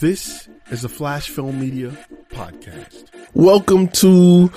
This 0.00 0.48
is 0.70 0.82
a 0.84 0.88
Flash 0.88 1.28
Film 1.28 1.60
Media 1.60 1.92
podcast. 2.30 3.04
Welcome 3.34 3.88
to, 3.88 4.50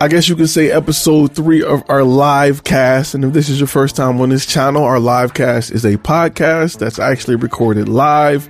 I 0.00 0.06
guess 0.06 0.28
you 0.28 0.36
could 0.36 0.48
say, 0.48 0.70
episode 0.70 1.34
three 1.34 1.64
of 1.64 1.82
our 1.88 2.04
live 2.04 2.62
cast. 2.62 3.14
And 3.14 3.24
if 3.24 3.32
this 3.32 3.48
is 3.48 3.58
your 3.58 3.66
first 3.66 3.96
time 3.96 4.20
on 4.20 4.28
this 4.28 4.46
channel, 4.46 4.84
our 4.84 5.00
live 5.00 5.34
cast 5.34 5.72
is 5.72 5.84
a 5.84 5.96
podcast 5.96 6.78
that's 6.78 7.00
actually 7.00 7.36
recorded 7.36 7.88
live 7.88 8.44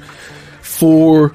for 0.60 1.34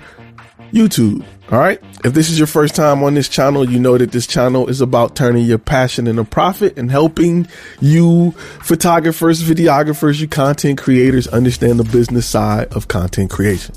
YouTube. 0.72 1.25
All 1.52 1.58
right. 1.58 1.81
If 2.05 2.14
this 2.14 2.30
is 2.30 2.38
your 2.38 2.48
first 2.48 2.75
time 2.75 3.02
on 3.03 3.16
this 3.16 3.28
channel, 3.28 3.67
you 3.67 3.80
know 3.80 3.98
that 3.98 4.12
this 4.12 4.28
channel 4.28 4.67
is 4.67 4.80
about 4.80 5.16
turning 5.16 5.45
your 5.45 5.58
passion 5.58 6.05
into 6.05 6.23
profit 6.23 6.78
and 6.78 6.91
helping 6.91 7.48
you 7.81 8.31
photographers, 8.62 9.41
videographers, 9.41 10.20
you 10.20 10.28
content 10.28 10.78
creators 10.78 11.25
understand 11.28 11.80
the 11.80 11.84
business 11.84 12.28
side 12.28 12.72
of 12.73 12.88
content 12.88 13.31
creation. 13.31 13.73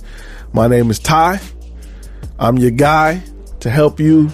My 0.53 0.67
name 0.67 0.91
is 0.91 0.99
Ty. 0.99 1.41
I'm 2.37 2.59
your 2.59 2.73
guy 2.73 3.23
to 3.61 3.71
help 3.71 4.01
you 4.01 4.31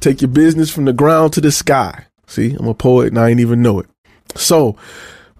take 0.00 0.22
your 0.22 0.30
business 0.30 0.70
from 0.70 0.86
the 0.86 0.94
ground 0.94 1.34
to 1.34 1.42
the 1.42 1.52
sky. 1.52 2.06
See, 2.26 2.56
I'm 2.58 2.68
a 2.68 2.74
poet 2.74 3.08
and 3.08 3.18
I 3.18 3.28
ain't 3.28 3.40
even 3.40 3.60
know 3.60 3.78
it. 3.78 3.86
So 4.34 4.76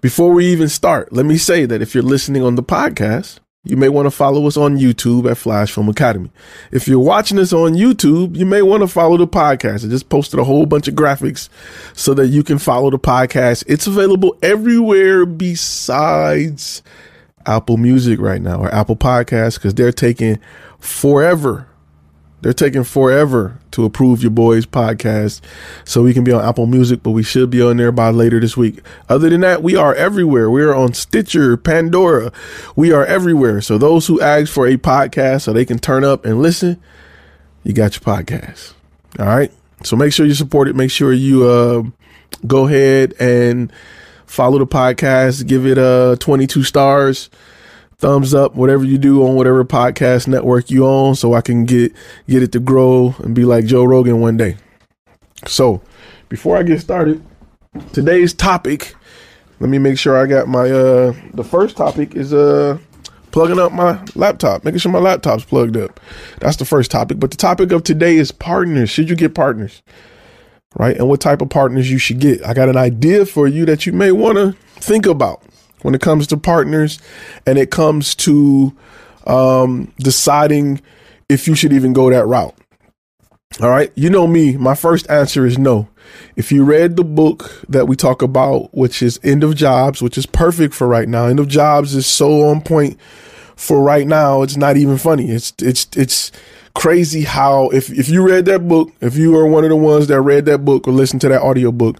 before 0.01 0.31
we 0.31 0.45
even 0.45 0.69
start, 0.69 1.11
let 1.11 1.25
me 1.25 1.37
say 1.37 1.65
that 1.65 1.81
if 1.81 1.95
you're 1.95 2.03
listening 2.03 2.43
on 2.43 2.53
the 2.53 2.61
podcast, 2.61 3.39
you 3.63 3.75
may 3.75 3.89
want 3.89 4.05
to 4.05 4.11
follow 4.11 4.45
us 4.45 4.55
on 4.55 4.77
YouTube 4.77 5.29
at 5.29 5.37
Flash 5.37 5.71
Film 5.71 5.89
Academy. 5.89 6.29
If 6.71 6.87
you're 6.87 6.99
watching 6.99 7.39
us 7.39 7.51
on 7.51 7.73
YouTube, 7.73 8.35
you 8.35 8.45
may 8.45 8.61
want 8.61 8.81
to 8.83 8.87
follow 8.87 9.17
the 9.17 9.27
podcast. 9.27 9.83
I 9.83 9.89
just 9.89 10.09
posted 10.09 10.39
a 10.39 10.43
whole 10.43 10.67
bunch 10.67 10.87
of 10.87 10.93
graphics 10.93 11.49
so 11.95 12.13
that 12.13 12.27
you 12.27 12.43
can 12.43 12.59
follow 12.59 12.91
the 12.91 12.99
podcast. 12.99 13.63
It's 13.65 13.87
available 13.87 14.37
everywhere 14.43 15.25
besides 15.25 16.83
Apple 17.45 17.77
Music 17.77 18.19
right 18.19 18.41
now 18.41 18.59
or 18.59 18.73
Apple 18.73 18.95
Podcasts 18.95 19.55
because 19.55 19.73
they're 19.73 19.91
taking 19.91 20.39
forever. 20.79 21.67
They're 22.41 22.51
taking 22.51 22.83
forever 22.83 23.57
to 23.71 23.85
approve 23.85 24.21
your 24.21 24.31
boys 24.31 24.65
podcast 24.65 25.39
so 25.85 26.03
we 26.03 26.13
can 26.13 26.25
be 26.25 26.33
on 26.33 26.43
Apple 26.43 26.65
Music, 26.65 27.01
but 27.01 27.11
we 27.11 27.23
should 27.23 27.49
be 27.49 27.61
on 27.61 27.77
there 27.77 27.93
by 27.93 28.09
later 28.09 28.39
this 28.41 28.57
week. 28.57 28.81
Other 29.07 29.29
than 29.29 29.41
that, 29.41 29.63
we 29.63 29.77
are 29.77 29.95
everywhere. 29.95 30.49
We 30.49 30.61
are 30.61 30.75
on 30.75 30.93
Stitcher, 30.93 31.55
Pandora. 31.55 32.33
We 32.75 32.91
are 32.91 33.05
everywhere. 33.05 33.61
So 33.61 33.77
those 33.77 34.07
who 34.07 34.19
ask 34.19 34.51
for 34.51 34.67
a 34.67 34.75
podcast 34.75 35.43
so 35.43 35.53
they 35.53 35.63
can 35.63 35.79
turn 35.79 36.03
up 36.03 36.25
and 36.25 36.41
listen, 36.41 36.81
you 37.63 37.71
got 37.71 37.95
your 37.95 38.01
podcast. 38.01 38.73
All 39.19 39.25
right. 39.25 39.51
So 39.83 39.95
make 39.95 40.11
sure 40.11 40.25
you 40.25 40.33
support 40.33 40.67
it. 40.67 40.75
Make 40.75 40.91
sure 40.91 41.13
you 41.13 41.47
uh, 41.47 41.83
go 42.45 42.67
ahead 42.67 43.13
and 43.21 43.71
follow 44.25 44.59
the 44.59 44.67
podcast, 44.67 45.47
give 45.47 45.65
it 45.65 45.77
uh 45.77 46.15
22 46.19 46.63
stars, 46.63 47.29
thumbs 47.97 48.33
up, 48.33 48.55
whatever 48.55 48.83
you 48.83 48.97
do 48.97 49.25
on 49.25 49.35
whatever 49.35 49.63
podcast 49.63 50.27
network 50.27 50.69
you 50.69 50.85
own, 50.85 51.15
so 51.15 51.33
I 51.33 51.41
can 51.41 51.65
get 51.65 51.93
get 52.27 52.43
it 52.43 52.51
to 52.53 52.59
grow 52.59 53.15
and 53.19 53.33
be 53.33 53.45
like 53.45 53.65
Joe 53.65 53.83
Rogan 53.83 54.19
one 54.19 54.37
day. 54.37 54.57
So 55.47 55.81
before 56.29 56.57
I 56.57 56.63
get 56.63 56.81
started, 56.81 57.23
today's 57.91 58.33
topic, 58.33 58.95
let 59.59 59.69
me 59.69 59.77
make 59.77 59.97
sure 59.97 60.17
I 60.17 60.25
got 60.25 60.47
my 60.47 60.69
uh 60.69 61.13
the 61.33 61.43
first 61.43 61.77
topic 61.77 62.15
is 62.15 62.33
uh 62.33 62.77
plugging 63.31 63.59
up 63.59 63.71
my 63.71 63.99
laptop, 64.15 64.63
making 64.63 64.79
sure 64.79 64.91
my 64.91 64.99
laptop's 64.99 65.43
plugged 65.43 65.75
up. 65.75 65.99
That's 66.39 66.57
the 66.57 66.65
first 66.65 66.91
topic. 66.91 67.19
But 67.19 67.31
the 67.31 67.37
topic 67.37 67.71
of 67.71 67.83
today 67.83 68.17
is 68.17 68.31
partners. 68.31 68.89
Should 68.89 69.09
you 69.09 69.15
get 69.15 69.33
partners? 69.35 69.81
Right? 70.75 70.97
And 70.97 71.07
what 71.07 71.21
type 71.21 71.41
of 71.41 71.49
partners 71.49 71.89
you 71.91 71.97
should 71.97 72.19
get. 72.19 72.45
I 72.45 72.53
got 72.53 72.69
an 72.69 72.77
idea 72.77 73.25
for 73.25 73.47
you 73.47 73.65
that 73.65 73.85
you 73.85 73.93
may 73.93 74.11
want 74.11 74.37
to 74.37 74.53
think 74.79 75.05
about 75.05 75.43
when 75.81 75.95
it 75.95 76.01
comes 76.01 76.27
to 76.27 76.37
partners 76.37 76.99
and 77.45 77.57
it 77.57 77.71
comes 77.71 78.15
to 78.15 78.75
um, 79.27 79.93
deciding 79.99 80.81
if 81.29 81.47
you 81.47 81.55
should 81.55 81.73
even 81.73 81.93
go 81.93 82.09
that 82.09 82.25
route. 82.25 82.55
All 83.61 83.69
right. 83.69 83.91
You 83.95 84.09
know 84.09 84.25
me, 84.25 84.57
my 84.57 84.73
first 84.73 85.07
answer 85.09 85.45
is 85.45 85.59
no. 85.59 85.87
If 86.35 86.51
you 86.51 86.63
read 86.63 86.95
the 86.95 87.03
book 87.03 87.61
that 87.69 87.87
we 87.87 87.95
talk 87.95 88.21
about, 88.21 88.75
which 88.75 89.03
is 89.03 89.19
End 89.23 89.43
of 89.43 89.55
Jobs, 89.55 90.01
which 90.01 90.17
is 90.17 90.25
perfect 90.25 90.73
for 90.73 90.87
right 90.87 91.07
now, 91.07 91.25
End 91.25 91.39
of 91.39 91.47
Jobs 91.47 91.93
is 91.93 92.07
so 92.07 92.47
on 92.47 92.61
point 92.61 92.97
for 93.55 93.81
right 93.81 94.07
now. 94.07 94.41
It's 94.41 94.57
not 94.57 94.77
even 94.77 94.97
funny. 94.97 95.29
It's, 95.29 95.53
it's, 95.59 95.87
it's, 95.95 96.31
crazy 96.75 97.21
how 97.23 97.69
if 97.69 97.91
if 97.91 98.09
you 98.09 98.27
read 98.27 98.45
that 98.45 98.67
book, 98.67 98.91
if 98.99 99.15
you 99.15 99.37
are 99.37 99.45
one 99.45 99.63
of 99.63 99.69
the 99.69 99.75
ones 99.75 100.07
that 100.07 100.21
read 100.21 100.45
that 100.45 100.65
book 100.65 100.87
or 100.87 100.91
listened 100.91 101.21
to 101.21 101.29
that 101.29 101.41
audio 101.41 101.71
book, 101.71 101.99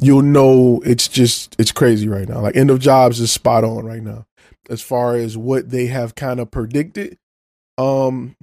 you'll 0.00 0.22
know 0.22 0.80
it's 0.84 1.08
just 1.08 1.56
it's 1.58 1.72
crazy 1.72 2.08
right 2.08 2.28
now. 2.28 2.40
Like 2.40 2.56
end 2.56 2.70
of 2.70 2.78
jobs 2.78 3.20
is 3.20 3.32
spot 3.32 3.64
on 3.64 3.84
right 3.84 4.02
now 4.02 4.26
as 4.70 4.80
far 4.80 5.16
as 5.16 5.36
what 5.36 5.70
they 5.70 5.86
have 5.86 6.14
kind 6.14 6.38
of 6.38 6.50
predicted 6.50 7.18
um 7.78 8.36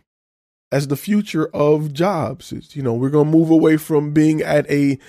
as 0.71 0.87
the 0.87 0.95
future 0.95 1.47
of 1.47 1.93
jobs. 1.93 2.51
It's, 2.51 2.75
you 2.75 2.83
know, 2.83 2.93
we're 2.93 3.09
going 3.09 3.31
to 3.31 3.37
move 3.37 3.49
away 3.49 3.77
from 3.77 4.11
being 4.11 4.41
at 4.41 4.69
a 4.69 4.99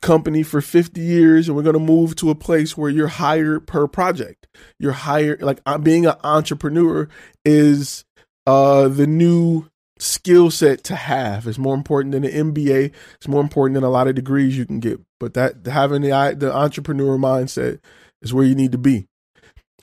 company 0.00 0.42
for 0.42 0.60
50 0.60 1.00
years 1.00 1.46
and 1.46 1.56
we're 1.56 1.62
going 1.62 1.74
to 1.74 1.80
move 1.80 2.16
to 2.16 2.30
a 2.30 2.34
place 2.34 2.76
where 2.76 2.90
you're 2.90 3.08
hired 3.08 3.66
per 3.66 3.86
project. 3.86 4.46
You're 4.78 4.92
hired 4.92 5.42
like 5.42 5.60
uh, 5.66 5.78
being 5.78 6.06
an 6.06 6.16
entrepreneur 6.24 7.08
is 7.44 8.04
uh 8.46 8.88
the 8.88 9.06
new 9.06 9.66
skill 9.98 10.50
set 10.50 10.84
to 10.84 10.96
have. 10.96 11.46
It's 11.46 11.58
more 11.58 11.74
important 11.74 12.12
than 12.12 12.24
an 12.24 12.52
MBA. 12.54 12.92
It's 13.16 13.28
more 13.28 13.42
important 13.42 13.74
than 13.74 13.84
a 13.84 13.90
lot 13.90 14.08
of 14.08 14.14
degrees 14.14 14.56
you 14.56 14.64
can 14.64 14.80
get. 14.80 15.00
But 15.20 15.34
that 15.34 15.66
having 15.66 16.02
the 16.02 16.36
the 16.38 16.54
entrepreneur 16.54 17.18
mindset 17.18 17.80
is 18.22 18.32
where 18.32 18.44
you 18.44 18.54
need 18.54 18.72
to 18.72 18.78
be. 18.78 19.06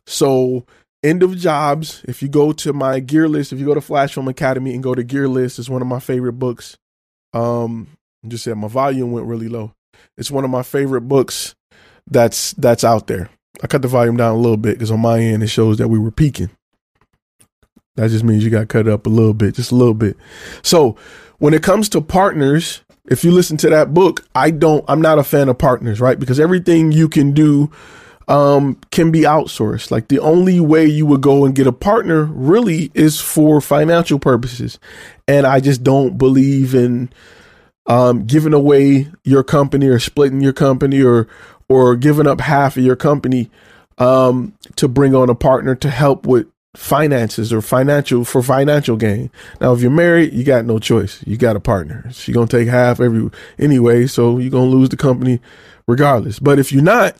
So 0.07 0.66
end 1.03 1.24
of 1.24 1.38
jobs. 1.38 2.03
If 2.07 2.22
you 2.22 2.28
go 2.28 2.51
to 2.53 2.74
my 2.74 3.00
gear 3.00 3.29
list, 3.29 3.53
if 3.53 3.59
you 3.59 3.66
go 3.66 3.75
to 3.75 3.81
Flash 3.81 4.13
Film 4.13 4.28
Academy 4.28 4.74
and 4.74 4.84
go 4.84 4.95
to 4.95 5.03
gear 5.03 5.28
list, 5.28 5.59
it's 5.59 5.69
one 5.69 5.81
of 5.81 5.88
my 5.88 6.00
favorite 6.00 6.34
books. 6.34 6.78
Um, 7.34 7.90
just 8.28 8.44
said 8.44 8.57
my 8.57 8.68
volume 8.68 9.12
went 9.12 9.28
really 9.28 9.50
low. 9.50 9.75
It's 10.17 10.31
one 10.31 10.43
of 10.43 10.49
my 10.49 10.63
favorite 10.63 11.01
books 11.01 11.55
that's 12.07 12.53
that's 12.53 12.83
out 12.83 13.07
there. 13.07 13.29
I 13.61 13.67
cut 13.67 13.81
the 13.81 13.87
volume 13.87 14.17
down 14.17 14.35
a 14.35 14.39
little 14.39 14.57
bit 14.57 14.75
because 14.75 14.91
on 14.91 14.99
my 14.99 15.19
end 15.19 15.43
it 15.43 15.47
shows 15.47 15.77
that 15.77 15.87
we 15.87 15.99
were 15.99 16.11
peaking. 16.11 16.49
That 17.95 18.09
just 18.09 18.25
means 18.25 18.43
you 18.43 18.49
got 18.49 18.67
cut 18.67 18.87
up 18.87 19.05
a 19.05 19.09
little 19.09 19.33
bit, 19.33 19.55
just 19.55 19.71
a 19.71 19.75
little 19.75 19.93
bit. 19.93 20.17
So 20.61 20.97
when 21.37 21.53
it 21.53 21.63
comes 21.63 21.87
to 21.89 22.01
partners, 22.01 22.81
if 23.09 23.23
you 23.23 23.31
listen 23.31 23.57
to 23.57 23.69
that 23.69 23.93
book, 23.93 24.25
I 24.35 24.51
don't, 24.51 24.83
I'm 24.87 25.01
not 25.01 25.19
a 25.19 25.23
fan 25.23 25.47
of 25.47 25.57
partners, 25.57 26.01
right? 26.01 26.19
Because 26.19 26.39
everything 26.39 26.91
you 26.91 27.07
can 27.07 27.31
do 27.31 27.71
um, 28.27 28.79
can 28.91 29.11
be 29.11 29.21
outsourced. 29.21 29.91
Like 29.91 30.07
the 30.07 30.19
only 30.19 30.59
way 30.59 30.85
you 30.85 31.05
would 31.05 31.21
go 31.21 31.45
and 31.45 31.55
get 31.55 31.67
a 31.67 31.71
partner 31.71 32.25
really 32.25 32.91
is 32.93 33.21
for 33.21 33.61
financial 33.61 34.19
purposes. 34.19 34.79
And 35.27 35.45
I 35.45 35.59
just 35.59 35.83
don't 35.83 36.17
believe 36.17 36.75
in 36.75 37.09
um, 37.88 38.25
giving 38.25 38.53
away 38.53 39.07
your 39.23 39.44
company 39.44 39.88
or 39.88 40.00
splitting 40.00 40.41
your 40.41 40.53
company 40.53 41.01
or, 41.01 41.28
or 41.69 41.96
giving 41.96 42.28
up 42.28 42.41
half 42.41 42.78
of 42.78 42.84
your 42.84 42.96
company 42.96 43.50
um, 43.97 44.53
to 44.75 44.88
bring 44.88 45.16
on 45.16 45.29
a 45.29 45.35
partner 45.35 45.75
to 45.75 45.90
help 45.90 46.25
with 46.25 46.47
finances 46.75 47.53
or 47.53 47.62
financial 47.62 48.25
for 48.25 48.44
financial 48.44 48.97
gain. 48.97 49.31
Now, 49.62 49.74
if 49.74 49.81
you're 49.81 49.92
married, 49.92 50.33
you 50.33 50.44
got 50.44 50.65
no 50.65 50.80
choice. 50.80 51.24
You 51.25 51.38
got 51.38 51.56
a 51.56 51.59
partner. 51.62 52.06
She's 52.12 52.36
gonna 52.36 52.48
take 52.48 52.68
half 52.68 53.00
every 53.00 53.30
anyway, 53.57 54.07
so 54.07 54.38
you're 54.38 54.51
gonna 54.51 54.65
lose 54.65 54.89
the 54.89 54.98
company 54.98 55.39
regardless. 55.88 56.39
But 56.39 56.59
if 56.59 56.71
you're 56.71 56.83
not, 56.83 57.15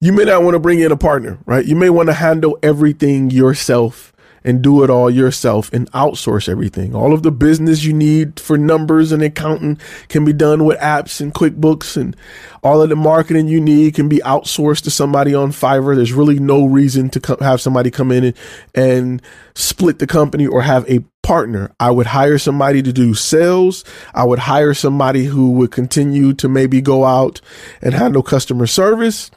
you 0.00 0.12
may 0.12 0.24
not 0.24 0.42
want 0.42 0.54
to 0.54 0.60
bring 0.60 0.80
in 0.80 0.92
a 0.92 0.96
partner, 0.96 1.38
right? 1.46 1.64
You 1.64 1.76
may 1.76 1.90
want 1.90 2.08
to 2.08 2.12
handle 2.12 2.58
everything 2.62 3.30
yourself 3.30 4.12
and 4.44 4.62
do 4.62 4.84
it 4.84 4.90
all 4.90 5.10
yourself 5.10 5.72
and 5.72 5.90
outsource 5.92 6.48
everything. 6.48 6.94
All 6.94 7.14
of 7.14 7.22
the 7.22 7.32
business 7.32 7.82
you 7.84 7.92
need 7.94 8.38
for 8.38 8.58
numbers 8.58 9.10
and 9.10 9.22
accounting 9.22 9.78
can 10.08 10.24
be 10.24 10.34
done 10.34 10.64
with 10.64 10.78
apps 10.80 11.20
and 11.20 11.32
QuickBooks 11.32 11.96
and 11.96 12.14
all 12.62 12.82
of 12.82 12.90
the 12.90 12.96
marketing 12.96 13.48
you 13.48 13.60
need 13.60 13.94
can 13.94 14.08
be 14.08 14.18
outsourced 14.18 14.82
to 14.84 14.90
somebody 14.90 15.34
on 15.34 15.50
Fiverr. 15.50 15.96
There's 15.96 16.12
really 16.12 16.38
no 16.38 16.66
reason 16.66 17.08
to 17.10 17.20
co- 17.20 17.38
have 17.40 17.60
somebody 17.60 17.90
come 17.90 18.12
in 18.12 18.24
and, 18.24 18.36
and 18.74 19.22
split 19.54 19.98
the 19.98 20.06
company 20.06 20.46
or 20.46 20.62
have 20.62 20.88
a 20.90 21.04
partner. 21.22 21.74
I 21.80 21.90
would 21.90 22.06
hire 22.06 22.38
somebody 22.38 22.82
to 22.82 22.92
do 22.92 23.14
sales. 23.14 23.84
I 24.14 24.24
would 24.24 24.40
hire 24.40 24.74
somebody 24.74 25.24
who 25.24 25.52
would 25.52 25.72
continue 25.72 26.34
to 26.34 26.48
maybe 26.48 26.82
go 26.82 27.04
out 27.04 27.40
and 27.80 27.94
handle 27.94 28.22
customer 28.22 28.66
service. 28.66 29.30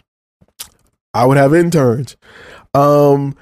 I 1.13 1.25
would 1.25 1.37
have 1.37 1.55
interns. 1.55 2.17
Um, 2.73 3.35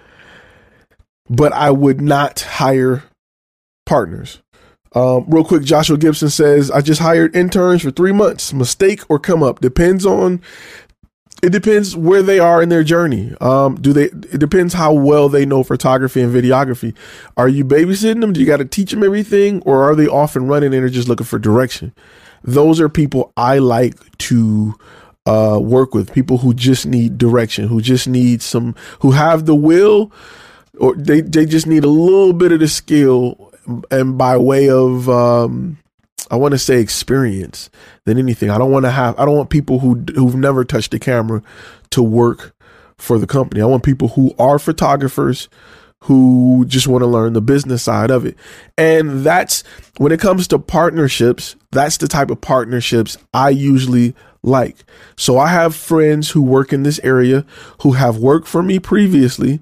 but 1.29 1.53
I 1.53 1.71
would 1.71 2.01
not 2.01 2.41
hire 2.41 3.03
partners. 3.85 4.41
Um, 4.93 5.25
real 5.27 5.43
quick, 5.43 5.63
Joshua 5.63 5.97
Gibson 5.97 6.29
says, 6.29 6.71
I 6.71 6.79
just 6.79 7.01
hired 7.01 7.35
interns 7.35 7.81
for 7.81 7.91
three 7.91 8.13
months. 8.13 8.53
Mistake 8.53 9.01
or 9.09 9.19
come 9.19 9.43
up. 9.43 9.59
Depends 9.59 10.05
on 10.05 10.41
it 11.45 11.51
depends 11.51 11.95
where 11.95 12.23
they 12.23 12.39
are 12.39 12.61
in 12.63 12.69
their 12.69 12.83
journey. 12.83 13.35
Um, 13.39 13.75
do 13.75 13.93
they? 13.93 14.05
It 14.05 14.39
depends 14.39 14.73
how 14.73 14.93
well 14.93 15.29
they 15.29 15.45
know 15.45 15.63
photography 15.63 16.21
and 16.21 16.33
videography. 16.33 16.95
Are 17.37 17.47
you 17.47 17.63
babysitting 17.63 18.21
them? 18.21 18.33
Do 18.33 18.39
you 18.39 18.47
got 18.47 18.57
to 18.57 18.65
teach 18.65 18.91
them 18.91 19.03
everything, 19.03 19.61
or 19.61 19.83
are 19.83 19.95
they 19.95 20.07
off 20.07 20.35
and 20.35 20.49
running 20.49 20.73
and 20.73 20.83
are 20.83 20.89
just 20.89 21.07
looking 21.07 21.25
for 21.25 21.37
direction? 21.37 21.93
Those 22.43 22.79
are 22.79 22.89
people 22.89 23.31
I 23.37 23.59
like 23.59 24.17
to 24.19 24.75
uh, 25.25 25.59
work 25.61 25.93
with. 25.93 26.13
People 26.13 26.39
who 26.39 26.53
just 26.53 26.85
need 26.85 27.17
direction, 27.17 27.67
who 27.67 27.81
just 27.81 28.07
need 28.07 28.41
some, 28.41 28.73
who 29.01 29.11
have 29.11 29.45
the 29.45 29.55
will, 29.55 30.11
or 30.79 30.95
they 30.95 31.21
they 31.21 31.45
just 31.45 31.67
need 31.67 31.83
a 31.83 31.89
little 31.89 32.33
bit 32.33 32.51
of 32.51 32.59
the 32.59 32.67
skill, 32.67 33.51
and 33.91 34.17
by 34.17 34.37
way 34.37 34.69
of 34.69 35.09
um, 35.09 35.77
I 36.29 36.35
want 36.35 36.53
to 36.53 36.57
say 36.57 36.79
experience 36.79 37.69
than 38.05 38.17
anything. 38.17 38.49
I 38.49 38.57
don't 38.57 38.71
want 38.71 38.85
to 38.85 38.91
have 38.91 39.19
I 39.19 39.25
don't 39.25 39.37
want 39.37 39.49
people 39.49 39.79
who 39.79 40.03
who've 40.15 40.35
never 40.35 40.63
touched 40.63 40.91
the 40.91 40.99
camera 40.99 41.41
to 41.91 42.03
work 42.03 42.55
for 42.97 43.19
the 43.19 43.27
company. 43.27 43.61
I 43.61 43.65
want 43.65 43.83
people 43.83 44.09
who 44.09 44.33
are 44.39 44.59
photographers 44.59 45.49
who 46.03 46.65
just 46.67 46.87
want 46.87 47.01
to 47.01 47.07
learn 47.07 47.33
the 47.33 47.41
business 47.41 47.81
side 47.81 48.11
of 48.11 48.25
it. 48.25 48.35
And 48.77 49.23
that's 49.23 49.63
when 49.97 50.11
it 50.11 50.19
comes 50.19 50.47
to 50.49 50.59
partnerships, 50.59 51.55
that's 51.71 51.97
the 51.97 52.07
type 52.07 52.29
of 52.29 52.41
partnerships 52.41 53.17
I 53.33 53.49
usually 53.49 54.13
like. 54.43 54.77
So 55.17 55.39
I 55.39 55.47
have 55.47 55.75
friends 55.75 56.29
who 56.29 56.43
work 56.43 56.71
in 56.71 56.83
this 56.83 56.99
area 57.03 57.43
who 57.81 57.93
have 57.93 58.17
worked 58.17 58.47
for 58.47 58.61
me 58.61 58.77
previously 58.77 59.61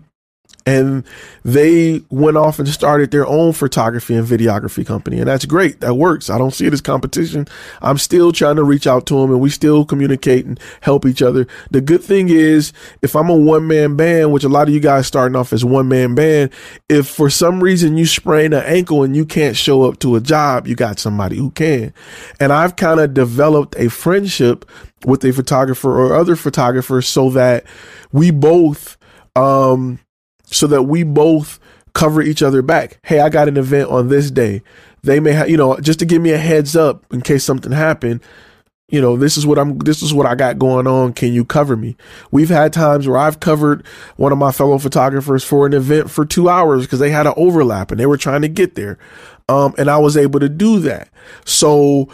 and 0.66 1.04
they 1.44 2.02
went 2.10 2.38
off 2.38 2.60
and 2.60 2.68
started 2.68 3.12
their 3.12 3.28
own 3.28 3.54
photography 3.54 4.16
and 4.16 4.28
videography 4.28 4.86
company. 4.86 5.20
And 5.20 5.28
that's 5.28 5.46
great. 5.46 5.82
That 5.82 5.96
works. 5.96 6.30
I 6.30 6.38
don't 6.38 6.52
see 6.52 6.66
it 6.66 6.74
as 6.74 6.82
competition. 6.82 7.48
I'm 7.82 7.98
still 7.98 8.32
trying 8.32 8.56
to 8.56 8.64
reach 8.64 8.88
out 8.88 9.06
to 9.08 9.16
them 9.16 9.32
and 9.32 9.42
we 9.42 9.50
still 9.50 9.86
communicate 9.86 10.46
and 10.46 10.60
help 10.82 11.06
each 11.06 11.22
other. 11.22 11.48
The 11.72 11.82
good 11.82 12.04
thing 12.04 12.30
is 12.30 12.74
if 13.02 13.16
i'm 13.16 13.30
a 13.30 13.36
one-man 13.36 13.96
band 13.96 14.32
which 14.32 14.44
a 14.44 14.50
lot 14.50 14.68
of 14.68 14.74
you 14.74 14.80
guys 14.80 15.08
starting 15.08 15.36
off 15.36 15.54
as 15.54 15.64
one-man 15.64 16.16
band 16.16 16.52
if 16.90 17.08
for 17.08 17.30
some 17.30 17.64
reason 17.64 17.98
you 17.98 18.06
sprain 18.06 18.54
an 18.54 18.64
ankle 18.64 19.04
and 19.04 19.16
you 19.16 19.26
can't 19.26 19.56
show 19.56 19.84
up 19.84 20.00
to 20.00 20.16
a 20.16 20.22
job 20.22 20.68
you 20.68 20.76
got 20.76 21.00
somebody 21.00 21.38
who 21.38 21.52
can. 21.52 21.94
And 22.40 22.52
i've 22.52 22.76
kind 22.76 23.00
of 23.00 23.14
developed 23.14 23.76
a 23.78 23.90
friendship 23.90 24.70
with 25.06 25.24
a 25.26 25.34
photographer 25.34 25.92
or 25.92 26.16
other 26.16 26.36
photographers 26.36 27.08
so 27.08 27.30
that 27.32 27.66
we 28.12 28.32
both 28.32 28.98
um 29.36 30.00
so 30.54 30.68
that 30.68 30.84
we 30.84 31.04
both 31.04 31.60
cover 31.94 32.22
each 32.22 32.42
other 32.42 32.62
back. 32.62 33.00
Hey, 33.04 33.20
I 33.20 33.30
got 33.30 33.48
an 33.48 33.58
event 33.58 33.90
on 33.90 34.10
this 34.10 34.32
day. 34.32 34.62
They 35.04 35.20
may 35.20 35.34
have, 35.34 35.50
you 35.50 35.58
know, 35.58 35.78
just 35.80 36.00
to 36.00 36.06
give 36.06 36.22
me 36.22 36.32
a 36.32 36.38
heads 36.38 36.76
up 36.76 37.06
in 37.12 37.22
case 37.22 37.44
something 37.44 37.72
happened. 37.72 38.22
You 38.90 39.02
know, 39.02 39.18
this 39.18 39.38
is 39.38 39.46
what 39.46 39.58
I'm, 39.58 39.80
this 39.80 40.02
is 40.02 40.14
what 40.14 40.26
I 40.26 40.36
got 40.36 40.60
going 40.60 40.88
on. 40.88 41.14
Can 41.14 41.34
you 41.34 41.46
cover 41.46 41.76
me? 41.76 41.96
We've 42.32 42.50
had 42.50 42.74
times 42.74 43.08
where 43.08 43.18
I've 43.18 43.40
covered 43.40 43.86
one 44.18 44.32
of 44.32 44.38
my 44.38 44.52
fellow 44.52 44.78
photographers 44.78 45.44
for 45.44 45.66
an 45.66 45.74
event 45.74 46.12
for 46.12 46.26
two 46.26 46.48
hours 46.48 46.84
because 46.84 47.00
they 47.00 47.10
had 47.10 47.26
an 47.26 47.34
overlap 47.36 47.92
and 47.92 48.00
they 48.00 48.06
were 48.06 48.18
trying 48.18 48.44
to 48.44 48.48
get 48.48 48.76
there. 48.76 48.98
Um, 49.50 49.74
and 49.78 49.90
I 49.90 49.98
was 49.98 50.16
able 50.16 50.40
to 50.40 50.50
do 50.50 50.80
that. 50.80 51.10
So, 51.44 52.10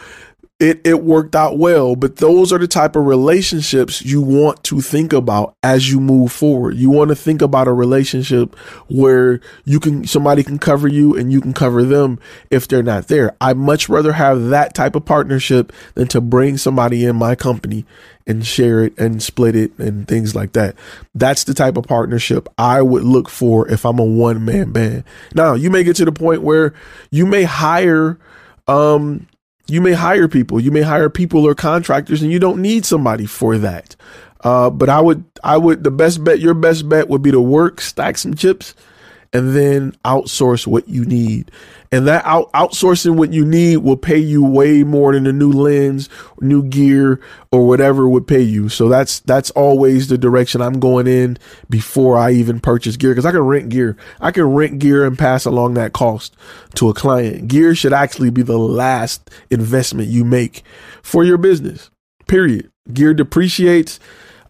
it, 0.60 0.82
it 0.84 1.04
worked 1.04 1.36
out 1.36 1.58
well. 1.58 1.96
But 1.96 2.18
those 2.18 2.52
are 2.52 2.58
the 2.58 2.68
type 2.68 2.96
of 2.96 3.06
relationships 3.06 4.02
you 4.02 4.22
want 4.22 4.64
to 4.66 4.82
think 4.82 5.14
about 5.14 5.56
as 5.64 5.90
you 5.90 6.02
move 6.02 6.32
forward. 6.32 6.76
You 6.76 6.90
want 6.90 7.10
to 7.10 7.16
think 7.16 7.42
about 7.42 7.70
a 7.70 7.74
relationship 7.74 8.56
where 8.90 9.40
you 9.64 9.80
can, 9.80 10.06
somebody 10.06 10.44
can 10.44 10.60
cover 10.60 10.88
you 10.88 11.16
and 11.16 11.32
you 11.32 11.40
can 11.40 11.54
cover 11.54 11.84
them 11.84 12.20
if 12.52 12.68
they're 12.68 12.84
not 12.84 13.08
there. 13.08 13.36
I 13.40 13.54
much 13.54 13.88
rather 13.88 14.14
have 14.14 14.48
that 14.48 14.74
type 14.76 14.96
of 14.96 15.06
partnership 15.06 15.72
than 15.96 16.10
to 16.10 16.20
bring 16.20 16.58
somebody 16.58 17.06
in 17.06 17.16
my 17.16 17.36
company 17.36 17.86
and 18.28 18.46
share 18.46 18.84
it 18.84 18.98
and 19.00 19.24
split 19.24 19.56
it 19.56 19.78
and 19.80 20.08
things 20.08 20.36
like 20.36 20.52
that. 20.54 20.76
That's 21.16 21.46
the 21.46 21.54
type 21.54 21.78
of 21.78 21.86
partnership 21.86 22.50
I 22.58 22.82
would 22.82 23.04
look 23.04 23.30
for 23.30 23.68
if 23.70 23.86
I'm 23.86 23.98
a 23.98 24.04
one 24.04 24.44
man 24.44 24.72
band. 24.72 25.06
Now, 25.34 25.54
you 25.54 25.70
may 25.72 25.86
get 25.86 25.96
to 25.96 26.06
the 26.06 26.12
point 26.12 26.42
where 26.42 26.74
you 27.12 27.26
may 27.26 27.44
hire, 27.44 28.20
um, 28.68 29.26
you 29.70 29.82
may 29.82 29.94
hire 29.94 30.28
people, 30.28 30.60
you 30.60 30.72
may 30.72 30.82
hire 30.82 31.10
people 31.10 31.46
or 31.46 31.56
contractors, 31.56 32.22
and 32.22 32.32
you 32.32 32.40
don't 32.40 32.62
need 32.62 32.86
somebody 32.86 33.26
for 33.26 33.58
that. 33.58 33.96
Uh, 34.42 34.70
but 34.70 34.90
I 34.90 35.02
would, 35.02 35.24
I 35.44 35.58
would, 35.58 35.84
the 35.84 35.92
best 35.92 36.24
bet, 36.24 36.40
your 36.40 36.54
best 36.54 36.88
bet 36.88 37.10
would 37.10 37.22
be 37.22 37.32
to 37.32 37.42
work, 37.42 37.82
stack 37.82 38.18
some 38.18 38.34
chips, 38.36 38.74
and 39.34 39.56
then 39.56 39.92
outsource 40.06 40.66
what 40.66 40.88
you 40.88 41.06
need. 41.06 41.52
And 41.92 42.08
that 42.08 42.24
out, 42.26 42.52
outsourcing 42.54 43.16
what 43.16 43.34
you 43.34 43.44
need 43.44 43.78
will 43.78 43.98
pay 43.98 44.18
you 44.18 44.44
way 44.44 44.84
more 44.84 45.14
than 45.14 45.26
a 45.26 45.34
new 45.34 45.52
lens, 45.52 46.08
new 46.40 46.64
gear, 46.64 47.20
or 47.52 47.68
whatever 47.68 48.08
would 48.08 48.28
pay 48.28 48.42
you. 48.42 48.70
So 48.70 48.90
that's 48.90 49.20
that's 49.22 49.50
always 49.52 50.08
the 50.08 50.18
direction 50.18 50.62
I'm 50.62 50.80
going 50.80 51.08
in 51.08 51.38
before 51.70 52.18
I 52.18 52.32
even 52.32 52.60
purchase 52.60 52.96
gear 52.96 53.12
because 53.12 53.26
I 53.26 53.32
can 53.32 53.42
rent 53.42 53.70
gear. 53.70 53.98
I 54.20 54.32
can 54.32 54.46
rent 54.46 54.80
gear 54.80 55.06
and 55.06 55.18
pass 55.18 55.46
along 55.46 55.76
that 55.76 55.94
cost 55.94 56.36
to 56.76 56.90
a 56.90 56.94
client. 56.94 57.48
Gear 57.48 57.74
should 57.74 57.94
actually 57.94 58.30
be 58.30 58.44
the 58.44 58.60
last 58.60 59.30
investment 59.50 60.10
you 60.10 60.24
make 60.24 60.64
for 61.02 61.24
your 61.24 61.38
business. 61.38 61.90
Period. 62.28 62.72
Gear 62.94 63.16
depreciates. 63.16 64.00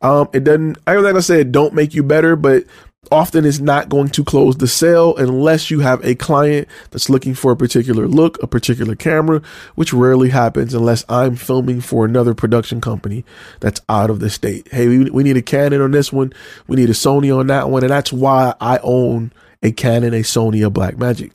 Um, 0.02 0.30
it 0.34 0.44
doesn't. 0.44 0.78
I'm 0.88 1.04
not 1.04 1.12
gonna 1.12 1.22
say 1.22 1.42
it 1.42 1.52
don't 1.52 1.74
make 1.74 1.94
you 1.94 2.04
better, 2.04 2.36
but 2.36 2.66
often 3.12 3.46
is 3.46 3.62
not 3.62 3.90
going 3.90 4.10
to 4.10 4.24
close 4.24 4.58
the 4.58 4.68
sale 4.68 5.16
unless 5.18 5.72
you 5.72 5.80
have 5.80 6.04
a 6.06 6.16
client 6.16 6.68
that's 6.92 7.10
looking 7.10 7.34
for 7.34 7.52
a 7.52 7.58
particular 7.58 8.08
look, 8.08 8.42
a 8.44 8.48
particular 8.48 8.96
camera, 8.96 9.42
which 9.76 9.94
rarely 9.94 10.30
happens 10.30 10.74
unless 10.74 11.06
I'm 11.08 11.36
filming 11.36 11.82
for 11.82 12.06
another 12.06 12.34
production 12.34 12.82
company 12.82 13.24
that's 13.62 13.82
out 13.88 14.10
of 14.10 14.20
the 14.20 14.30
state. 14.30 14.68
Hey, 14.72 14.88
we, 14.88 15.10
we 15.10 15.24
need 15.24 15.38
a 15.38 15.42
Canon 15.42 15.82
on 15.82 15.92
this 15.92 16.12
one. 16.12 16.34
We 16.68 16.76
need 16.76 16.90
a 16.90 16.94
Sony 16.94 17.36
on 17.36 17.48
that 17.48 17.70
one. 17.70 17.84
And 17.84 17.92
that's 17.92 18.14
why 18.14 18.54
I 18.60 18.80
own 18.84 19.32
a 19.64 19.72
Canon, 19.72 20.14
a 20.14 20.22
Sony, 20.22 20.66
a 20.66 20.70
Blackmagic. 20.70 21.32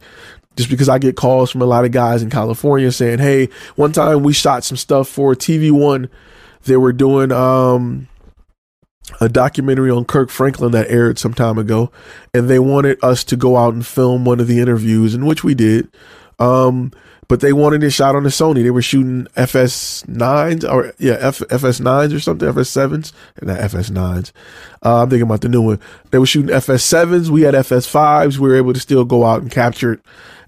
Just 0.57 0.71
because 0.71 0.89
I 0.89 0.99
get 0.99 1.17
calls 1.17 1.51
from 1.51 1.63
a 1.63 1.67
lot 1.67 1.85
of 1.85 1.91
guys 1.91 2.23
in 2.23 2.31
California 2.31 2.93
saying, 2.93 3.19
Hey, 3.19 3.49
one 3.75 3.91
time 3.91 4.23
we 4.23 4.33
shot 4.33 4.65
some 4.65 4.77
stuff 4.77 5.09
for 5.09 5.35
TV 5.35 5.73
One. 5.73 6.09
They 6.63 6.77
were 6.77 6.93
doing, 6.93 7.33
um, 7.33 8.09
a 9.21 9.29
documentary 9.29 9.91
on 9.91 10.05
Kirk 10.05 10.31
Franklin 10.31 10.73
that 10.73 10.91
aired 10.91 11.19
some 11.19 11.35
time 11.35 11.59
ago, 11.59 11.91
and 12.33 12.49
they 12.49 12.59
wanted 12.59 13.03
us 13.03 13.25
to 13.25 13.37
go 13.37 13.57
out 13.57 13.75
and 13.75 13.87
film 13.87 14.25
one 14.25 14.41
of 14.41 14.47
the 14.47 14.61
interviews, 14.61 15.15
in 15.15 15.27
which 15.27 15.45
we 15.45 15.55
did. 15.55 15.89
Um, 16.39 16.93
but 17.29 17.41
they 17.41 17.53
wanted 17.53 17.83
it 17.83 17.91
shot 17.91 18.17
on 18.17 18.23
the 18.23 18.29
Sony. 18.29 18.63
They 18.63 18.71
were 18.71 18.83
shooting 18.83 19.27
FS 19.35 20.07
nines 20.07 20.65
or 20.65 20.93
yeah, 20.99 21.17
F, 21.21 21.43
FS 21.51 21.81
nines 21.81 22.13
or 22.13 22.21
something, 22.21 22.49
FS 22.49 22.69
sevens, 22.69 23.13
not 23.41 23.59
FS 23.61 23.91
nines. 23.91 24.33
Uh, 24.85 25.03
I'm 25.03 25.11
thinking 25.11 25.23
about 25.23 25.41
the 25.41 25.49
new 25.49 25.63
one. 25.63 25.81
They 26.11 26.19
were 26.19 26.27
shooting 26.27 26.55
FS 26.55 26.85
sevens. 26.85 27.31
We 27.31 27.43
had 27.43 27.55
FS 27.55 27.87
fives. 27.87 28.39
We 28.39 28.51
were 28.51 28.57
able 28.57 28.75
to 28.75 28.81
still 28.81 29.05
go 29.05 29.25
out 29.25 29.43
and 29.43 29.51
capture 29.51 29.95
it 29.95 30.01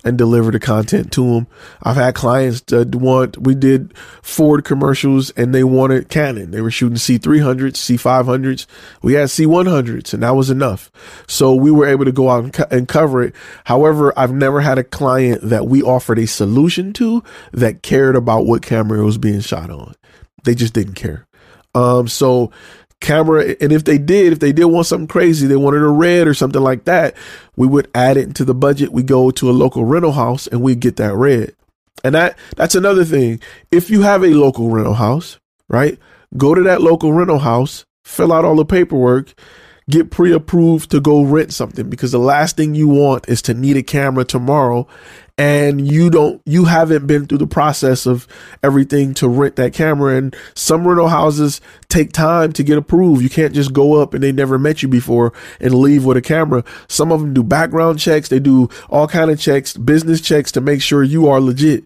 and 0.05 0.17
deliver 0.19 0.50
the 0.50 0.61
content 0.61 1.12
to 1.12 1.35
them. 1.35 1.47
I've 1.83 1.97
had 1.97 2.15
clients 2.15 2.61
that 2.62 2.95
want, 2.95 3.38
we 3.38 3.55
did 3.55 3.97
Ford 4.23 4.65
commercials 4.65 5.31
and 5.31 5.55
they 5.55 5.65
wanted 5.65 6.09
Canon. 6.09 6.50
They 6.50 6.61
were 6.61 6.71
shooting 6.71 6.97
C300s, 6.97 7.73
C500s. 7.73 8.67
We 9.03 9.15
had 9.15 9.29
C100s 9.29 10.15
and 10.15 10.23
that 10.23 10.37
was 10.37 10.50
enough. 10.50 10.91
So 11.26 11.55
we 11.55 11.71
were 11.71 11.87
able 11.87 12.05
to 12.05 12.12
go 12.12 12.31
out 12.31 12.45
and, 12.45 12.53
co- 12.53 12.67
and 12.71 12.88
cover 12.88 13.23
it. 13.23 13.35
However, 13.65 14.12
I've 14.19 14.33
never 14.33 14.61
had 14.61 14.79
a 14.79 14.85
client 14.85 15.43
that 15.43 15.67
we 15.67 15.83
offered 15.83 16.19
a 16.19 16.26
solution 16.26 16.93
to 16.95 17.23
that 17.53 17.83
cared 17.83 18.17
about 18.17 18.47
what 18.47 18.62
camera 18.62 19.00
it 19.00 19.05
was 19.05 19.19
being 19.19 19.41
shot 19.41 19.71
on. 19.71 19.95
They 20.45 20.55
just 20.55 20.75
didn't 20.75 20.95
care. 20.95 21.26
Um, 21.75 22.09
so 22.09 22.53
camera 23.00 23.55
and 23.61 23.73
if 23.73 23.85
they 23.85 23.99
did 23.99 24.33
if 24.33 24.41
they 24.41 24.53
did 24.53 24.65
want 24.65 24.87
something 24.87 25.07
crazy 25.07 25.47
they 25.47 25.57
wanted 25.57 25.83
a 25.83 25.88
red 25.88 26.26
or 26.26 26.33
something 26.33 26.62
like 26.62 26.85
that 26.85 27.15
we 27.55 27.67
would 27.67 27.91
add 27.95 28.17
it 28.17 28.25
into 28.25 28.45
the 28.45 28.55
budget. 28.55 28.93
We 28.93 29.03
go 29.03 29.31
to 29.31 29.50
a 29.50 29.53
local 29.53 29.85
rental 29.85 30.12
house 30.12 30.47
and 30.47 30.62
we 30.62 30.75
get 30.75 30.97
that 30.97 31.15
red. 31.15 31.55
And 32.05 32.15
that 32.15 32.38
that's 32.57 32.75
another 32.75 33.05
thing. 33.05 33.41
If 33.71 33.91
you 33.91 34.03
have 34.03 34.23
a 34.23 34.29
local 34.29 34.71
rental 34.71 34.95
house 34.95 35.38
right 35.69 35.99
go 36.37 36.55
to 36.55 36.62
that 36.62 36.81
local 36.81 37.12
rental 37.12 37.41
house 37.41 37.85
fill 38.05 38.33
out 38.33 38.45
all 38.45 38.57
the 38.57 38.65
paperwork 38.65 39.35
get 39.88 40.11
pre-approved 40.11 40.90
to 40.90 41.00
go 41.00 41.23
rent 41.23 41.52
something 41.52 41.88
because 41.88 42.11
the 42.11 42.19
last 42.19 42.57
thing 42.57 42.75
you 42.75 42.88
want 42.88 43.28
is 43.28 43.40
to 43.40 43.55
need 43.55 43.76
a 43.76 43.83
camera 43.83 44.25
tomorrow 44.25 44.87
and 45.38 45.87
you 45.90 46.11
don't 46.11 46.40
you 46.45 46.64
haven't 46.64 47.07
been 47.07 47.26
through 47.26 47.38
the 47.38 47.47
process 47.47 48.07
of 48.07 48.26
everything 48.62 49.14
to 49.14 49.28
rent 49.28 49.57
that 49.57 49.75
camera. 49.75 50.16
And 50.16 50.35
some 50.55 50.88
rental 50.88 51.09
houses 51.09 51.61
take 51.88 52.12
time 52.12 52.52
to 52.55 52.62
get 52.62 52.78
approved. 52.78 53.23
You 53.23 53.28
can't 53.28 53.55
just 53.55 53.73
go 53.73 54.00
up 54.00 54.14
and 54.14 54.23
they 54.25 54.33
never 54.33 54.59
met 54.59 54.83
you 54.83 54.88
before 54.88 55.33
and 55.61 55.75
leave 55.75 56.05
with 56.05 56.16
a 56.16 56.23
camera. 56.23 56.64
Some 56.88 57.12
of 57.12 57.21
them 57.21 57.35
do 57.35 57.43
background 57.43 57.99
checks. 57.99 58.28
They 58.28 58.40
do 58.40 58.69
all 58.88 59.07
kind 59.07 59.31
of 59.31 59.38
checks 59.38 59.76
business 59.76 60.21
checks 60.21 60.50
to 60.52 60.61
make 60.61 60.81
sure 60.83 61.02
you 61.02 61.28
are 61.28 61.40
legit 61.40 61.85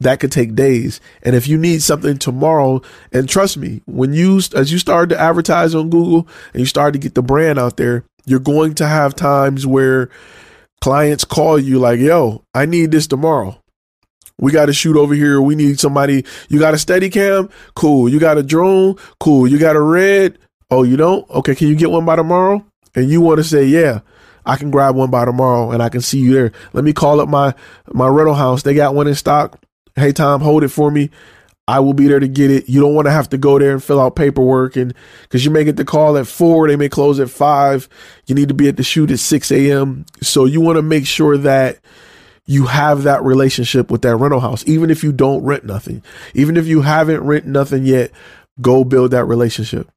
that 0.00 0.18
could 0.18 0.32
take 0.32 0.54
days 0.54 1.00
and 1.22 1.36
if 1.36 1.46
you 1.46 1.58
need 1.58 1.82
something 1.82 2.18
tomorrow 2.18 2.80
and 3.12 3.28
trust 3.28 3.56
me 3.56 3.82
when 3.86 4.12
you 4.12 4.40
as 4.56 4.72
you 4.72 4.78
start 4.78 5.08
to 5.08 5.20
advertise 5.20 5.74
on 5.74 5.90
google 5.90 6.26
and 6.52 6.60
you 6.60 6.66
start 6.66 6.92
to 6.92 6.98
get 6.98 7.14
the 7.14 7.22
brand 7.22 7.58
out 7.58 7.76
there 7.76 8.04
you're 8.26 8.38
going 8.38 8.74
to 8.74 8.86
have 8.86 9.14
times 9.14 9.66
where 9.66 10.08
clients 10.80 11.24
call 11.24 11.58
you 11.58 11.78
like, 11.78 12.00
yo, 12.00 12.42
I 12.54 12.66
need 12.66 12.90
this 12.90 13.06
tomorrow. 13.06 13.60
We 14.38 14.52
got 14.52 14.66
to 14.66 14.72
shoot 14.72 14.96
over 14.96 15.14
here. 15.14 15.40
We 15.42 15.54
need 15.54 15.78
somebody. 15.78 16.24
You 16.48 16.58
got 16.58 16.74
a 16.74 16.78
steady 16.78 17.10
cam? 17.10 17.50
Cool. 17.74 18.08
You 18.08 18.18
got 18.18 18.38
a 18.38 18.42
drone? 18.42 18.96
Cool. 19.18 19.46
You 19.46 19.58
got 19.58 19.76
a 19.76 19.80
red? 19.80 20.38
Oh, 20.70 20.82
you 20.82 20.96
don't? 20.96 21.28
Okay. 21.30 21.54
Can 21.54 21.68
you 21.68 21.76
get 21.76 21.90
one 21.90 22.06
by 22.06 22.16
tomorrow? 22.16 22.64
And 22.94 23.10
you 23.10 23.20
want 23.20 23.38
to 23.38 23.44
say, 23.44 23.64
yeah, 23.64 24.00
I 24.46 24.56
can 24.56 24.70
grab 24.70 24.96
one 24.96 25.10
by 25.10 25.26
tomorrow 25.26 25.72
and 25.72 25.82
I 25.82 25.90
can 25.90 26.00
see 26.00 26.18
you 26.18 26.32
there. 26.32 26.52
Let 26.72 26.84
me 26.84 26.92
call 26.92 27.20
up 27.20 27.28
my, 27.28 27.54
my 27.92 28.08
rental 28.08 28.34
house. 28.34 28.62
They 28.62 28.74
got 28.74 28.94
one 28.94 29.06
in 29.06 29.14
stock. 29.14 29.60
Hey, 29.96 30.12
Tom, 30.12 30.40
hold 30.40 30.64
it 30.64 30.68
for 30.68 30.90
me. 30.90 31.10
I 31.68 31.78
will 31.78 31.94
be 31.94 32.08
there 32.08 32.18
to 32.18 32.26
get 32.26 32.50
it. 32.50 32.68
You 32.68 32.80
don't 32.80 32.94
want 32.94 33.06
to 33.06 33.12
have 33.12 33.28
to 33.30 33.38
go 33.38 33.58
there 33.58 33.72
and 33.72 33.82
fill 33.82 34.00
out 34.00 34.16
paperwork 34.16 34.74
and 34.76 34.92
because 35.22 35.44
you 35.44 35.52
may 35.52 35.62
get 35.62 35.76
the 35.76 35.84
call 35.84 36.16
at 36.16 36.26
four, 36.26 36.66
they 36.66 36.74
may 36.74 36.88
close 36.88 37.20
at 37.20 37.30
five. 37.30 37.88
You 38.26 38.34
need 38.34 38.48
to 38.48 38.54
be 38.54 38.68
at 38.68 38.76
the 38.76 38.82
shoot 38.82 39.10
at 39.12 39.20
6 39.20 39.52
a.m. 39.52 40.04
So 40.20 40.46
you 40.46 40.60
want 40.60 40.76
to 40.76 40.82
make 40.82 41.06
sure 41.06 41.36
that 41.38 41.78
you 42.44 42.66
have 42.66 43.04
that 43.04 43.22
relationship 43.22 43.88
with 43.88 44.02
that 44.02 44.16
rental 44.16 44.40
house, 44.40 44.64
even 44.66 44.90
if 44.90 45.04
you 45.04 45.12
don't 45.12 45.44
rent 45.44 45.64
nothing, 45.64 46.02
even 46.34 46.56
if 46.56 46.66
you 46.66 46.82
haven't 46.82 47.20
rent 47.20 47.46
nothing 47.46 47.84
yet, 47.84 48.10
go 48.60 48.82
build 48.82 49.12
that 49.12 49.26
relationship. 49.26 49.88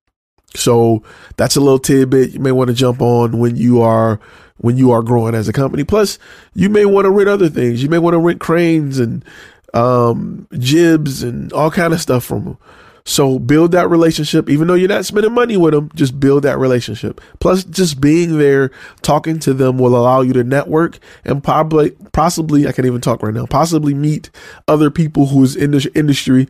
So 0.55 1.01
that's 1.37 1.55
a 1.55 1.59
little 1.59 1.79
tidbit 1.79 2.31
you 2.31 2.39
may 2.39 2.51
want 2.51 2.67
to 2.67 2.75
jump 2.75 3.01
on 3.01 3.39
when 3.39 3.55
you 3.55 3.81
are 3.81 4.19
when 4.57 4.77
you 4.77 4.91
are 4.91 5.01
growing 5.01 5.33
as 5.33 5.47
a 5.47 5.53
company. 5.53 5.83
Plus, 5.83 6.19
you 6.53 6.69
may 6.69 6.85
want 6.85 7.05
to 7.05 7.09
rent 7.09 7.27
other 7.27 7.49
things. 7.49 7.81
You 7.81 7.89
may 7.89 7.97
want 7.97 8.13
to 8.13 8.19
rent 8.19 8.39
cranes 8.39 8.99
and 8.99 9.25
um, 9.73 10.47
jibs 10.57 11.23
and 11.23 11.51
all 11.53 11.71
kind 11.71 11.93
of 11.93 12.01
stuff 12.01 12.23
from 12.23 12.45
them. 12.45 12.57
So 13.05 13.37
build 13.37 13.73
that 13.73 13.89
relationship, 13.89 14.49
even 14.49 14.67
though 14.67 14.75
you're 14.75 14.87
not 14.87 15.05
spending 15.05 15.33
money 15.33 15.57
with 15.57 15.73
them, 15.73 15.91
just 15.93 16.19
build 16.21 16.43
that 16.43 16.57
relationship. 16.57 17.19
Plus, 17.39 17.65
just 17.65 17.99
being 17.99 18.37
there, 18.37 18.71
talking 19.01 19.39
to 19.39 19.53
them 19.53 19.77
will 19.77 19.97
allow 19.97 20.21
you 20.21 20.31
to 20.33 20.43
network 20.43 20.99
and 21.25 21.43
probably, 21.43 21.91
possibly, 22.13 22.65
I 22.65 22.71
can't 22.71 22.85
even 22.85 23.01
talk 23.01 23.21
right 23.21 23.33
now, 23.33 23.45
possibly 23.45 23.93
meet 23.93 24.29
other 24.69 24.89
people 24.89 25.25
who's 25.25 25.55
in 25.55 25.71
the 25.71 25.91
industry. 25.93 26.47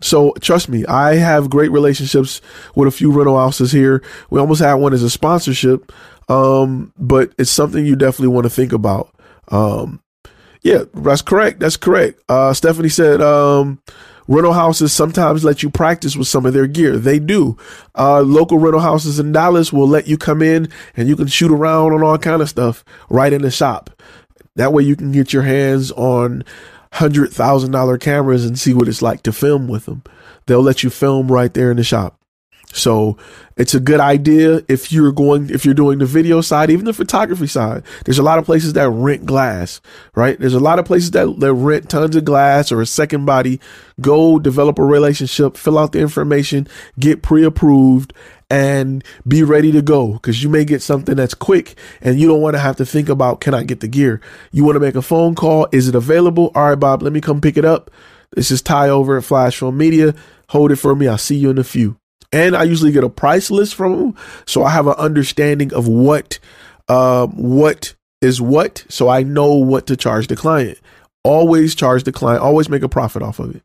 So 0.00 0.32
trust 0.40 0.70
me, 0.70 0.86
I 0.86 1.16
have 1.16 1.50
great 1.50 1.70
relationships 1.70 2.40
with 2.74 2.88
a 2.88 2.90
few 2.90 3.12
rental 3.12 3.38
houses 3.38 3.70
here. 3.70 4.02
We 4.30 4.40
almost 4.40 4.62
had 4.62 4.74
one 4.74 4.94
as 4.94 5.02
a 5.02 5.10
sponsorship. 5.10 5.92
Um, 6.28 6.92
but 6.96 7.32
it's 7.38 7.50
something 7.50 7.84
you 7.84 7.96
definitely 7.96 8.28
want 8.28 8.44
to 8.44 8.50
think 8.50 8.72
about. 8.72 9.14
Um, 9.48 10.00
yeah, 10.64 10.84
that's 10.94 11.22
correct. 11.22 11.60
That's 11.60 11.76
correct. 11.76 12.20
Uh, 12.28 12.54
Stephanie 12.54 12.88
said, 12.88 13.20
um, 13.20 13.80
rental 14.26 14.54
houses 14.54 14.94
sometimes 14.94 15.44
let 15.44 15.62
you 15.62 15.68
practice 15.68 16.16
with 16.16 16.26
some 16.26 16.46
of 16.46 16.54
their 16.54 16.66
gear. 16.66 16.96
They 16.96 17.18
do. 17.18 17.58
Uh, 17.94 18.22
local 18.22 18.58
rental 18.58 18.80
houses 18.80 19.18
in 19.18 19.30
Dallas 19.30 19.72
will 19.72 19.86
let 19.86 20.08
you 20.08 20.16
come 20.16 20.40
in 20.40 20.70
and 20.96 21.06
you 21.06 21.16
can 21.16 21.26
shoot 21.26 21.52
around 21.52 21.92
on 21.92 22.02
all 22.02 22.16
kind 22.16 22.40
of 22.40 22.48
stuff 22.48 22.82
right 23.10 23.32
in 23.32 23.42
the 23.42 23.50
shop. 23.50 23.90
That 24.56 24.72
way 24.72 24.82
you 24.84 24.96
can 24.96 25.12
get 25.12 25.34
your 25.34 25.42
hands 25.42 25.92
on 25.92 26.44
hundred 26.92 27.32
thousand 27.32 27.72
dollar 27.72 27.98
cameras 27.98 28.46
and 28.46 28.58
see 28.58 28.72
what 28.72 28.88
it's 28.88 29.02
like 29.02 29.22
to 29.24 29.32
film 29.32 29.68
with 29.68 29.84
them. 29.84 30.02
They'll 30.46 30.62
let 30.62 30.82
you 30.82 30.90
film 30.90 31.30
right 31.30 31.52
there 31.52 31.70
in 31.70 31.76
the 31.76 31.84
shop. 31.84 32.18
So 32.74 33.16
it's 33.56 33.72
a 33.72 33.80
good 33.80 34.00
idea 34.00 34.62
if 34.66 34.90
you're 34.90 35.12
going, 35.12 35.48
if 35.50 35.64
you're 35.64 35.74
doing 35.74 35.98
the 36.00 36.06
video 36.06 36.40
side, 36.40 36.70
even 36.70 36.86
the 36.86 36.92
photography 36.92 37.46
side. 37.46 37.84
There's 38.04 38.18
a 38.18 38.22
lot 38.22 38.40
of 38.40 38.44
places 38.44 38.72
that 38.72 38.90
rent 38.90 39.24
glass, 39.24 39.80
right? 40.16 40.38
There's 40.38 40.54
a 40.54 40.60
lot 40.60 40.80
of 40.80 40.84
places 40.84 41.12
that, 41.12 41.38
that 41.38 41.54
rent 41.54 41.88
tons 41.88 42.16
of 42.16 42.24
glass 42.24 42.72
or 42.72 42.80
a 42.80 42.86
second 42.86 43.26
body. 43.26 43.60
Go 44.00 44.40
develop 44.40 44.80
a 44.80 44.84
relationship, 44.84 45.56
fill 45.56 45.78
out 45.78 45.92
the 45.92 46.00
information, 46.00 46.66
get 46.98 47.22
pre 47.22 47.44
approved, 47.44 48.12
and 48.50 49.04
be 49.26 49.44
ready 49.44 49.70
to 49.70 49.80
go 49.80 50.14
because 50.14 50.42
you 50.42 50.48
may 50.48 50.64
get 50.64 50.82
something 50.82 51.14
that's 51.14 51.34
quick 51.34 51.78
and 52.00 52.18
you 52.18 52.26
don't 52.26 52.40
want 52.40 52.54
to 52.54 52.60
have 52.60 52.76
to 52.76 52.84
think 52.84 53.08
about 53.08 53.40
can 53.40 53.54
I 53.54 53.62
get 53.62 53.80
the 53.80 53.88
gear? 53.88 54.20
You 54.50 54.64
want 54.64 54.74
to 54.74 54.80
make 54.80 54.96
a 54.96 55.02
phone 55.02 55.36
call. 55.36 55.68
Is 55.70 55.86
it 55.86 55.94
available? 55.94 56.50
All 56.56 56.70
right, 56.70 56.74
Bob, 56.74 57.02
let 57.02 57.12
me 57.12 57.20
come 57.20 57.40
pick 57.40 57.56
it 57.56 57.64
up. 57.64 57.92
This 58.32 58.50
is 58.50 58.62
Ty 58.62 58.88
over 58.88 59.16
at 59.16 59.24
Flash 59.24 59.58
Film 59.58 59.78
Media. 59.78 60.12
Hold 60.48 60.72
it 60.72 60.76
for 60.76 60.96
me. 60.96 61.06
I'll 61.06 61.18
see 61.18 61.36
you 61.36 61.50
in 61.50 61.58
a 61.58 61.64
few 61.64 61.96
and 62.34 62.56
I 62.56 62.64
usually 62.64 62.90
get 62.90 63.04
a 63.04 63.08
price 63.08 63.48
list 63.48 63.76
from 63.76 63.96
them, 63.96 64.16
so 64.44 64.64
I 64.64 64.70
have 64.70 64.88
an 64.88 64.94
understanding 64.94 65.72
of 65.72 65.86
what 65.86 66.40
um, 66.88 67.30
what 67.30 67.94
is 68.20 68.40
what, 68.40 68.84
so 68.88 69.08
I 69.08 69.22
know 69.22 69.54
what 69.54 69.86
to 69.86 69.96
charge 69.96 70.26
the 70.26 70.34
client. 70.34 70.78
Always 71.22 71.76
charge 71.76 72.02
the 72.02 72.12
client. 72.12 72.42
Always 72.42 72.68
make 72.68 72.82
a 72.82 72.88
profit 72.88 73.22
off 73.22 73.38
of 73.38 73.54
it. 73.54 73.62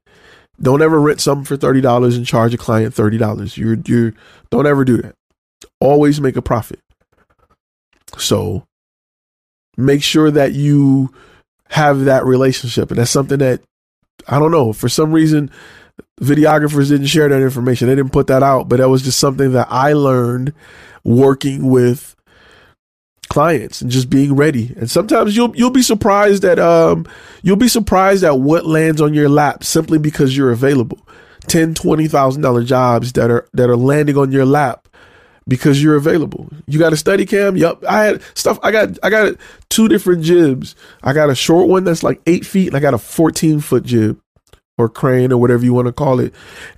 Don't 0.61 0.83
ever 0.83 1.01
rent 1.01 1.19
something 1.19 1.45
for 1.45 1.57
thirty 1.57 1.81
dollars 1.81 2.15
and 2.15 2.27
charge 2.27 2.53
a 2.53 2.57
client 2.57 2.93
thirty 2.93 3.17
dollars. 3.17 3.57
You're 3.57 3.77
you're 3.85 4.13
don't 4.51 4.67
ever 4.67 4.85
do 4.85 4.97
that. 4.97 5.15
Always 5.81 6.21
make 6.21 6.35
a 6.35 6.41
profit. 6.41 6.79
So 8.17 8.65
make 9.77 10.03
sure 10.03 10.29
that 10.29 10.53
you 10.53 11.11
have 11.69 12.05
that 12.05 12.23
relationship, 12.23 12.91
and 12.91 12.99
that's 12.99 13.09
something 13.09 13.39
that 13.39 13.61
I 14.27 14.37
don't 14.37 14.51
know 14.51 14.73
for 14.73 14.89
some 14.89 15.11
reason 15.11 15.49
videographers 16.19 16.89
didn't 16.89 17.07
share 17.07 17.29
that 17.29 17.41
information. 17.41 17.87
They 17.87 17.95
didn't 17.95 18.11
put 18.11 18.27
that 18.27 18.43
out, 18.43 18.69
but 18.69 18.77
that 18.77 18.89
was 18.89 19.01
just 19.01 19.19
something 19.19 19.53
that 19.53 19.67
I 19.69 19.93
learned 19.93 20.53
working 21.03 21.69
with 21.69 22.15
clients 23.29 23.81
and 23.81 23.91
just 23.91 24.09
being 24.09 24.35
ready. 24.35 24.73
And 24.75 24.89
sometimes 24.89 25.35
you'll 25.35 25.55
you'll 25.55 25.69
be 25.69 25.81
surprised 25.81 26.43
that 26.43 26.59
um 26.59 27.07
you'll 27.41 27.55
be 27.55 27.67
surprised 27.67 28.23
at 28.23 28.39
what 28.39 28.65
lands 28.65 29.01
on 29.01 29.13
your 29.13 29.29
lap 29.29 29.63
simply 29.63 29.97
because 29.97 30.35
you're 30.35 30.51
available. 30.51 30.99
Ten, 31.47 31.73
twenty 31.73 32.07
thousand 32.07 32.41
dollar 32.41 32.63
jobs 32.63 33.13
that 33.13 33.31
are 33.31 33.47
that 33.53 33.69
are 33.69 33.77
landing 33.77 34.17
on 34.17 34.31
your 34.31 34.45
lap 34.45 34.87
because 35.47 35.81
you're 35.81 35.95
available. 35.95 36.49
You 36.67 36.79
got 36.79 36.93
a 36.93 36.97
steady 36.97 37.25
cam? 37.25 37.55
Yep. 37.55 37.83
I 37.87 38.03
had 38.03 38.21
stuff 38.35 38.59
I 38.61 38.71
got 38.71 38.99
I 39.03 39.09
got 39.09 39.35
two 39.69 39.87
different 39.87 40.23
jibs. 40.23 40.75
I 41.03 41.13
got 41.13 41.29
a 41.29 41.35
short 41.35 41.69
one 41.69 41.83
that's 41.83 42.03
like 42.03 42.21
eight 42.27 42.45
feet 42.45 42.67
and 42.67 42.75
I 42.75 42.79
got 42.79 42.93
a 42.93 42.99
fourteen 42.99 43.59
foot 43.59 43.83
jib 43.83 44.19
or 44.79 44.89
crane 44.89 45.31
or 45.31 45.37
whatever 45.37 45.63
you 45.63 45.73
want 45.73 45.87
to 45.87 45.91
call 45.91 46.19
it. 46.19 46.33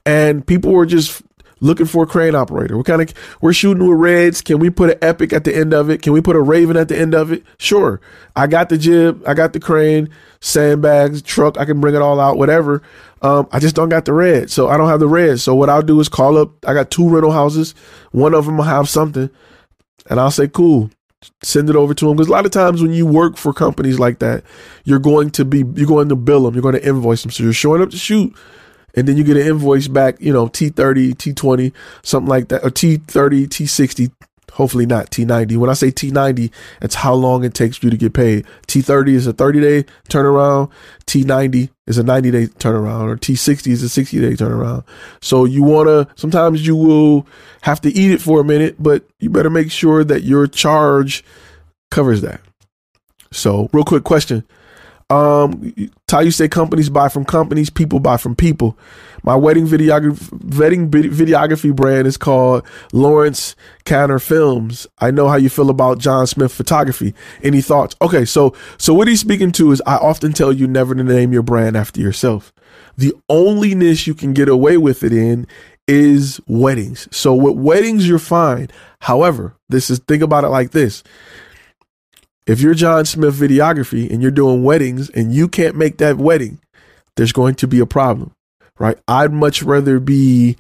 And 0.06 0.46
people 0.46 0.72
were 0.72 0.86
just 0.86 1.22
looking 1.62 1.86
for 1.86 2.04
a 2.04 2.08
crane 2.08 2.36
operator. 2.36 2.76
We're 2.76 2.84
kind 2.84 3.02
of 3.02 3.14
we're 3.40 3.54
shooting 3.54 3.88
with 3.88 3.98
reds. 3.98 4.42
Can 4.42 4.60
we 4.60 4.70
put 4.70 4.90
an 4.90 4.98
epic 5.02 5.32
at 5.32 5.44
the 5.44 5.56
end 5.56 5.74
of 5.74 5.90
it? 5.90 6.02
Can 6.02 6.12
we 6.12 6.20
put 6.20 6.36
a 6.36 6.42
raven 6.42 6.76
at 6.76 6.90
the 6.90 6.98
end 6.98 7.14
of 7.14 7.32
it? 7.32 7.44
Sure. 7.58 8.02
I 8.36 8.48
got 8.48 8.70
the 8.70 8.78
jib, 8.78 9.24
I 9.28 9.34
got 9.34 9.54
the 9.54 9.60
crane, 9.60 10.10
sandbags, 10.42 11.22
truck. 11.22 11.58
I 11.58 11.66
can 11.66 11.80
bring 11.80 11.96
it 11.96 12.02
all 12.02 12.20
out, 12.20 12.38
whatever. 12.38 12.82
Um, 13.22 13.48
I 13.52 13.60
just 13.60 13.76
don't 13.76 13.90
got 13.90 14.06
the 14.06 14.14
red, 14.14 14.50
so 14.50 14.68
I 14.68 14.78
don't 14.78 14.90
have 14.90 15.00
the 15.00 15.08
red. 15.08 15.40
So 15.40 15.54
what 15.54 15.70
I'll 15.70 15.84
do 15.84 16.00
is 16.00 16.10
call 16.10 16.38
up. 16.38 16.66
I 16.66 16.74
got 16.74 16.90
two 16.90 17.08
rental 17.08 17.32
houses. 17.32 17.76
One 18.12 18.34
of 18.34 18.46
them 18.46 18.58
will 18.58 18.64
have 18.64 18.90
something, 18.90 19.30
and 20.10 20.20
I'll 20.20 20.32
say, 20.32 20.48
"Cool, 20.48 20.90
send 21.44 21.70
it 21.70 21.76
over 21.76 21.94
to 21.94 22.06
them 22.06 22.18
because 22.18 22.28
a 22.28 22.32
lot 22.32 22.46
of 22.46 22.52
times 22.52 22.82
when 22.82 22.94
you 22.94 23.06
work 23.06 23.38
for 23.38 23.54
companies 23.54 24.00
like 24.00 24.20
that 24.20 24.44
you're 24.86 25.00
going 25.00 25.30
to 25.30 25.46
be 25.46 25.64
you're 25.76 25.88
going 25.88 26.10
to 26.10 26.16
bill 26.16 26.44
them 26.44 26.56
you're 26.56 26.64
going 26.64 26.76
to 26.76 26.88
invoice 26.88 27.22
them 27.22 27.32
so 27.32 27.44
you're 27.44 27.54
showing 27.54 27.82
up 27.82 27.92
to 27.92 27.98
shoot 27.98 28.36
and 28.96 29.08
then 29.08 29.18
you 29.18 29.24
get 29.24 29.38
an 29.38 29.46
invoice 29.46 29.88
back 29.88 30.20
you 30.20 30.34
know 30.34 30.48
t30 30.48 31.14
t20 31.14 31.72
something 32.02 32.30
like 32.30 32.48
that 32.48 32.64
or 32.64 32.72
t30 32.72 33.48
t60 33.48 34.12
Hopefully 34.54 34.86
not 34.86 35.12
T90. 35.12 35.58
When 35.58 35.70
I 35.70 35.74
say 35.74 35.92
T90, 35.92 36.52
it's 36.82 36.96
how 36.96 37.14
long 37.14 37.44
it 37.44 37.54
takes 37.54 37.82
you 37.82 37.90
to 37.90 37.98
get 37.98 38.14
paid. 38.14 38.46
T30 38.68 39.10
is 39.10 39.28
a 39.28 39.34
30 39.34 39.62
day 39.62 39.86
turnaround. 40.10 40.72
T90 41.06 41.70
is 41.88 41.98
a 41.98 42.04
90 42.04 42.32
day 42.32 42.48
turnaround 42.48 43.10
or 43.10 43.18
T60 43.18 43.72
is 43.72 43.84
a 43.84 43.90
60 43.90 44.20
day 44.20 44.34
turnaround. 44.34 44.84
So 45.22 45.46
you 45.46 45.64
want 45.64 45.88
to, 45.88 46.08
sometimes 46.20 46.66
you 46.66 46.76
will 46.76 47.26
have 47.62 47.82
to 47.82 47.90
eat 47.90 48.12
it 48.12 48.22
for 48.22 48.42
a 48.42 48.44
minute, 48.44 48.76
but 48.78 49.06
you 49.20 49.30
better 49.30 49.50
make 49.50 49.72
sure 49.72 50.04
that 50.04 50.24
your 50.24 50.48
charge 50.48 51.24
covers 51.90 52.22
that. 52.22 52.42
So 53.32 53.70
real 53.72 53.86
quick 53.86 54.04
question. 54.04 54.46
Um, 55.12 55.74
you 55.76 56.32
say 56.32 56.48
companies 56.48 56.90
buy 56.90 57.10
from 57.10 57.26
companies, 57.26 57.70
people 57.70 58.00
buy 58.00 58.16
from 58.16 58.34
people. 58.34 58.78
My 59.24 59.36
wedding 59.36 59.68
videography, 59.68 60.58
wedding 60.58 60.90
videography 60.90 61.76
brand 61.76 62.08
is 62.08 62.16
called 62.16 62.66
Lawrence 62.94 63.58
Canner 63.84 64.20
Films. 64.20 64.88
I 65.00 65.12
know 65.12 65.28
how 65.28 65.36
you 65.36 65.50
feel 65.50 65.70
about 65.70 66.00
John 66.00 66.28
Smith 66.28 66.54
photography. 66.54 67.14
Any 67.44 67.62
thoughts? 67.62 67.94
Okay, 68.02 68.24
so 68.24 68.56
so 68.78 68.94
what 68.94 69.10
he's 69.10 69.20
speaking 69.20 69.52
to 69.54 69.72
is 69.74 69.82
I 69.86 69.98
often 69.98 70.32
tell 70.32 70.54
you 70.54 70.66
never 70.66 70.96
to 70.96 71.04
name 71.04 71.34
your 71.34 71.44
brand 71.44 71.76
after 71.76 72.00
yourself. 72.00 72.54
The 72.96 73.14
only 73.28 73.76
niche 73.76 74.08
you 74.08 74.14
can 74.14 74.32
get 74.32 74.48
away 74.48 74.78
with 74.78 75.04
it 75.04 75.12
in 75.12 75.46
is 75.90 76.40
weddings. 76.48 77.10
So 77.12 77.36
with 77.36 77.58
weddings, 77.58 78.08
you're 78.08 78.18
fine. 78.18 78.70
However, 79.00 79.58
this 79.68 79.90
is 79.90 80.00
think 80.00 80.24
about 80.24 80.46
it 80.46 80.50
like 80.50 80.72
this. 80.72 81.04
If 82.48 82.60
you're 82.60 82.74
John 82.74 83.06
Smith 83.06 83.36
videography 83.36 84.10
and 84.10 84.22
you're 84.22 84.32
doing 84.32 84.64
weddings 84.64 85.10
and 85.10 85.34
you 85.34 85.48
can't 85.48 85.76
make 85.76 85.98
that 85.98 86.18
wedding, 86.18 86.60
there's 87.16 87.32
going 87.32 87.56
to 87.56 87.68
be 87.68 87.80
a 87.80 87.86
problem, 87.86 88.32
right? 88.80 88.98
I'd 89.08 89.32
much 89.32 89.62
rather 89.62 90.00
be, 90.00 90.58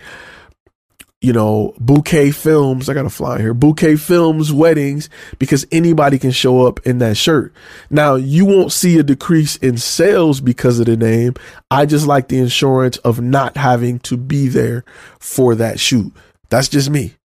you 1.21 1.33
know, 1.33 1.73
bouquet 1.79 2.31
films. 2.31 2.87
I 2.87 2.93
got 2.93 3.03
to 3.03 3.09
fly 3.09 3.39
here. 3.39 3.53
Bouquet 3.53 3.95
films, 3.95 4.53
weddings, 4.53 5.09
because 5.39 5.65
anybody 5.71 6.19
can 6.19 6.31
show 6.31 6.67
up 6.67 6.85
in 6.85 6.99
that 6.99 7.17
shirt. 7.17 7.53
Now, 7.89 8.15
you 8.15 8.45
won't 8.45 8.71
see 8.71 8.99
a 8.99 9.03
decrease 9.03 9.55
in 9.57 9.77
sales 9.77 10.39
because 10.39 10.79
of 10.79 10.85
the 10.85 10.97
name. 10.97 11.33
I 11.71 11.85
just 11.85 12.05
like 12.05 12.27
the 12.27 12.39
insurance 12.39 12.97
of 12.97 13.21
not 13.21 13.57
having 13.57 13.99
to 13.99 14.17
be 14.17 14.47
there 14.47 14.83
for 15.19 15.55
that 15.55 15.79
shoot. 15.79 16.13
That's 16.49 16.69
just 16.69 16.89
me. 16.89 17.15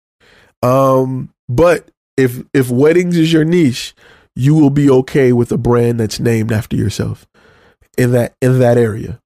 Um, 0.62 1.32
but 1.48 1.90
if 2.16 2.42
if 2.54 2.70
weddings 2.70 3.16
is 3.16 3.32
your 3.32 3.44
niche, 3.44 3.94
you 4.36 4.54
will 4.54 4.70
be 4.70 4.88
okay 4.88 5.32
with 5.32 5.50
a 5.50 5.58
brand 5.58 5.98
that's 5.98 6.20
named 6.20 6.52
after 6.52 6.76
yourself 6.76 7.26
in 7.98 8.12
that 8.12 8.34
in 8.40 8.58
that 8.60 8.78
area. 8.78 9.20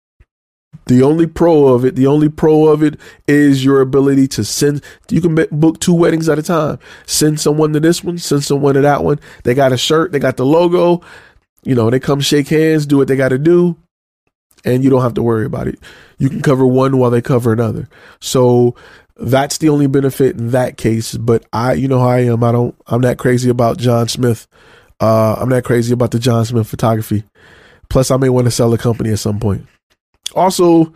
The 0.86 1.02
only 1.02 1.26
pro 1.26 1.66
of 1.66 1.84
it, 1.84 1.96
the 1.96 2.06
only 2.06 2.28
pro 2.28 2.68
of 2.68 2.82
it 2.82 2.98
is 3.26 3.64
your 3.64 3.80
ability 3.80 4.28
to 4.28 4.44
send. 4.44 4.82
You 5.08 5.20
can 5.20 5.34
book 5.50 5.80
two 5.80 5.94
weddings 5.94 6.28
at 6.28 6.38
a 6.38 6.42
time. 6.42 6.78
Send 7.06 7.40
someone 7.40 7.72
to 7.72 7.80
this 7.80 8.02
one, 8.02 8.18
send 8.18 8.44
someone 8.44 8.74
to 8.74 8.80
that 8.80 9.04
one. 9.04 9.20
They 9.42 9.54
got 9.54 9.72
a 9.72 9.76
shirt, 9.76 10.12
they 10.12 10.18
got 10.20 10.36
the 10.36 10.46
logo. 10.46 11.02
You 11.64 11.74
know, 11.74 11.90
they 11.90 12.00
come 12.00 12.20
shake 12.20 12.48
hands, 12.48 12.86
do 12.86 12.96
what 12.96 13.08
they 13.08 13.16
got 13.16 13.28
to 13.28 13.38
do, 13.38 13.76
and 14.64 14.82
you 14.82 14.90
don't 14.90 15.02
have 15.02 15.14
to 15.14 15.22
worry 15.22 15.44
about 15.44 15.68
it. 15.68 15.78
You 16.18 16.30
can 16.30 16.40
cover 16.40 16.64
one 16.64 16.96
while 16.98 17.10
they 17.10 17.20
cover 17.20 17.52
another. 17.52 17.88
So 18.20 18.74
that's 19.16 19.58
the 19.58 19.68
only 19.68 19.86
benefit 19.86 20.38
in 20.38 20.52
that 20.52 20.76
case. 20.76 21.16
But 21.16 21.44
I, 21.52 21.74
you 21.74 21.88
know 21.88 21.98
how 21.98 22.08
I 22.08 22.20
am. 22.20 22.42
I 22.42 22.52
don't. 22.52 22.74
I'm 22.86 23.00
not 23.00 23.18
crazy 23.18 23.50
about 23.50 23.78
John 23.78 24.08
Smith. 24.08 24.46
Uh, 25.00 25.36
I'm 25.38 25.48
not 25.48 25.64
crazy 25.64 25.92
about 25.92 26.10
the 26.10 26.18
John 26.18 26.44
Smith 26.44 26.68
photography. 26.68 27.24
Plus, 27.88 28.10
I 28.10 28.16
may 28.16 28.28
want 28.28 28.46
to 28.46 28.50
sell 28.50 28.70
the 28.70 28.78
company 28.78 29.10
at 29.10 29.18
some 29.18 29.40
point. 29.40 29.66
Also, 30.34 30.92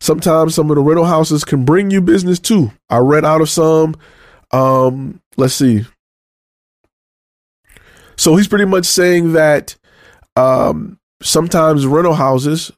sometimes 0.00 0.54
some 0.54 0.70
of 0.70 0.76
the 0.76 0.82
rental 0.82 1.06
houses 1.06 1.44
can 1.44 1.64
bring 1.64 1.90
you 1.90 2.00
business 2.00 2.38
too. 2.38 2.72
I 2.90 2.98
read 2.98 3.24
out 3.24 3.40
of 3.40 3.48
some. 3.48 3.94
Um, 4.50 5.20
let's 5.36 5.54
see. 5.54 5.84
So 8.16 8.36
he's 8.36 8.48
pretty 8.48 8.66
much 8.66 8.84
saying 8.84 9.32
that 9.32 9.76
um, 10.36 10.98
sometimes 11.22 11.86
rental 11.86 12.14
houses 12.14 12.70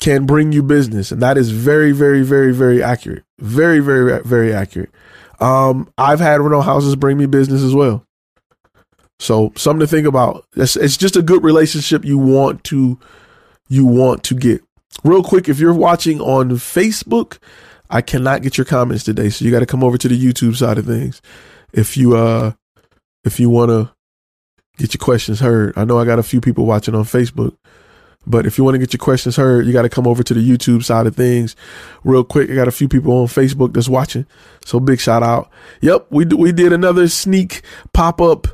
can 0.00 0.26
bring 0.26 0.52
you 0.52 0.62
business, 0.62 1.10
and 1.10 1.22
that 1.22 1.38
is 1.38 1.50
very, 1.50 1.92
very, 1.92 2.22
very, 2.22 2.52
very 2.52 2.82
accurate. 2.82 3.24
Very, 3.38 3.80
very, 3.80 4.22
very 4.22 4.52
accurate. 4.52 4.90
Um, 5.40 5.90
I've 5.96 6.20
had 6.20 6.40
rental 6.40 6.62
houses 6.62 6.96
bring 6.96 7.18
me 7.18 7.26
business 7.26 7.62
as 7.62 7.74
well. 7.74 8.05
So 9.18 9.52
something 9.56 9.80
to 9.80 9.86
think 9.86 10.06
about. 10.06 10.46
It's, 10.56 10.76
it's 10.76 10.96
just 10.96 11.16
a 11.16 11.22
good 11.22 11.42
relationship 11.42 12.04
you 12.04 12.18
want 12.18 12.64
to 12.64 12.98
you 13.68 13.86
want 13.86 14.22
to 14.24 14.34
get. 14.34 14.62
Real 15.04 15.22
quick, 15.22 15.48
if 15.48 15.58
you're 15.58 15.74
watching 15.74 16.20
on 16.20 16.50
Facebook, 16.50 17.38
I 17.90 18.00
cannot 18.00 18.42
get 18.42 18.58
your 18.58 18.64
comments 18.64 19.04
today, 19.04 19.30
so 19.30 19.44
you 19.44 19.50
got 19.50 19.60
to 19.60 19.66
come 19.66 19.84
over 19.84 19.98
to 19.98 20.08
the 20.08 20.20
YouTube 20.20 20.56
side 20.56 20.78
of 20.78 20.86
things. 20.86 21.20
If 21.72 21.96
you 21.96 22.16
uh 22.16 22.52
if 23.24 23.40
you 23.40 23.50
want 23.50 23.70
to 23.70 23.90
get 24.78 24.94
your 24.94 25.04
questions 25.04 25.40
heard, 25.40 25.76
I 25.76 25.84
know 25.84 25.98
I 25.98 26.04
got 26.04 26.18
a 26.18 26.22
few 26.22 26.40
people 26.40 26.66
watching 26.66 26.94
on 26.94 27.04
Facebook, 27.04 27.56
but 28.26 28.46
if 28.46 28.58
you 28.58 28.64
want 28.64 28.74
to 28.74 28.78
get 28.78 28.92
your 28.92 28.98
questions 28.98 29.36
heard, 29.36 29.66
you 29.66 29.72
got 29.72 29.82
to 29.82 29.88
come 29.88 30.06
over 30.06 30.22
to 30.22 30.34
the 30.34 30.40
YouTube 30.40 30.84
side 30.84 31.06
of 31.06 31.16
things. 31.16 31.56
Real 32.04 32.24
quick, 32.24 32.50
I 32.50 32.54
got 32.54 32.68
a 32.68 32.72
few 32.72 32.88
people 32.88 33.12
on 33.12 33.26
Facebook 33.26 33.72
that's 33.72 33.88
watching, 33.88 34.26
so 34.64 34.80
big 34.80 35.00
shout 35.00 35.22
out. 35.22 35.50
Yep, 35.80 36.06
we 36.10 36.24
we 36.26 36.52
did 36.52 36.72
another 36.72 37.08
sneak 37.08 37.62
pop 37.92 38.20
up 38.20 38.48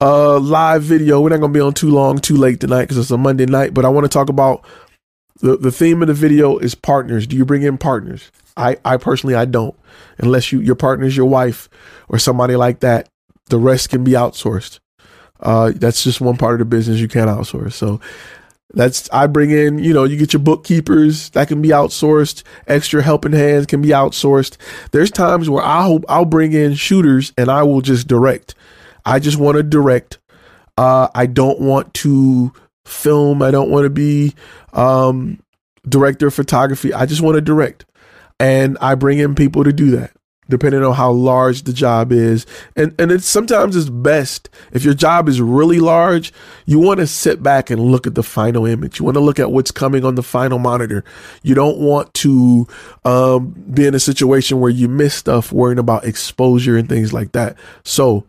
uh 0.00 0.38
live 0.38 0.82
video. 0.82 1.20
We're 1.20 1.30
not 1.30 1.40
gonna 1.40 1.52
be 1.52 1.60
on 1.60 1.74
too 1.74 1.90
long, 1.90 2.18
too 2.18 2.36
late 2.36 2.60
tonight 2.60 2.82
because 2.82 2.98
it's 2.98 3.10
a 3.10 3.18
Monday 3.18 3.46
night. 3.46 3.74
But 3.74 3.84
I 3.84 3.88
want 3.88 4.04
to 4.04 4.08
talk 4.08 4.28
about 4.28 4.64
the 5.40 5.56
the 5.56 5.72
theme 5.72 6.02
of 6.02 6.08
the 6.08 6.14
video 6.14 6.58
is 6.58 6.74
partners. 6.74 7.26
Do 7.26 7.36
you 7.36 7.44
bring 7.44 7.62
in 7.62 7.78
partners? 7.78 8.30
I 8.56 8.76
I 8.84 8.96
personally 8.96 9.34
I 9.34 9.44
don't, 9.44 9.74
unless 10.18 10.52
you 10.52 10.60
your 10.60 10.74
partner 10.74 11.06
is 11.06 11.16
your 11.16 11.26
wife 11.26 11.68
or 12.08 12.18
somebody 12.18 12.56
like 12.56 12.80
that. 12.80 13.08
The 13.48 13.58
rest 13.58 13.90
can 13.90 14.02
be 14.02 14.12
outsourced. 14.12 14.80
Uh, 15.38 15.72
that's 15.76 16.02
just 16.02 16.20
one 16.20 16.36
part 16.36 16.54
of 16.54 16.58
the 16.60 16.64
business 16.64 16.98
you 16.98 17.08
can't 17.08 17.30
outsource. 17.30 17.74
So 17.74 18.00
that's 18.74 19.08
I 19.12 19.26
bring 19.26 19.50
in, 19.50 19.78
you 19.78 19.94
know, 19.94 20.04
you 20.04 20.16
get 20.16 20.32
your 20.32 20.40
bookkeepers 20.40 21.30
that 21.30 21.48
can 21.48 21.62
be 21.62 21.68
outsourced. 21.68 22.42
Extra 22.66 23.02
helping 23.02 23.32
hands 23.32 23.66
can 23.66 23.82
be 23.82 23.90
outsourced. 23.90 24.56
There's 24.90 25.10
times 25.10 25.48
where 25.48 25.62
I'll 25.62 26.00
I'll 26.08 26.24
bring 26.24 26.52
in 26.52 26.74
shooters 26.74 27.32
and 27.38 27.50
I 27.50 27.62
will 27.62 27.80
just 27.80 28.08
direct. 28.08 28.54
I 29.06 29.18
just 29.20 29.38
want 29.38 29.56
to 29.56 29.62
direct. 29.62 30.18
Uh, 30.76 31.08
I 31.14 31.26
don't 31.26 31.60
want 31.60 31.94
to 31.94 32.52
film. 32.84 33.40
I 33.40 33.50
don't 33.50 33.70
want 33.70 33.84
to 33.84 33.90
be 33.90 34.34
um, 34.72 35.40
director 35.88 36.26
of 36.26 36.34
photography. 36.34 36.92
I 36.92 37.06
just 37.06 37.22
want 37.22 37.36
to 37.36 37.40
direct. 37.40 37.86
And 38.38 38.76
I 38.82 38.94
bring 38.96 39.18
in 39.18 39.34
people 39.34 39.64
to 39.64 39.72
do 39.72 39.92
that 39.92 40.12
depending 40.48 40.82
on 40.82 40.94
how 40.94 41.10
large 41.10 41.62
the 41.62 41.72
job 41.72 42.12
is. 42.12 42.46
And 42.74 42.94
and 42.98 43.10
it's 43.10 43.26
sometimes 43.26 43.76
it's 43.76 43.88
best 43.88 44.48
if 44.72 44.84
your 44.84 44.94
job 44.94 45.28
is 45.28 45.40
really 45.40 45.80
large, 45.80 46.32
you 46.66 46.78
want 46.78 47.00
to 47.00 47.06
sit 47.06 47.42
back 47.42 47.70
and 47.70 47.80
look 47.80 48.06
at 48.06 48.14
the 48.14 48.22
final 48.22 48.66
image. 48.66 48.98
You 48.98 49.04
want 49.04 49.16
to 49.16 49.20
look 49.20 49.38
at 49.38 49.50
what's 49.50 49.70
coming 49.70 50.04
on 50.04 50.14
the 50.14 50.22
final 50.22 50.58
monitor. 50.58 51.04
You 51.42 51.54
don't 51.54 51.78
want 51.78 52.12
to 52.14 52.66
um, 53.04 53.50
be 53.72 53.86
in 53.86 53.94
a 53.94 54.00
situation 54.00 54.60
where 54.60 54.70
you 54.70 54.88
miss 54.88 55.14
stuff 55.14 55.52
worrying 55.52 55.78
about 55.78 56.04
exposure 56.04 56.76
and 56.76 56.88
things 56.88 57.12
like 57.12 57.32
that. 57.32 57.56
So 57.84 58.26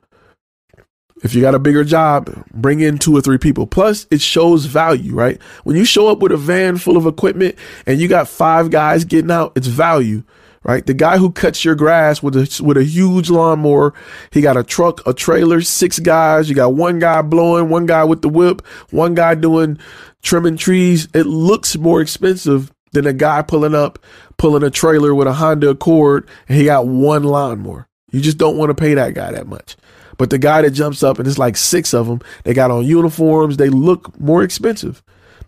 if 1.24 1.34
you 1.34 1.42
got 1.42 1.56
a 1.56 1.60
bigger 1.60 1.84
job, 1.84 2.46
bring 2.54 2.80
in 2.80 2.98
two 2.98 3.16
or 3.16 3.22
three 3.22 3.38
people. 3.38 3.66
Plus, 3.66 4.08
it 4.12 4.22
shows 4.22 4.66
value, 4.66 5.14
right? 5.14 5.42
When 5.64 5.76
you 5.76 5.86
show 5.86 6.08
up 6.08 6.20
with 6.20 6.32
a 6.32 6.38
van 6.38 6.78
full 6.78 6.98
of 6.98 7.06
equipment 7.06 7.56
and 7.86 8.00
you 8.00 8.08
got 8.08 8.28
five 8.28 8.70
guys 8.70 9.06
getting 9.06 9.32
out, 9.32 9.54
it's 9.56 9.68
value, 9.68 10.24
right? 10.64 10.86
The 10.86 10.94
guy 10.94 11.18
who 11.18 11.32
cuts 11.32 11.66
your 11.66 11.76
grass 11.76 12.22
with 12.22 12.36
a 12.36 12.64
with 12.64 12.78
a 12.78 12.84
huge 12.84 13.30
lawnmower, 13.30 13.94
he 14.32 14.42
got 14.42 14.58
a 14.58 14.64
truck, 14.64 15.06
a 15.08 15.14
trailer, 15.14 15.62
six 15.62 16.00
guys. 16.00 16.50
You 16.50 16.56
got 16.56 16.76
one 16.76 17.00
guy 17.00 17.22
blowing, 17.24 17.70
one 17.70 17.86
guy 17.86 18.04
with 18.04 18.22
the 18.22 18.30
whip, 18.30 18.66
one 18.92 19.16
guy 19.16 19.36
doing 19.36 19.80
trimming 20.22 20.58
trees. 20.58 21.08
It 21.14 21.26
looks 21.26 21.78
more 21.78 22.02
expensive 22.02 22.72
than 22.92 23.08
a 23.08 23.14
guy 23.14 23.42
pulling 23.42 23.76
up, 23.76 24.00
pulling 24.38 24.64
a 24.64 24.70
trailer 24.70 25.14
with 25.16 25.28
a 25.28 25.34
Honda 25.34 25.70
Accord, 25.70 26.28
and 26.48 26.58
he 26.58 26.66
got 26.66 26.88
one 26.88 27.24
lawnmower. 27.24 27.88
You 28.12 28.22
just 28.22 28.38
don't 28.38 28.58
want 28.58 28.70
to 28.70 28.76
pay 28.76 28.94
that 28.94 29.14
guy 29.14 29.32
that 29.32 29.48
much. 29.48 29.76
But 30.18 30.30
the 30.30 30.38
guy 30.38 30.62
that 30.64 30.72
jumps 30.72 31.04
up 31.04 31.20
and 31.20 31.28
it's 31.28 31.38
like 31.38 31.58
six 31.58 31.94
of 31.94 32.08
them, 32.08 32.22
they 32.44 32.54
got 32.54 32.72
on 32.72 32.86
uniforms, 32.86 33.58
they 33.58 33.70
look 33.70 34.20
more 34.20 34.44
expensive. 34.44 35.04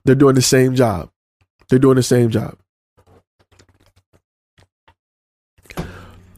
They're 0.05 0.15
doing 0.15 0.36
the 0.36 0.41
same 0.41 0.75
job. 0.75 1.10
They're 1.69 1.79
doing 1.79 1.95
the 1.95 2.03
same 2.03 2.29
job. 2.29 2.58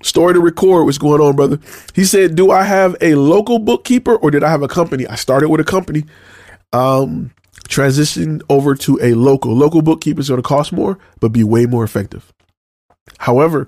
Story 0.04 0.34
to 0.34 0.40
record 0.40 0.86
what's 0.86 0.98
going 0.98 1.22
on, 1.22 1.36
brother. 1.36 1.60
He 1.94 2.06
said, 2.06 2.36
Do 2.36 2.52
I 2.52 2.64
have 2.64 2.96
a 3.02 3.16
local 3.16 3.60
bookkeeper 3.60 4.16
or 4.16 4.32
did 4.32 4.44
I 4.44 4.50
have 4.50 4.64
a 4.64 4.68
company? 4.68 5.06
I 5.06 5.16
started 5.16 5.50
with 5.50 5.62
a 5.62 5.66
company. 5.66 6.06
Um, 6.74 7.32
transitioned 7.68 8.42
over 8.50 8.76
to 8.76 9.00
a 9.02 9.14
local. 9.14 9.56
Local 9.56 9.82
bookkeeper 9.82 10.20
is 10.20 10.30
going 10.30 10.42
to 10.42 10.48
cost 10.48 10.74
more, 10.74 10.98
but 11.20 11.30
be 11.30 11.44
way 11.44 11.66
more 11.66 11.84
effective. 11.84 12.34
However, 13.20 13.68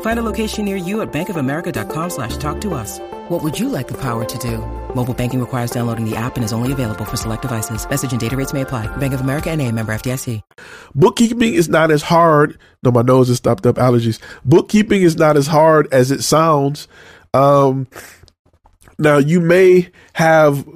Find 0.00 0.18
a 0.18 0.22
location 0.22 0.64
near 0.64 0.76
you 0.76 1.02
at 1.02 1.12
bankofamerica.com 1.12 2.10
slash 2.10 2.36
talk 2.38 2.60
to 2.62 2.74
us. 2.74 2.98
What 3.28 3.42
would 3.42 3.58
you 3.58 3.68
like 3.68 3.88
the 3.88 4.00
power 4.00 4.24
to 4.24 4.38
do? 4.38 4.58
Mobile 4.94 5.14
banking 5.14 5.40
requires 5.40 5.70
downloading 5.70 6.08
the 6.08 6.16
app 6.16 6.36
and 6.36 6.44
is 6.44 6.52
only 6.52 6.72
available 6.72 7.04
for 7.04 7.16
select 7.16 7.42
devices. 7.42 7.88
Message 7.88 8.12
and 8.12 8.20
data 8.20 8.36
rates 8.36 8.52
may 8.52 8.62
apply. 8.62 8.94
Bank 8.96 9.14
of 9.14 9.20
America 9.20 9.50
and 9.50 9.60
a 9.60 9.70
member 9.70 9.94
FDIC. 9.94 10.40
Bookkeeping 10.94 11.54
is 11.54 11.68
not 11.68 11.90
as 11.90 12.02
hard. 12.02 12.58
No, 12.82 12.90
my 12.90 13.02
nose 13.02 13.28
has 13.28 13.36
stopped 13.36 13.66
up 13.66 13.76
allergies. 13.76 14.20
Bookkeeping 14.44 15.02
is 15.02 15.16
not 15.16 15.36
as 15.36 15.46
hard 15.46 15.86
as 15.92 16.10
it 16.10 16.22
sounds. 16.22 16.88
Um, 17.34 17.86
now 18.98 19.18
you 19.18 19.40
may 19.40 19.90
have 20.14 20.66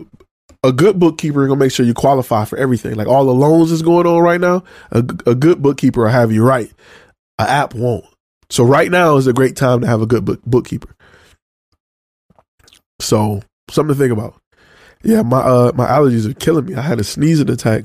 a 0.62 0.72
good 0.72 0.98
bookkeeper 0.98 1.46
gonna 1.46 1.58
make 1.58 1.72
sure 1.72 1.86
you 1.86 1.94
qualify 1.94 2.44
for 2.44 2.58
everything. 2.58 2.94
Like 2.94 3.06
all 3.06 3.24
the 3.24 3.32
loans 3.32 3.72
is 3.72 3.80
going 3.80 4.06
on 4.06 4.20
right 4.20 4.40
now. 4.40 4.62
A, 4.90 4.98
a 4.98 5.34
good 5.34 5.62
bookkeeper 5.62 6.02
will 6.02 6.10
have 6.10 6.32
you 6.32 6.44
right. 6.44 6.70
An 7.38 7.46
app 7.46 7.74
won't. 7.74 8.04
So 8.50 8.64
right 8.64 8.90
now 8.90 9.16
is 9.16 9.26
a 9.26 9.32
great 9.32 9.56
time 9.56 9.80
to 9.80 9.86
have 9.86 10.02
a 10.02 10.06
good 10.06 10.24
book, 10.24 10.40
bookkeeper. 10.44 10.94
So 13.00 13.42
something 13.70 13.94
to 13.94 13.98
think 13.98 14.12
about. 14.12 14.34
Yeah, 15.02 15.22
my 15.22 15.38
uh 15.38 15.72
my 15.74 15.86
allergies 15.86 16.28
are 16.28 16.34
killing 16.34 16.66
me. 16.66 16.74
I 16.74 16.82
had 16.82 17.00
a 17.00 17.04
sneezing 17.04 17.48
attack 17.48 17.84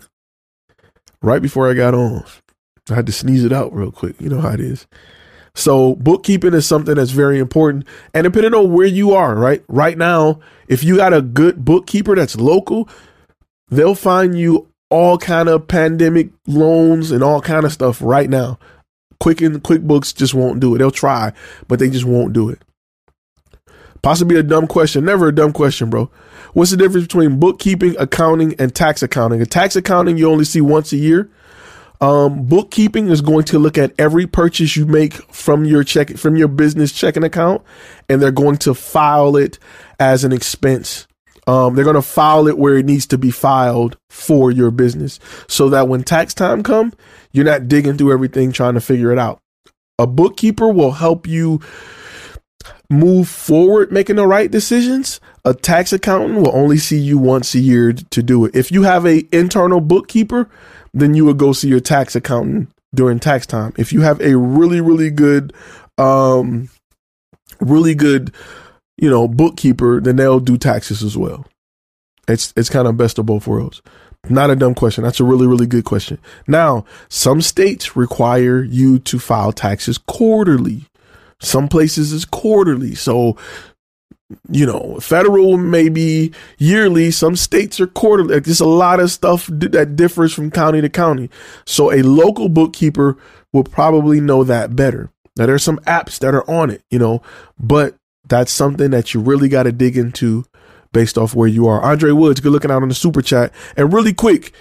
right 1.22 1.42
before 1.42 1.70
I 1.70 1.74
got 1.74 1.94
on. 1.94 2.26
I 2.90 2.96
had 2.96 3.06
to 3.06 3.12
sneeze 3.12 3.46
it 3.46 3.54
out 3.54 3.74
real 3.74 3.92
quick. 3.92 4.20
You 4.20 4.30
know 4.30 4.42
how 4.42 4.50
it 4.50 4.60
is. 4.60 4.86
So 5.56 5.96
bookkeeping 5.96 6.54
is 6.54 6.68
something 6.68 6.96
that's 6.96 7.12
very 7.12 7.40
important. 7.40 7.88
And 8.14 8.26
depending 8.26 8.54
on 8.54 8.74
where 8.74 8.86
you 8.86 9.14
are, 9.14 9.36
right? 9.36 9.64
Right 9.70 9.98
now, 9.98 10.42
if 10.68 10.84
you 10.84 10.98
got 10.98 11.14
a 11.14 11.22
good 11.22 11.64
bookkeeper 11.64 12.16
that's 12.16 12.36
local, 12.36 12.90
they'll 13.70 13.96
find 13.96 14.38
you 14.38 14.68
all 14.90 15.18
kind 15.18 15.48
of 15.48 15.68
pandemic 15.68 16.30
loans 16.46 17.12
and 17.12 17.24
all 17.24 17.42
kind 17.42 17.66
of 17.66 17.72
stuff 17.72 18.02
right 18.02 18.30
now. 18.30 18.60
Quicken 19.20 19.60
QuickBooks 19.60 20.16
just 20.16 20.34
won't 20.34 20.60
do 20.60 20.76
it. 20.76 20.80
They'll 20.80 20.92
try, 20.92 21.34
but 21.68 21.80
they 21.80 21.90
just 21.90 22.06
won't 22.06 22.34
do 22.34 22.50
it. 22.50 22.62
Possibly 24.02 24.38
a 24.38 24.44
dumb 24.44 24.68
question. 24.68 25.06
Never 25.06 25.30
a 25.30 25.36
dumb 25.36 25.52
question, 25.52 25.90
bro. 25.90 26.12
What's 26.54 26.72
the 26.72 26.78
difference 26.78 27.08
between 27.08 27.40
bookkeeping, 27.40 27.96
accounting, 27.98 28.54
and 28.60 28.74
tax 28.74 29.02
accounting? 29.02 29.42
A 29.42 29.46
tax 29.46 29.76
accounting 29.76 30.18
you 30.18 30.30
only 30.30 30.46
see 30.46 30.62
once 30.62 30.94
a 30.94 30.98
year. 30.98 31.30
Um, 32.02 32.46
bookkeeping 32.46 33.10
is 33.10 33.22
going 33.22 33.46
to 33.46 33.58
look 33.60 33.78
at 33.78 33.94
every 33.98 34.28
purchase 34.28 34.76
you 34.76 34.86
make 34.86 35.14
from 35.34 35.66
your 35.66 35.84
check 35.84 36.18
from 36.18 36.36
your 36.36 36.48
business 36.48 36.92
checking 36.92 37.24
account, 37.24 37.64
and 38.08 38.22
they're 38.22 38.32
going 38.32 38.58
to 38.58 38.74
file 38.74 39.38
it 39.38 39.58
as 40.00 40.24
an 40.24 40.32
expense. 40.32 41.08
Um, 41.48 41.76
they're 41.76 41.84
going 41.84 41.96
to 41.96 42.02
file 42.02 42.48
it 42.48 42.58
where 42.58 42.76
it 42.76 42.86
needs 42.86 43.06
to 43.08 43.18
be 43.18 43.32
filed 43.32 43.98
for 44.10 44.52
your 44.52 44.72
business, 44.72 45.20
so 45.48 45.70
that 45.70 45.88
when 45.88 46.04
tax 46.04 46.34
time 46.34 46.64
come, 46.64 46.94
you're 47.32 47.46
not 47.46 47.68
digging 47.68 47.98
through 47.98 48.14
everything 48.14 48.52
trying 48.52 48.74
to 48.74 48.82
figure 48.82 49.12
it 49.12 49.20
out. 49.20 49.40
A 50.00 50.08
bookkeeper 50.08 50.70
will 50.70 50.92
help 50.92 51.28
you 51.28 51.62
move 52.90 53.28
forward 53.28 53.92
making 53.92 54.16
the 54.16 54.28
right 54.28 54.50
decisions. 54.50 55.20
A 55.44 55.54
tax 55.54 55.94
accountant 55.94 56.40
will 56.40 56.56
only 56.56 56.78
see 56.78 57.00
you 57.00 57.18
once 57.18 57.54
a 57.56 57.60
year 57.60 57.94
to 57.94 58.24
do 58.24 58.46
it. 58.46 58.56
If 58.56 58.72
you 58.72 58.84
have 58.84 59.06
a 59.06 59.24
internal 59.32 59.82
bookkeeper 59.82 60.50
then 60.94 61.14
you 61.14 61.26
would 61.26 61.38
go 61.38 61.52
see 61.52 61.68
your 61.68 61.80
tax 61.80 62.16
accountant 62.16 62.70
during 62.94 63.20
tax 63.20 63.46
time. 63.46 63.74
If 63.78 63.92
you 63.92 64.02
have 64.02 64.22
a 64.22 64.38
really 64.38 64.82
really 64.82 65.10
good 65.10 65.54
um 65.98 66.70
really 67.60 67.96
good 67.96 68.34
you 68.98 69.10
know 69.10 69.28
bookkeeper 69.28 70.00
then 70.00 70.16
they'll 70.16 70.40
do 70.40 70.58
taxes 70.58 71.04
as 71.04 71.18
well 71.18 71.46
it's 72.28 72.54
it's 72.56 72.70
kind 72.70 72.88
of 72.88 72.98
best 72.98 73.18
of 73.18 73.26
both 73.26 73.48
worlds 73.48 73.82
not 74.30 74.50
a 74.50 74.56
dumb 74.56 74.74
question. 74.76 75.04
That's 75.04 75.20
a 75.20 75.24
really, 75.24 75.48
really 75.48 75.68
good 75.68 75.86
question. 75.86 76.20
Now, 76.48 76.86
some 77.10 77.42
states 77.42 77.96
require 77.96 78.64
you 78.64 79.00
to 79.00 79.20
file 79.20 79.52
taxes 79.52 79.98
quarterly. 79.98 80.86
Some 81.40 81.68
places 81.68 82.12
is 82.12 82.26
quarterly. 82.26 82.96
So, 82.96 83.38
you 84.50 84.66
know, 84.66 85.00
federal 85.00 85.58
maybe 85.58 86.34
yearly. 86.58 87.12
Some 87.12 87.36
states 87.36 87.80
are 87.80 87.88
quarterly. 87.88 88.36
Like, 88.36 88.46
there's 88.46 88.60
a 88.60 88.66
lot 88.66 89.00
of 89.00 89.12
stuff 89.12 89.48
that 89.52 89.96
differs 89.96 90.34
from 90.34 90.52
county 90.52 90.82
to 90.82 90.90
county. 90.90 91.30
So 91.66 91.92
a 91.92 92.02
local 92.02 92.50
bookkeeper 92.50 93.18
will 93.54 93.64
probably 93.64 94.20
know 94.20 94.44
that 94.44 94.76
better. 94.76 95.12
Now 95.38 95.46
there's 95.46 95.64
some 95.64 95.80
apps 95.80 96.18
that 96.20 96.34
are 96.34 96.50
on 96.50 96.72
it, 96.72 96.82
you 96.90 96.98
know, 96.98 97.22
but 97.60 97.96
that's 98.28 98.52
something 98.52 98.92
that 98.92 99.14
you 99.14 99.20
really 99.20 99.50
got 99.50 99.64
to 99.64 99.72
dig 99.72 99.98
into 99.98 100.46
based 100.92 101.18
off 101.18 101.36
where 101.36 101.48
you 101.48 101.68
are. 101.68 101.82
Andre 101.82 102.12
Woods, 102.12 102.40
good 102.40 102.52
looking 102.52 102.72
out 102.72 102.82
on 102.82 102.90
the 102.90 102.96
super 102.96 103.22
chat. 103.22 103.54
And 103.76 103.94
really 103.94 104.14
quick, 104.14 104.54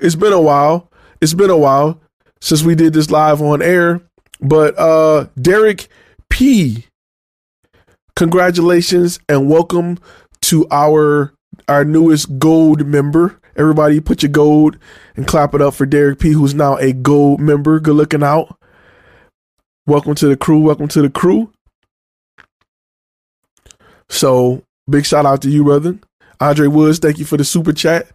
it's 0.00 0.16
been 0.16 0.32
a 0.32 0.40
while. 0.40 0.90
It's 1.20 1.34
been 1.34 1.50
a 1.50 1.56
while 1.56 2.00
since 2.40 2.62
we 2.62 2.74
did 2.74 2.92
this 2.92 3.10
live 3.10 3.40
on 3.42 3.62
air, 3.62 4.00
but 4.40 4.78
uh 4.78 5.26
Derek 5.40 5.88
P. 6.28 6.86
Congratulations 8.16 9.18
and 9.28 9.48
welcome 9.48 9.98
to 10.42 10.66
our 10.70 11.32
our 11.68 11.84
newest 11.84 12.38
gold 12.38 12.86
member. 12.86 13.40
Everybody 13.56 14.00
put 14.00 14.22
your 14.22 14.30
gold 14.30 14.78
and 15.16 15.26
clap 15.26 15.54
it 15.54 15.60
up 15.60 15.74
for 15.74 15.86
Derek 15.86 16.20
P, 16.20 16.30
who's 16.30 16.54
now 16.54 16.76
a 16.76 16.92
gold 16.92 17.40
member. 17.40 17.80
Good 17.80 17.94
looking 17.94 18.22
out. 18.22 18.56
Welcome 19.86 20.14
to 20.16 20.28
the 20.28 20.36
crew. 20.36 20.60
Welcome 20.60 20.88
to 20.88 21.02
the 21.02 21.10
crew. 21.10 21.52
So 24.08 24.62
big 24.88 25.04
shout 25.04 25.26
out 25.26 25.42
to 25.42 25.50
you, 25.50 25.64
brother. 25.64 25.98
Andre 26.40 26.68
Woods, 26.68 26.98
thank 26.98 27.18
you 27.18 27.24
for 27.24 27.36
the 27.36 27.44
super 27.44 27.72
chat. 27.72 28.08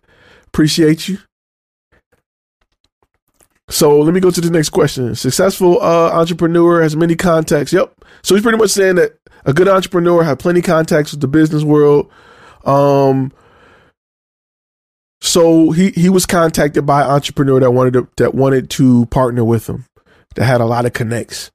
Appreciate 0.48 1.08
you. 1.08 1.20
So 3.70 4.00
let 4.02 4.14
me 4.14 4.20
go 4.20 4.30
to 4.30 4.42
the 4.42 4.52
next 4.52 4.70
question. 4.70 5.16
Successful 5.16 5.82
uh, 5.82 6.12
entrepreneur 6.12 6.82
has 6.82 6.96
many 6.96 7.16
contacts. 7.16 7.74
Yep. 7.74 7.94
So 8.22 8.36
he's 8.36 8.44
pretty 8.44 8.58
much 8.58 8.72
saying 8.72 8.96
that 8.96 9.18
a 9.46 9.54
good 9.54 9.68
entrepreneur 9.68 10.24
has 10.24 10.38
plenty 10.38 10.62
contacts 10.62 11.12
with 11.12 11.22
the 11.22 11.28
business 11.28 11.64
world. 11.64 12.12
Um. 12.66 13.32
So 15.22 15.72
he 15.72 15.92
he 15.92 16.10
was 16.10 16.26
contacted 16.26 16.86
by 16.86 17.02
an 17.02 17.10
entrepreneur 17.10 17.60
that 17.62 17.72
wanted 17.72 17.94
to 17.94 18.08
that 18.18 18.36
wanted 18.36 18.70
to 18.72 19.06
partner 19.08 19.44
with 19.44 19.68
him, 19.68 19.86
that 20.36 20.46
had 20.46 20.62
a 20.62 20.66
lot 20.66 20.86
of 20.86 20.94
connects. 20.94 21.50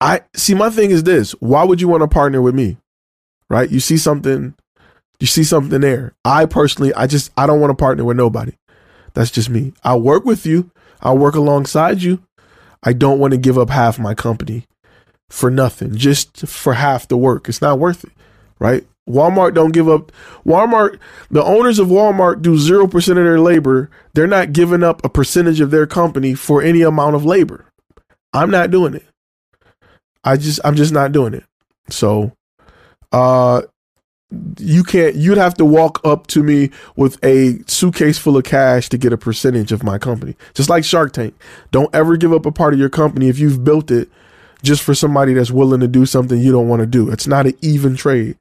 I 0.00 0.22
see. 0.34 0.54
My 0.54 0.70
thing 0.70 0.90
is 0.90 1.04
this: 1.04 1.32
Why 1.40 1.64
would 1.64 1.80
you 1.80 1.88
want 1.88 2.02
to 2.02 2.08
partner 2.08 2.42
with 2.42 2.54
me? 2.54 2.76
Right? 3.50 3.70
You 3.70 3.80
see 3.80 3.98
something, 3.98 4.54
you 5.20 5.26
see 5.26 5.44
something 5.44 5.80
there. 5.80 6.14
I 6.24 6.46
personally, 6.46 6.94
I 6.94 7.06
just 7.06 7.30
I 7.36 7.46
don't 7.46 7.60
want 7.60 7.70
to 7.70 7.82
partner 7.82 8.04
with 8.04 8.16
nobody. 8.16 8.52
That's 9.14 9.30
just 9.30 9.48
me. 9.48 9.72
I'll 9.84 10.00
work 10.00 10.24
with 10.24 10.44
you 10.44 10.70
I'll 11.04 11.18
work 11.18 11.34
alongside 11.34 12.02
you. 12.02 12.22
I 12.82 12.92
don't 12.92 13.18
want 13.18 13.32
to 13.32 13.38
give 13.38 13.58
up 13.58 13.70
half 13.70 13.98
my 13.98 14.14
company 14.14 14.66
for 15.30 15.50
nothing, 15.50 15.96
just 15.96 16.46
for 16.46 16.74
half 16.74 17.06
the 17.06 17.16
work. 17.16 17.48
It's 17.48 17.62
not 17.62 17.78
worth 17.78 18.04
it, 18.04 18.12
right? 18.58 18.86
Walmart 19.08 19.54
don't 19.54 19.72
give 19.72 19.88
up. 19.88 20.10
Walmart, 20.46 20.98
the 21.30 21.44
owners 21.44 21.78
of 21.78 21.88
Walmart 21.88 22.40
do 22.40 22.56
0% 22.56 22.94
of 22.94 23.16
their 23.16 23.40
labor. 23.40 23.90
They're 24.14 24.26
not 24.26 24.54
giving 24.54 24.82
up 24.82 25.04
a 25.04 25.10
percentage 25.10 25.60
of 25.60 25.70
their 25.70 25.86
company 25.86 26.34
for 26.34 26.62
any 26.62 26.82
amount 26.82 27.14
of 27.14 27.24
labor. 27.24 27.66
I'm 28.32 28.50
not 28.50 28.70
doing 28.70 28.94
it. 28.94 29.04
I 30.24 30.38
just, 30.38 30.58
I'm 30.64 30.74
just 30.74 30.92
not 30.92 31.12
doing 31.12 31.34
it. 31.34 31.44
So, 31.90 32.32
uh, 33.14 33.62
you 34.58 34.82
can't 34.82 35.14
you'd 35.14 35.38
have 35.38 35.54
to 35.54 35.64
walk 35.64 36.00
up 36.04 36.26
to 36.26 36.42
me 36.42 36.70
with 36.96 37.22
a 37.24 37.58
suitcase 37.68 38.18
full 38.18 38.36
of 38.36 38.42
cash 38.42 38.88
to 38.88 38.98
get 38.98 39.12
a 39.12 39.16
percentage 39.16 39.70
of 39.70 39.84
my 39.84 39.96
company 39.96 40.34
just 40.54 40.68
like 40.68 40.84
shark 40.84 41.12
tank 41.12 41.34
don't 41.70 41.94
ever 41.94 42.16
give 42.16 42.32
up 42.32 42.44
a 42.44 42.50
part 42.50 42.74
of 42.74 42.80
your 42.80 42.88
company 42.88 43.28
if 43.28 43.38
you've 43.38 43.62
built 43.62 43.92
it 43.92 44.08
just 44.62 44.82
for 44.82 44.94
somebody 44.94 45.34
that's 45.34 45.52
willing 45.52 45.78
to 45.80 45.86
do 45.86 46.04
something 46.04 46.40
you 46.40 46.50
don't 46.50 46.68
want 46.68 46.80
to 46.80 46.86
do 46.86 47.08
it's 47.10 47.28
not 47.28 47.46
an 47.46 47.54
even 47.60 47.94
trade 47.94 48.36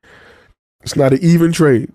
it's 0.82 0.96
not 0.96 1.14
an 1.14 1.20
even 1.22 1.52
trade 1.52 1.94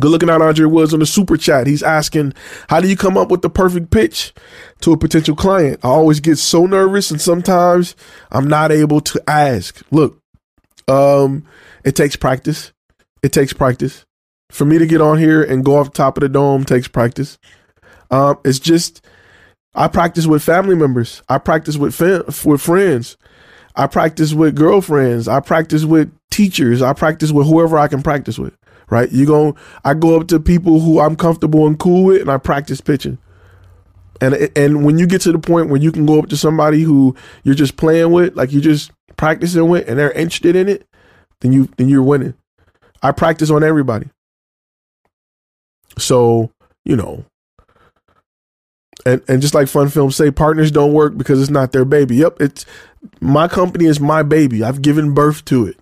Good 0.00 0.10
looking 0.10 0.28
out, 0.28 0.42
Andre 0.42 0.66
Woods 0.66 0.92
on 0.92 0.98
the 0.98 1.06
super 1.06 1.36
chat. 1.36 1.68
He's 1.68 1.82
asking, 1.82 2.34
How 2.68 2.80
do 2.80 2.88
you 2.88 2.96
come 2.96 3.16
up 3.16 3.30
with 3.30 3.42
the 3.42 3.50
perfect 3.50 3.90
pitch 3.90 4.34
to 4.80 4.92
a 4.92 4.96
potential 4.96 5.36
client? 5.36 5.78
I 5.84 5.88
always 5.88 6.18
get 6.18 6.36
so 6.36 6.66
nervous 6.66 7.12
and 7.12 7.20
sometimes 7.20 7.94
I'm 8.32 8.48
not 8.48 8.72
able 8.72 9.00
to 9.02 9.22
ask. 9.28 9.82
Look, 9.92 10.18
um, 10.88 11.44
it 11.84 11.96
takes 11.96 12.16
practice. 12.16 12.72
It 13.22 13.32
takes 13.32 13.52
practice. 13.52 14.04
For 14.50 14.64
me 14.64 14.78
to 14.78 14.86
get 14.86 15.00
on 15.00 15.18
here 15.18 15.42
and 15.42 15.64
go 15.64 15.78
off 15.78 15.92
top 15.92 16.16
of 16.16 16.20
the 16.22 16.28
dome 16.28 16.64
takes 16.64 16.88
practice. 16.88 17.38
Um, 18.10 18.38
it's 18.44 18.58
just 18.58 19.04
I 19.74 19.88
practice 19.88 20.26
with 20.26 20.42
family 20.42 20.76
members. 20.76 21.22
I 21.28 21.38
practice 21.38 21.76
with 21.76 21.94
fam- 21.94 22.24
with 22.44 22.60
friends. 22.60 23.16
I 23.74 23.86
practice 23.88 24.32
with 24.32 24.54
girlfriends. 24.54 25.26
I 25.26 25.40
practice 25.40 25.84
with 25.84 26.12
teachers. 26.30 26.80
I 26.80 26.92
practice 26.92 27.32
with 27.32 27.46
whoever 27.46 27.78
I 27.78 27.88
can 27.88 28.02
practice 28.02 28.38
with. 28.38 28.56
Right? 28.90 29.10
You 29.10 29.26
go. 29.26 29.56
I 29.84 29.94
go 29.94 30.20
up 30.20 30.28
to 30.28 30.38
people 30.38 30.80
who 30.80 31.00
I'm 31.00 31.16
comfortable 31.16 31.66
and 31.66 31.78
cool 31.78 32.04
with, 32.04 32.20
and 32.20 32.30
I 32.30 32.38
practice 32.38 32.80
pitching. 32.80 33.18
And 34.20 34.50
and 34.54 34.84
when 34.84 34.98
you 34.98 35.06
get 35.06 35.22
to 35.22 35.32
the 35.32 35.38
point 35.38 35.70
where 35.70 35.80
you 35.80 35.90
can 35.90 36.06
go 36.06 36.18
up 36.20 36.28
to 36.28 36.36
somebody 36.36 36.82
who 36.82 37.16
you're 37.42 37.54
just 37.54 37.76
playing 37.76 38.12
with, 38.12 38.36
like 38.36 38.52
you're 38.52 38.62
just 38.62 38.92
practicing 39.16 39.68
with, 39.68 39.88
and 39.88 39.98
they're 39.98 40.12
interested 40.12 40.56
in 40.56 40.68
it, 40.68 40.86
then 41.40 41.52
you 41.52 41.68
then 41.76 41.88
you're 41.88 42.02
winning. 42.02 42.34
I 43.02 43.12
practice 43.12 43.50
on 43.50 43.62
everybody. 43.62 44.08
So, 45.98 46.50
you 46.84 46.96
know, 46.96 47.24
and 49.06 49.22
and 49.28 49.42
just 49.42 49.54
like 49.54 49.68
fun 49.68 49.88
films 49.88 50.16
say, 50.16 50.30
partners 50.30 50.70
don't 50.70 50.92
work 50.92 51.16
because 51.16 51.40
it's 51.40 51.50
not 51.50 51.72
their 51.72 51.84
baby. 51.84 52.16
Yep, 52.16 52.40
it's 52.40 52.66
my 53.20 53.48
company 53.48 53.86
is 53.86 54.00
my 54.00 54.22
baby. 54.22 54.64
I've 54.64 54.82
given 54.82 55.14
birth 55.14 55.44
to 55.46 55.66
it. 55.66 55.78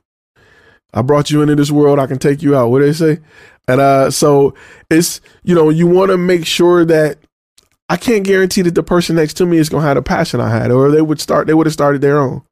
I 0.95 1.03
brought 1.03 1.31
you 1.31 1.41
into 1.41 1.55
this 1.55 1.71
world. 1.71 1.99
I 1.99 2.07
can 2.07 2.19
take 2.19 2.43
you 2.43 2.55
out. 2.55 2.69
What 2.69 2.81
do 2.81 2.87
they 2.87 2.93
say? 2.93 3.21
And 3.69 3.81
uh, 3.81 4.11
so 4.11 4.55
it's 4.91 5.21
you 5.43 5.55
know 5.55 5.71
you 5.71 5.87
want 5.87 6.11
to 6.11 6.19
make 6.19 6.45
sure 6.47 6.85
that 6.85 7.19
I 7.89 7.97
can't 7.97 8.25
guarantee 8.25 8.63
that 8.63 8.75
the 8.75 8.83
person 8.83 9.17
next 9.17 9.35
to 9.35 9.47
me 9.47 9.59
is 9.59 9.69
gonna 9.69 9.87
have 9.87 9.97
the 9.97 10.03
passion 10.03 10.41
I 10.41 10.51
had, 10.51 10.71
or 10.71 10.91
they 10.91 11.03
would 11.03 11.21
start 11.21 11.47
they 11.47 11.55
would 11.55 11.67
have 11.67 11.73
started 11.73 12.01
their 12.01 12.19
own. 12.19 12.43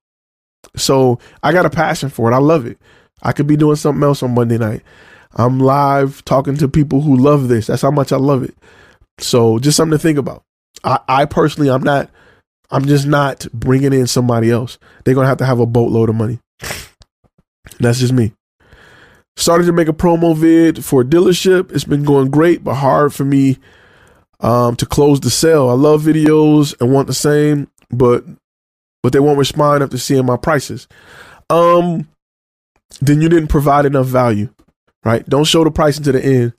So 0.77 1.18
I 1.42 1.53
got 1.53 1.66
a 1.66 1.70
passion 1.70 2.11
for 2.11 2.31
it. 2.31 2.35
I 2.35 2.38
love 2.38 2.66
it. 2.66 2.79
I 3.23 3.33
could 3.33 3.46
be 3.46 3.57
doing 3.57 3.77
something 3.77 4.03
else 4.03 4.23
on 4.23 4.35
Monday 4.35 4.59
night. 4.59 4.83
I'm 5.35 5.61
live 5.61 6.25
talking 6.25 6.57
to 6.57 6.68
people 6.68 7.03
who 7.03 7.16
love 7.16 7.49
this. 7.49 7.66
That's 7.68 7.83
how 7.83 7.90
much 7.90 8.12
I 8.12 8.16
love 8.16 8.42
it. 8.42 8.55
So 9.18 9.59
just 9.59 9.77
something 9.77 9.96
to 9.96 10.03
think 10.03 10.18
about. 10.18 10.42
I, 10.83 10.99
I 11.09 11.25
personally, 11.27 11.70
I'm 11.70 11.83
not, 11.83 12.11
I'm 12.70 12.87
just 12.87 13.07
not 13.07 13.46
bringing 13.53 13.92
in 13.92 14.07
somebody 14.07 14.51
else. 14.51 14.79
They're 15.05 15.14
going 15.14 15.25
to 15.25 15.29
have 15.29 15.38
to 15.38 15.46
have 15.46 15.61
a 15.61 15.66
boatload 15.66 16.09
of 16.09 16.14
money. 16.14 16.40
That's 17.79 18.01
just 18.01 18.12
me. 18.12 18.33
Started 19.37 19.66
to 19.66 19.73
make 19.73 19.88
a 19.88 19.92
promo 19.92 20.37
vid 20.37 20.85
for 20.85 21.05
dealership. 21.05 21.73
It's 21.73 21.85
been 21.85 22.05
going 22.05 22.31
great, 22.31 22.64
but 22.64 22.75
hard 22.75 23.14
for 23.14 23.25
me 23.25 23.59
um, 24.40 24.77
to 24.77 24.87
close 24.87 25.20
the 25.20 25.31
sale. 25.31 25.68
I 25.68 25.75
love 25.75 26.03
videos 26.03 26.75
and 26.81 26.92
want 26.92 27.07
the 27.07 27.14
same, 27.14 27.70
but 27.90 28.25
but 29.03 29.13
they 29.13 29.21
won't 29.21 29.39
respond 29.39 29.83
after 29.83 29.99
seeing 29.99 30.27
my 30.27 30.37
prices. 30.37 30.89
Um, 31.49 32.09
then 33.01 33.21
you 33.21 33.29
didn't 33.29 33.49
provide 33.49 33.87
enough 33.87 34.07
value, 34.07 34.53
right? 35.05 35.27
Don't 35.29 35.45
show 35.45 35.65
the 35.65 35.71
price 35.71 35.99
into 35.99 36.13
the 36.13 36.25
end. 36.25 36.53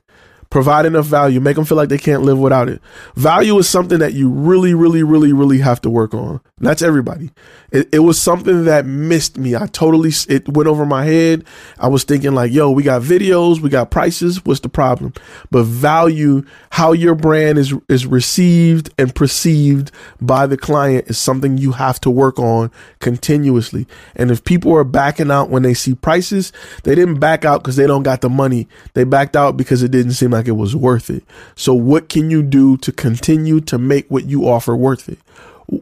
Provide 0.51 0.85
enough 0.85 1.07
value. 1.07 1.39
Make 1.39 1.55
them 1.55 1.65
feel 1.65 1.77
like 1.77 1.89
they 1.89 1.97
can't 1.97 2.21
live 2.21 2.37
without 2.37 2.69
it. 2.69 2.81
Value 3.15 3.57
is 3.57 3.67
something 3.67 3.99
that 3.99 4.13
you 4.13 4.29
really, 4.29 4.73
really, 4.73 5.01
really, 5.01 5.33
really 5.33 5.59
have 5.59 5.81
to 5.81 5.89
work 5.89 6.13
on. 6.13 6.41
That's 6.59 6.83
everybody. 6.83 7.31
It, 7.71 7.89
it, 7.91 7.99
was 7.99 8.21
something 8.21 8.65
that 8.65 8.85
missed 8.85 9.37
me. 9.37 9.55
I 9.55 9.65
totally, 9.65 10.11
it 10.29 10.47
went 10.49 10.67
over 10.67 10.85
my 10.85 11.05
head. 11.05 11.43
I 11.79 11.87
was 11.87 12.03
thinking 12.03 12.33
like, 12.33 12.51
yo, 12.51 12.69
we 12.69 12.83
got 12.83 13.01
videos, 13.01 13.61
we 13.61 13.69
got 13.69 13.89
prices. 13.89 14.45
What's 14.45 14.59
the 14.59 14.69
problem? 14.69 15.13
But 15.49 15.63
value, 15.63 16.43
how 16.71 16.91
your 16.91 17.15
brand 17.15 17.57
is, 17.57 17.73
is 17.89 18.05
received 18.05 18.93
and 18.99 19.15
perceived 19.15 19.91
by 20.19 20.45
the 20.45 20.57
client 20.57 21.09
is 21.09 21.17
something 21.17 21.57
you 21.57 21.71
have 21.71 21.99
to 22.01 22.11
work 22.11 22.37
on 22.37 22.71
continuously. 22.99 23.87
And 24.15 24.29
if 24.29 24.43
people 24.43 24.75
are 24.75 24.83
backing 24.83 25.31
out 25.31 25.49
when 25.49 25.63
they 25.63 25.73
see 25.73 25.95
prices, 25.95 26.53
they 26.83 26.93
didn't 26.93 27.19
back 27.19 27.43
out 27.43 27.63
because 27.63 27.75
they 27.75 27.87
don't 27.87 28.03
got 28.03 28.21
the 28.21 28.29
money. 28.29 28.67
They 28.93 29.03
backed 29.03 29.35
out 29.35 29.57
because 29.57 29.81
it 29.81 29.91
didn't 29.91 30.13
seem 30.13 30.31
like 30.31 30.40
it 30.47 30.53
was 30.53 30.75
worth 30.75 31.09
it. 31.09 31.23
So 31.55 31.73
what 31.73 32.09
can 32.09 32.29
you 32.29 32.43
do 32.43 32.77
to 32.77 32.91
continue 32.91 33.61
to 33.61 33.77
make 33.77 34.09
what 34.09 34.25
you 34.25 34.47
offer 34.47 34.75
worth 34.75 35.09
it? 35.09 35.19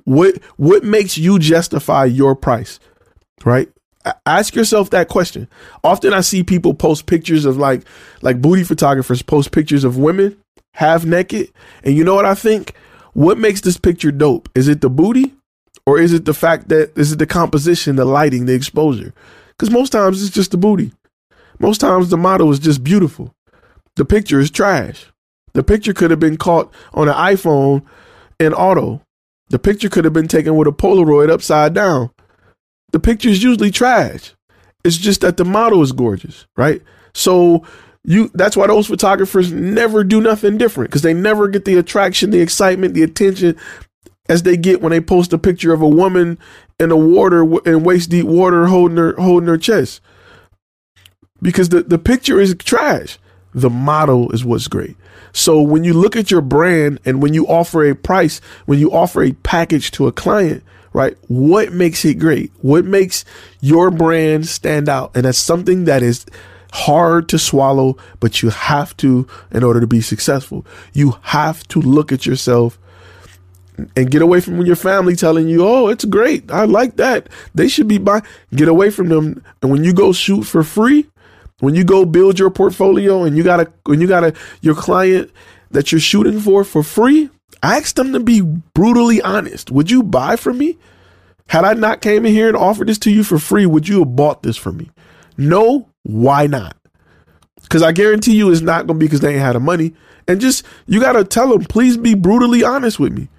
What 0.06 0.42
what 0.58 0.84
makes 0.84 1.18
you 1.18 1.40
justify 1.40 2.06
your 2.06 2.36
price? 2.36 2.80
Right? 3.44 3.70
Ask 4.26 4.56
yourself 4.56 4.90
that 4.92 5.10
question. 5.10 5.48
Often 5.84 6.14
I 6.14 6.22
see 6.22 6.44
people 6.44 6.74
post 6.74 7.06
pictures 7.06 7.46
of 7.46 7.58
like 7.58 7.84
like 8.22 8.42
booty 8.42 8.64
photographers 8.64 9.22
post 9.22 9.52
pictures 9.52 9.84
of 9.84 9.98
women 9.98 10.38
half 10.74 11.06
naked, 11.06 11.52
and 11.84 11.96
you 11.96 12.04
know 12.04 12.16
what 12.16 12.26
I 12.26 12.36
think? 12.36 12.74
What 13.14 13.38
makes 13.38 13.62
this 13.62 13.78
picture 13.78 14.12
dope? 14.12 14.50
Is 14.56 14.68
it 14.68 14.82
the 14.82 14.90
booty 14.90 15.34
or 15.86 16.00
is 16.00 16.14
it 16.14 16.26
the 16.26 16.34
fact 16.34 16.70
that 16.70 16.98
is 16.98 17.12
it 17.12 17.20
the 17.20 17.26
composition, 17.26 17.96
the 17.96 18.06
lighting, 18.06 18.46
the 18.46 18.54
exposure? 18.54 19.14
Cuz 19.58 19.70
most 19.70 19.92
times 19.92 20.24
it's 20.24 20.34
just 20.34 20.52
the 20.52 20.58
booty. 20.58 20.94
Most 21.60 21.82
times 21.82 22.10
the 22.10 22.18
model 22.18 22.52
is 22.52 22.60
just 22.60 22.84
beautiful. 22.84 23.34
The 24.00 24.06
picture 24.06 24.40
is 24.40 24.50
trash. 24.50 25.06
The 25.54 25.64
picture 25.64 25.94
could 25.94 26.10
have 26.10 26.20
been 26.20 26.38
caught 26.38 26.74
on 26.94 27.08
an 27.08 27.14
iPhone 27.14 27.84
in 28.40 28.54
auto 28.54 29.02
the 29.50 29.60
picture 29.60 29.90
could 29.90 30.06
have 30.06 30.14
been 30.14 30.28
taken 30.28 30.56
with 30.56 30.68
a 30.68 30.72
Polaroid 30.72 31.30
upside 31.30 31.74
down. 31.74 32.12
The 32.92 33.00
picture 33.00 33.30
is 33.30 33.44
usually 33.44 33.72
trash. 33.72 34.34
It's 34.84 34.98
just 34.98 35.22
that 35.22 35.38
the 35.38 35.46
model 35.46 35.82
is 35.82 35.92
gorgeous, 35.92 36.48
right? 36.56 36.82
So 37.14 37.66
you 38.04 38.32
that's 38.34 38.56
why 38.56 38.68
those 38.68 38.88
photographers 38.88 39.52
never 39.52 40.04
do 40.04 40.22
nothing 40.22 40.58
different 40.58 40.90
because 40.90 41.02
they 41.02 41.14
never 41.14 41.48
get 41.48 41.66
the 41.66 41.78
attraction, 41.78 42.30
the 42.30 42.40
excitement, 42.40 42.94
the 42.94 43.04
attention 43.04 43.58
as 44.30 44.44
they 44.44 44.56
get 44.56 44.82
when 44.82 44.92
they 44.92 45.02
post 45.02 45.34
a 45.34 45.38
picture 45.38 45.74
of 45.74 45.82
a 45.82 45.88
woman 45.88 46.38
in 46.80 46.90
the 46.90 46.96
water 46.96 47.42
in 47.68 47.84
waist 47.84 48.10
deep 48.10 48.26
water 48.26 48.68
holding 48.68 48.98
her 48.98 49.16
holding 49.18 49.50
her 49.50 49.58
chest. 49.58 50.02
Because 51.42 51.70
the, 51.70 51.84
the 51.84 52.00
picture 52.00 52.40
is 52.40 52.56
trash. 52.56 53.18
The 53.54 53.70
model 53.70 54.32
is 54.32 54.46
what's 54.46 54.68
great. 54.68 54.96
So 55.32 55.62
when 55.62 55.84
you 55.84 55.94
look 55.94 56.16
at 56.16 56.32
your 56.32 56.42
brand 56.42 57.00
and 57.06 57.22
when 57.22 57.34
you 57.34 57.48
offer 57.48 57.88
a 57.88 57.96
price, 57.96 58.42
when 58.66 58.80
you 58.80 58.92
offer 58.92 59.24
a 59.24 59.34
package 59.34 59.92
to 59.92 60.08
a 60.08 60.12
client, 60.12 60.64
right? 60.94 61.18
What 61.28 61.72
makes 61.72 62.04
it 62.06 62.16
great? 62.16 62.52
What 62.62 62.86
makes 62.86 63.26
your 63.62 63.92
brand 63.92 64.48
stand 64.48 64.90
out? 64.90 65.12
And 65.16 65.26
that's 65.26 65.38
something 65.38 65.86
that 65.86 66.02
is 66.02 66.26
hard 66.72 67.30
to 67.30 67.40
swallow, 67.40 67.98
but 68.20 68.42
you 68.42 68.50
have 68.50 68.96
to 68.98 69.28
in 69.52 69.64
order 69.64 69.80
to 69.80 69.88
be 69.88 70.02
successful. 70.02 70.66
You 70.94 71.16
have 71.22 71.68
to 71.70 71.82
look 71.82 72.12
at 72.12 72.26
yourself 72.26 72.78
and 73.96 74.12
get 74.12 74.22
away 74.22 74.42
from 74.42 74.62
your 74.66 74.76
family 74.76 75.16
telling 75.16 75.48
you, 75.48 75.66
"Oh, 75.66 75.88
it's 75.88 76.06
great. 76.06 76.52
I 76.52 76.66
like 76.66 76.98
that. 76.98 77.30
They 77.56 77.68
should 77.68 77.88
be 77.88 77.98
buying." 77.98 78.24
Get 78.54 78.68
away 78.68 78.90
from 78.90 79.10
them. 79.10 79.42
And 79.62 79.72
when 79.72 79.84
you 79.84 79.94
go 79.94 80.12
shoot 80.12 80.44
for 80.44 80.64
free, 80.64 81.08
when 81.60 81.76
you 81.76 81.84
go 81.84 82.06
build 82.06 82.40
your 82.40 82.50
portfolio 82.50 83.24
and 83.24 83.38
you 83.38 83.44
got 83.44 83.60
a 83.60 83.72
when 83.86 84.02
you 84.02 84.08
got 84.08 84.24
a 84.24 84.34
your 84.62 84.76
client 84.76 85.32
that 85.72 85.92
you're 85.92 86.02
shooting 86.02 86.40
for 86.40 86.64
for 86.64 86.84
free, 86.84 87.30
ask 87.62 87.96
them 87.96 88.14
to 88.14 88.20
be 88.20 88.42
brutally 88.42 89.22
honest. 89.22 89.72
Would 89.72 89.92
you 89.92 90.04
buy 90.04 90.36
from 90.36 90.58
me? 90.58 90.78
Had 91.48 91.66
I 91.66 91.74
not 91.74 92.02
came 92.02 92.26
in 92.26 92.34
here 92.34 92.48
and 92.48 92.58
offered 92.58 92.88
this 92.88 93.00
to 93.00 93.12
you 93.12 93.24
for 93.24 93.40
free, 93.40 93.66
would 93.66 93.88
you 93.88 94.00
have 94.00 94.16
bought 94.16 94.44
this 94.44 94.56
from 94.56 94.78
me? 94.78 94.92
No, 95.38 95.90
why 96.04 96.48
not? 96.48 96.76
Because 97.64 97.82
I 97.82 97.92
guarantee 97.92 98.36
you 98.36 98.52
it's 98.52 98.62
not 98.62 98.88
going 98.88 99.00
to 99.00 99.04
be 99.04 99.08
because 99.08 99.22
they 99.22 99.34
ain't 99.34 99.42
had 99.42 99.56
the 99.56 99.60
money. 99.60 99.96
And 100.28 100.40
just, 100.40 100.64
you 100.86 101.00
got 101.00 101.14
to 101.14 101.24
tell 101.24 101.50
them, 101.50 101.66
please 101.66 101.98
be 101.98 102.14
brutally 102.14 102.64
honest 102.64 103.00
with 103.00 103.14
me. 103.14 103.30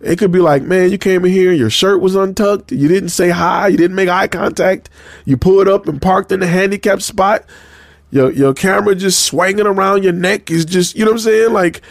It 0.00 0.18
could 0.18 0.32
be 0.32 0.38
like, 0.38 0.62
man, 0.62 0.90
you 0.90 0.96
came 0.96 1.26
in 1.26 1.30
here, 1.30 1.52
your 1.52 1.68
shirt 1.68 2.00
was 2.00 2.14
untucked, 2.14 2.72
you 2.72 2.88
didn't 2.88 3.10
say 3.10 3.28
hi, 3.28 3.68
you 3.68 3.76
didn't 3.76 3.96
make 3.96 4.08
eye 4.08 4.28
contact, 4.28 4.88
you 5.26 5.36
pulled 5.36 5.68
up 5.68 5.86
and 5.88 6.00
parked 6.00 6.32
in 6.32 6.40
the 6.40 6.46
handicapped 6.46 7.02
spot, 7.02 7.44
your 8.10 8.32
your 8.32 8.54
camera 8.54 8.94
just 8.94 9.26
swinging 9.26 9.66
around 9.66 10.02
your 10.02 10.14
neck 10.14 10.50
is 10.50 10.64
just, 10.64 10.96
you 10.96 11.04
know 11.04 11.10
what 11.10 11.16
I'm 11.16 11.24
saying? 11.24 11.52
Like, 11.52 11.82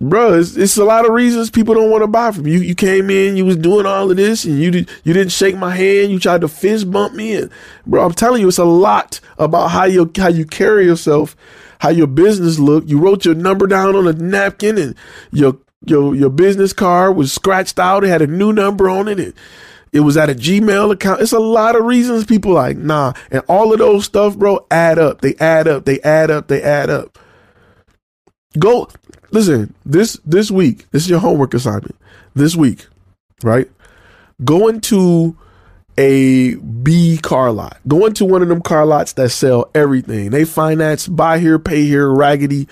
bro, 0.00 0.38
it's, 0.38 0.56
it's 0.56 0.76
a 0.76 0.84
lot 0.84 1.04
of 1.04 1.10
reasons 1.10 1.50
people 1.50 1.74
don't 1.74 1.90
want 1.90 2.02
to 2.02 2.06
buy 2.06 2.30
from 2.30 2.46
you. 2.46 2.60
You 2.60 2.76
came 2.76 3.10
in, 3.10 3.36
you 3.36 3.44
was 3.44 3.56
doing 3.56 3.84
all 3.84 4.08
of 4.08 4.16
this, 4.16 4.44
and 4.44 4.60
you 4.60 4.70
did, 4.70 4.90
you 5.02 5.12
didn't 5.12 5.32
shake 5.32 5.56
my 5.56 5.74
hand, 5.74 6.12
you 6.12 6.20
tried 6.20 6.42
to 6.42 6.48
fist 6.48 6.88
bump 6.90 7.14
me, 7.14 7.34
and 7.34 7.50
bro, 7.84 8.04
I'm 8.04 8.12
telling 8.12 8.40
you, 8.40 8.48
it's 8.48 8.58
a 8.58 8.64
lot 8.64 9.20
about 9.38 9.68
how 9.68 9.84
you 9.84 10.10
how 10.16 10.28
you 10.28 10.46
carry 10.46 10.86
yourself, 10.86 11.34
how 11.80 11.88
your 11.88 12.06
business 12.06 12.60
look. 12.60 12.84
You 12.86 13.00
wrote 13.00 13.24
your 13.24 13.34
number 13.34 13.66
down 13.66 13.96
on 13.96 14.06
a 14.06 14.12
napkin, 14.12 14.78
and 14.78 14.94
your 15.32 15.58
your 15.88 16.14
your 16.14 16.30
business 16.30 16.72
card 16.72 17.16
was 17.16 17.32
scratched 17.32 17.78
out. 17.78 18.04
It 18.04 18.08
had 18.08 18.22
a 18.22 18.26
new 18.26 18.52
number 18.52 18.88
on 18.88 19.08
it. 19.08 19.18
It, 19.18 19.34
it 19.92 20.00
was 20.00 20.16
at 20.16 20.28
a 20.28 20.34
Gmail 20.34 20.92
account. 20.92 21.22
It's 21.22 21.32
a 21.32 21.38
lot 21.38 21.76
of 21.76 21.84
reasons 21.84 22.26
people 22.26 22.52
like, 22.52 22.76
nah. 22.76 23.14
And 23.30 23.42
all 23.48 23.72
of 23.72 23.78
those 23.78 24.04
stuff, 24.04 24.36
bro, 24.36 24.66
add 24.70 24.98
up. 24.98 25.20
They 25.20 25.34
add 25.36 25.68
up. 25.68 25.84
They 25.84 26.00
add 26.00 26.30
up. 26.30 26.48
They 26.48 26.62
add 26.62 26.90
up. 26.90 27.18
Go 28.58 28.88
listen, 29.30 29.74
this 29.84 30.18
this 30.24 30.50
week, 30.50 30.90
this 30.90 31.04
is 31.04 31.10
your 31.10 31.20
homework 31.20 31.54
assignment. 31.54 31.96
This 32.34 32.56
week, 32.56 32.86
right? 33.42 33.70
Go 34.44 34.68
into 34.68 35.36
a 35.98 36.56
B 36.56 37.18
car 37.22 37.52
lot. 37.52 37.78
Go 37.88 38.06
into 38.06 38.24
one 38.24 38.42
of 38.42 38.48
them 38.48 38.60
car 38.60 38.84
lots 38.84 39.14
that 39.14 39.30
sell 39.30 39.70
everything. 39.74 40.30
They 40.30 40.44
finance, 40.44 41.08
buy 41.08 41.38
here, 41.38 41.58
pay 41.58 41.84
here, 41.84 42.10
raggedy 42.10 42.68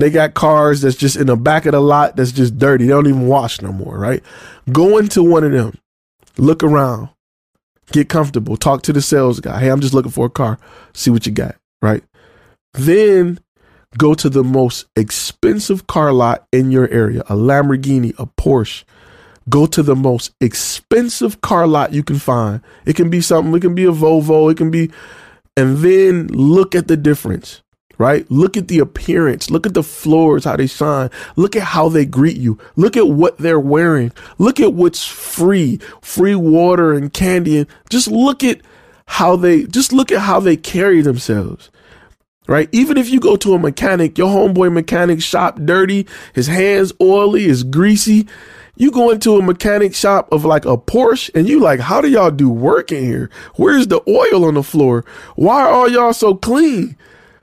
they 0.00 0.10
got 0.10 0.34
cars 0.34 0.80
that's 0.80 0.96
just 0.96 1.16
in 1.16 1.26
the 1.26 1.36
back 1.36 1.66
of 1.66 1.72
the 1.72 1.80
lot 1.80 2.16
that's 2.16 2.32
just 2.32 2.58
dirty. 2.58 2.84
They 2.84 2.90
don't 2.90 3.06
even 3.06 3.26
wash 3.26 3.60
no 3.60 3.72
more, 3.72 3.98
right? 3.98 4.22
Go 4.72 4.98
into 4.98 5.22
one 5.22 5.44
of 5.44 5.52
them, 5.52 5.78
look 6.38 6.62
around, 6.62 7.08
get 7.92 8.08
comfortable, 8.08 8.56
talk 8.56 8.82
to 8.82 8.92
the 8.92 9.02
sales 9.02 9.40
guy. 9.40 9.60
Hey, 9.60 9.68
I'm 9.68 9.80
just 9.80 9.94
looking 9.94 10.12
for 10.12 10.26
a 10.26 10.30
car. 10.30 10.58
See 10.94 11.10
what 11.10 11.26
you 11.26 11.32
got, 11.32 11.56
right? 11.82 12.02
Then 12.74 13.40
go 13.98 14.14
to 14.14 14.28
the 14.28 14.44
most 14.44 14.86
expensive 14.96 15.86
car 15.86 16.12
lot 16.12 16.46
in 16.52 16.70
your 16.70 16.88
area, 16.88 17.22
a 17.22 17.34
Lamborghini, 17.34 18.14
a 18.18 18.26
Porsche. 18.26 18.84
Go 19.48 19.66
to 19.66 19.82
the 19.82 19.96
most 19.96 20.32
expensive 20.40 21.40
car 21.40 21.66
lot 21.66 21.92
you 21.92 22.04
can 22.04 22.18
find. 22.18 22.60
It 22.86 22.94
can 22.94 23.10
be 23.10 23.20
something, 23.20 23.54
it 23.54 23.60
can 23.60 23.74
be 23.74 23.84
a 23.84 23.92
Volvo, 23.92 24.50
it 24.50 24.56
can 24.56 24.70
be, 24.70 24.90
and 25.56 25.78
then 25.78 26.28
look 26.28 26.74
at 26.74 26.86
the 26.86 26.96
difference 26.96 27.62
right? 28.00 28.28
Look 28.30 28.56
at 28.56 28.68
the 28.68 28.78
appearance. 28.78 29.50
Look 29.50 29.66
at 29.66 29.74
the 29.74 29.82
floors, 29.82 30.44
how 30.44 30.56
they 30.56 30.66
shine. 30.66 31.10
Look 31.36 31.54
at 31.54 31.62
how 31.62 31.90
they 31.90 32.06
greet 32.06 32.38
you. 32.38 32.58
Look 32.74 32.96
at 32.96 33.08
what 33.08 33.36
they're 33.36 33.60
wearing. 33.60 34.10
Look 34.38 34.58
at 34.58 34.72
what's 34.72 35.04
free, 35.04 35.80
free 36.00 36.34
water 36.34 36.94
and 36.94 37.12
candy. 37.12 37.58
And 37.58 37.66
just 37.90 38.08
look 38.08 38.42
at 38.42 38.62
how 39.04 39.36
they, 39.36 39.64
just 39.64 39.92
look 39.92 40.10
at 40.10 40.20
how 40.20 40.40
they 40.40 40.56
carry 40.56 41.02
themselves. 41.02 41.70
Right? 42.48 42.70
Even 42.72 42.96
if 42.96 43.10
you 43.10 43.20
go 43.20 43.36
to 43.36 43.52
a 43.52 43.58
mechanic, 43.58 44.16
your 44.16 44.28
homeboy 44.28 44.72
mechanic 44.72 45.20
shop 45.20 45.60
dirty, 45.62 46.06
his 46.34 46.46
hands 46.46 46.94
oily, 47.02 47.44
is 47.44 47.62
greasy. 47.62 48.26
You 48.76 48.90
go 48.90 49.10
into 49.10 49.36
a 49.36 49.42
mechanic 49.42 49.94
shop 49.94 50.32
of 50.32 50.46
like 50.46 50.64
a 50.64 50.78
Porsche 50.78 51.30
and 51.34 51.46
you 51.46 51.60
like, 51.60 51.80
how 51.80 52.00
do 52.00 52.08
y'all 52.08 52.30
do 52.30 52.48
work 52.48 52.92
in 52.92 53.04
here? 53.04 53.28
Where's 53.56 53.88
the 53.88 54.00
oil 54.08 54.46
on 54.46 54.54
the 54.54 54.62
floor? 54.62 55.04
Why 55.36 55.70
are 55.70 55.90
y'all 55.90 56.14
so 56.14 56.34
clean? 56.34 56.96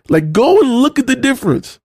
Like, 0.10 0.32
go 0.32 0.60
and 0.62 0.82
look 0.82 1.00
at 1.00 1.08
the 1.08 1.16
difference. 1.16 1.80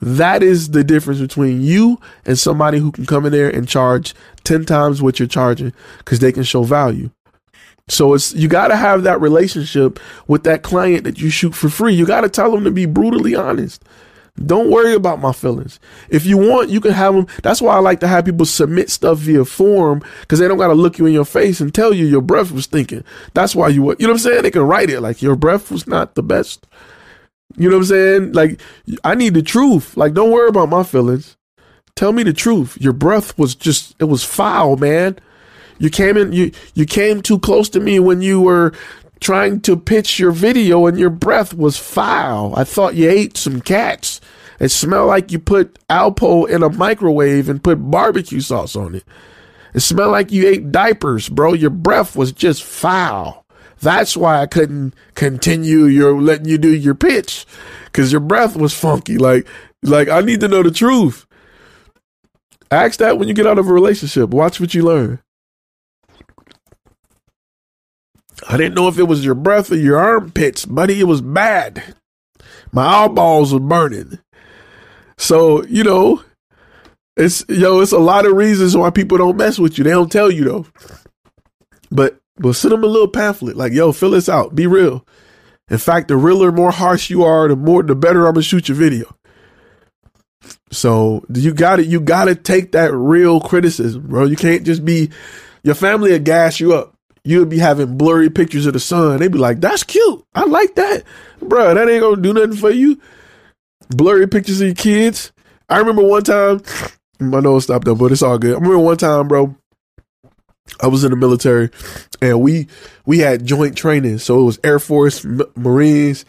That 0.00 0.42
is 0.42 0.70
the 0.70 0.82
difference 0.82 1.20
between 1.20 1.60
you 1.60 2.00
and 2.24 2.38
somebody 2.38 2.78
who 2.78 2.90
can 2.90 3.04
come 3.04 3.26
in 3.26 3.32
there 3.32 3.50
and 3.50 3.68
charge 3.68 4.14
10 4.44 4.64
times 4.64 5.02
what 5.02 5.18
you're 5.18 5.28
charging 5.28 5.72
because 5.98 6.20
they 6.20 6.32
can 6.32 6.42
show 6.42 6.62
value. 6.62 7.10
So 7.88 8.14
it's 8.14 8.32
you 8.32 8.48
got 8.48 8.68
to 8.68 8.76
have 8.76 9.02
that 9.02 9.20
relationship 9.20 9.98
with 10.26 10.44
that 10.44 10.62
client 10.62 11.04
that 11.04 11.20
you 11.20 11.28
shoot 11.28 11.54
for 11.54 11.68
free. 11.68 11.92
You 11.92 12.06
got 12.06 12.22
to 12.22 12.28
tell 12.28 12.50
them 12.50 12.64
to 12.64 12.70
be 12.70 12.86
brutally 12.86 13.34
honest. 13.34 13.84
Don't 14.46 14.70
worry 14.70 14.94
about 14.94 15.20
my 15.20 15.32
feelings. 15.32 15.80
If 16.08 16.24
you 16.24 16.38
want, 16.38 16.70
you 16.70 16.80
can 16.80 16.92
have 16.92 17.14
them. 17.14 17.26
That's 17.42 17.60
why 17.60 17.74
I 17.74 17.80
like 17.80 18.00
to 18.00 18.08
have 18.08 18.24
people 18.24 18.46
submit 18.46 18.88
stuff 18.88 19.18
via 19.18 19.44
form 19.44 20.02
because 20.20 20.38
they 20.38 20.48
don't 20.48 20.56
got 20.56 20.68
to 20.68 20.74
look 20.74 20.98
you 20.98 21.06
in 21.06 21.12
your 21.12 21.24
face 21.24 21.60
and 21.60 21.74
tell 21.74 21.92
you 21.92 22.06
your 22.06 22.22
breath 22.22 22.52
was 22.52 22.66
thinking. 22.66 23.04
That's 23.34 23.54
why 23.54 23.68
you, 23.68 23.82
you 23.82 24.06
know 24.06 24.08
what 24.08 24.10
I'm 24.10 24.18
saying? 24.18 24.42
They 24.42 24.50
can 24.50 24.62
write 24.62 24.88
it 24.88 25.00
like 25.00 25.20
your 25.20 25.36
breath 25.36 25.70
was 25.70 25.86
not 25.86 26.14
the 26.14 26.22
best. 26.22 26.66
You 27.56 27.68
know 27.68 27.76
what 27.76 27.82
I'm 27.82 27.86
saying? 27.86 28.32
Like, 28.32 28.60
I 29.04 29.14
need 29.14 29.34
the 29.34 29.42
truth. 29.42 29.96
Like, 29.96 30.14
don't 30.14 30.30
worry 30.30 30.48
about 30.48 30.68
my 30.68 30.82
feelings. 30.82 31.36
Tell 31.96 32.12
me 32.12 32.22
the 32.22 32.32
truth. 32.32 32.78
Your 32.80 32.92
breath 32.92 33.36
was 33.38 33.54
just, 33.54 33.94
it 33.98 34.04
was 34.04 34.24
foul, 34.24 34.76
man. 34.76 35.18
You 35.78 35.90
came 35.90 36.16
in, 36.16 36.32
you, 36.32 36.52
you 36.74 36.86
came 36.86 37.22
too 37.22 37.38
close 37.38 37.68
to 37.70 37.80
me 37.80 37.98
when 38.00 38.22
you 38.22 38.40
were 38.40 38.72
trying 39.20 39.60
to 39.62 39.76
pitch 39.76 40.18
your 40.18 40.30
video 40.30 40.86
and 40.86 40.98
your 40.98 41.10
breath 41.10 41.52
was 41.54 41.76
foul. 41.76 42.54
I 42.56 42.64
thought 42.64 42.94
you 42.94 43.10
ate 43.10 43.36
some 43.36 43.60
cats. 43.60 44.20
It 44.58 44.70
smelled 44.70 45.08
like 45.08 45.32
you 45.32 45.38
put 45.38 45.78
Alpo 45.88 46.48
in 46.48 46.62
a 46.62 46.68
microwave 46.68 47.48
and 47.48 47.62
put 47.62 47.90
barbecue 47.90 48.40
sauce 48.40 48.76
on 48.76 48.94
it. 48.94 49.04
It 49.74 49.80
smelled 49.80 50.12
like 50.12 50.32
you 50.32 50.48
ate 50.48 50.72
diapers, 50.72 51.28
bro. 51.28 51.54
Your 51.54 51.70
breath 51.70 52.16
was 52.16 52.32
just 52.32 52.62
foul. 52.62 53.44
That's 53.80 54.16
why 54.16 54.40
I 54.40 54.46
couldn't 54.46 54.94
continue 55.14 55.84
your 55.84 56.20
letting 56.20 56.48
you 56.48 56.58
do 56.58 56.74
your 56.74 56.94
pitch 56.94 57.46
because 57.86 58.12
your 58.12 58.20
breath 58.20 58.56
was 58.56 58.78
funky. 58.78 59.16
Like, 59.16 59.46
like 59.82 60.08
I 60.08 60.20
need 60.20 60.40
to 60.40 60.48
know 60.48 60.62
the 60.62 60.70
truth. 60.70 61.26
Ask 62.70 62.98
that 62.98 63.18
when 63.18 63.26
you 63.26 63.34
get 63.34 63.46
out 63.46 63.58
of 63.58 63.68
a 63.68 63.72
relationship. 63.72 64.30
Watch 64.30 64.60
what 64.60 64.74
you 64.74 64.84
learn. 64.84 65.20
I 68.48 68.56
didn't 68.56 68.74
know 68.74 68.88
if 68.88 68.98
it 68.98 69.04
was 69.04 69.24
your 69.24 69.34
breath 69.34 69.70
or 69.70 69.76
your 69.76 69.98
armpits, 69.98 70.64
buddy. 70.64 71.00
It 71.00 71.04
was 71.04 71.20
bad. 71.20 71.94
My 72.72 73.04
eyeballs 73.04 73.52
were 73.52 73.60
burning. 73.60 74.18
So, 75.18 75.64
you 75.64 75.84
know, 75.84 76.22
it's 77.16 77.44
yo, 77.48 77.80
it's 77.80 77.92
a 77.92 77.98
lot 77.98 78.24
of 78.24 78.32
reasons 78.32 78.76
why 78.76 78.90
people 78.90 79.18
don't 79.18 79.36
mess 79.36 79.58
with 79.58 79.76
you. 79.76 79.84
They 79.84 79.90
don't 79.90 80.10
tell 80.10 80.30
you 80.30 80.44
though. 80.44 80.66
But 81.90 82.18
but 82.40 82.54
send 82.54 82.72
them 82.72 82.82
a 82.82 82.88
little 82.88 83.08
pamphlet, 83.08 83.56
like, 83.56 83.72
yo, 83.72 83.92
fill 83.92 84.10
this 84.10 84.28
out. 84.28 84.54
Be 84.54 84.66
real. 84.66 85.06
In 85.70 85.78
fact, 85.78 86.08
the 86.08 86.16
realer, 86.16 86.50
more 86.50 86.72
harsh 86.72 87.10
you 87.10 87.22
are, 87.22 87.46
the 87.46 87.54
more 87.54 87.82
the 87.82 87.94
better 87.94 88.26
I'm 88.26 88.34
gonna 88.34 88.42
shoot 88.42 88.68
your 88.68 88.76
video. 88.76 89.14
So 90.72 91.24
you 91.32 91.52
got 91.52 91.80
it. 91.80 91.86
You 91.86 92.00
got 92.00 92.24
to 92.24 92.34
take 92.34 92.72
that 92.72 92.92
real 92.92 93.40
criticism, 93.40 94.06
bro. 94.08 94.24
You 94.24 94.36
can't 94.36 94.64
just 94.64 94.84
be 94.84 95.10
your 95.62 95.74
family 95.74 96.12
will 96.12 96.18
gas 96.18 96.60
you 96.60 96.74
up. 96.74 96.94
You'll 97.22 97.44
be 97.44 97.58
having 97.58 97.98
blurry 97.98 98.30
pictures 98.30 98.66
of 98.66 98.72
the 98.72 98.80
sun. 98.80 99.18
They'd 99.18 99.30
be 99.30 99.38
like, 99.38 99.60
"That's 99.60 99.82
cute. 99.82 100.24
I 100.34 100.44
like 100.46 100.74
that, 100.76 101.04
bro. 101.40 101.74
That 101.74 101.88
ain't 101.88 102.00
gonna 102.00 102.22
do 102.22 102.32
nothing 102.32 102.56
for 102.56 102.70
you." 102.70 102.98
Blurry 103.90 104.26
pictures 104.26 104.60
of 104.60 104.68
your 104.68 104.74
kids. 104.74 105.32
I 105.68 105.78
remember 105.78 106.02
one 106.02 106.22
time. 106.22 106.62
My 107.20 107.40
nose 107.40 107.64
stopped 107.64 107.86
up, 107.86 107.98
but 107.98 108.12
it's 108.12 108.22
all 108.22 108.38
good. 108.38 108.52
I 108.52 108.54
remember 108.54 108.78
one 108.78 108.96
time, 108.96 109.28
bro. 109.28 109.54
I 110.80 110.86
was 110.86 111.04
in 111.04 111.10
the 111.10 111.16
military, 111.16 111.70
and 112.22 112.40
we 112.40 112.68
we 113.06 113.18
had 113.18 113.44
joint 113.44 113.76
training. 113.76 114.18
So 114.18 114.40
it 114.40 114.44
was 114.44 114.58
Air 114.64 114.78
Force, 114.78 115.24
M- 115.24 115.42
Marines, 115.56 116.24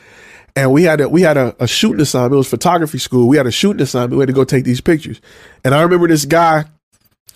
and 0.56 0.72
we 0.72 0.84
had 0.84 1.02
a 1.02 1.10
we 1.10 1.22
had 1.22 1.38
a, 1.38 1.56
a, 1.60 1.68
shooting 1.68 2.02
assignment. 2.02 2.34
It 2.34 2.38
was 2.38 2.50
photography 2.50 2.98
school. 2.98 3.28
We 3.28 3.38
had 3.38 3.48
a 3.48 3.52
shooting 3.52 3.82
assignment. 3.82 4.18
We 4.18 4.22
had 4.22 4.28
to 4.28 4.34
go 4.34 4.44
take 4.44 4.66
these 4.66 4.82
pictures. 4.82 5.22
And 5.64 5.74
I 5.74 5.82
remember 5.82 6.08
this 6.08 6.26
guy 6.26 6.66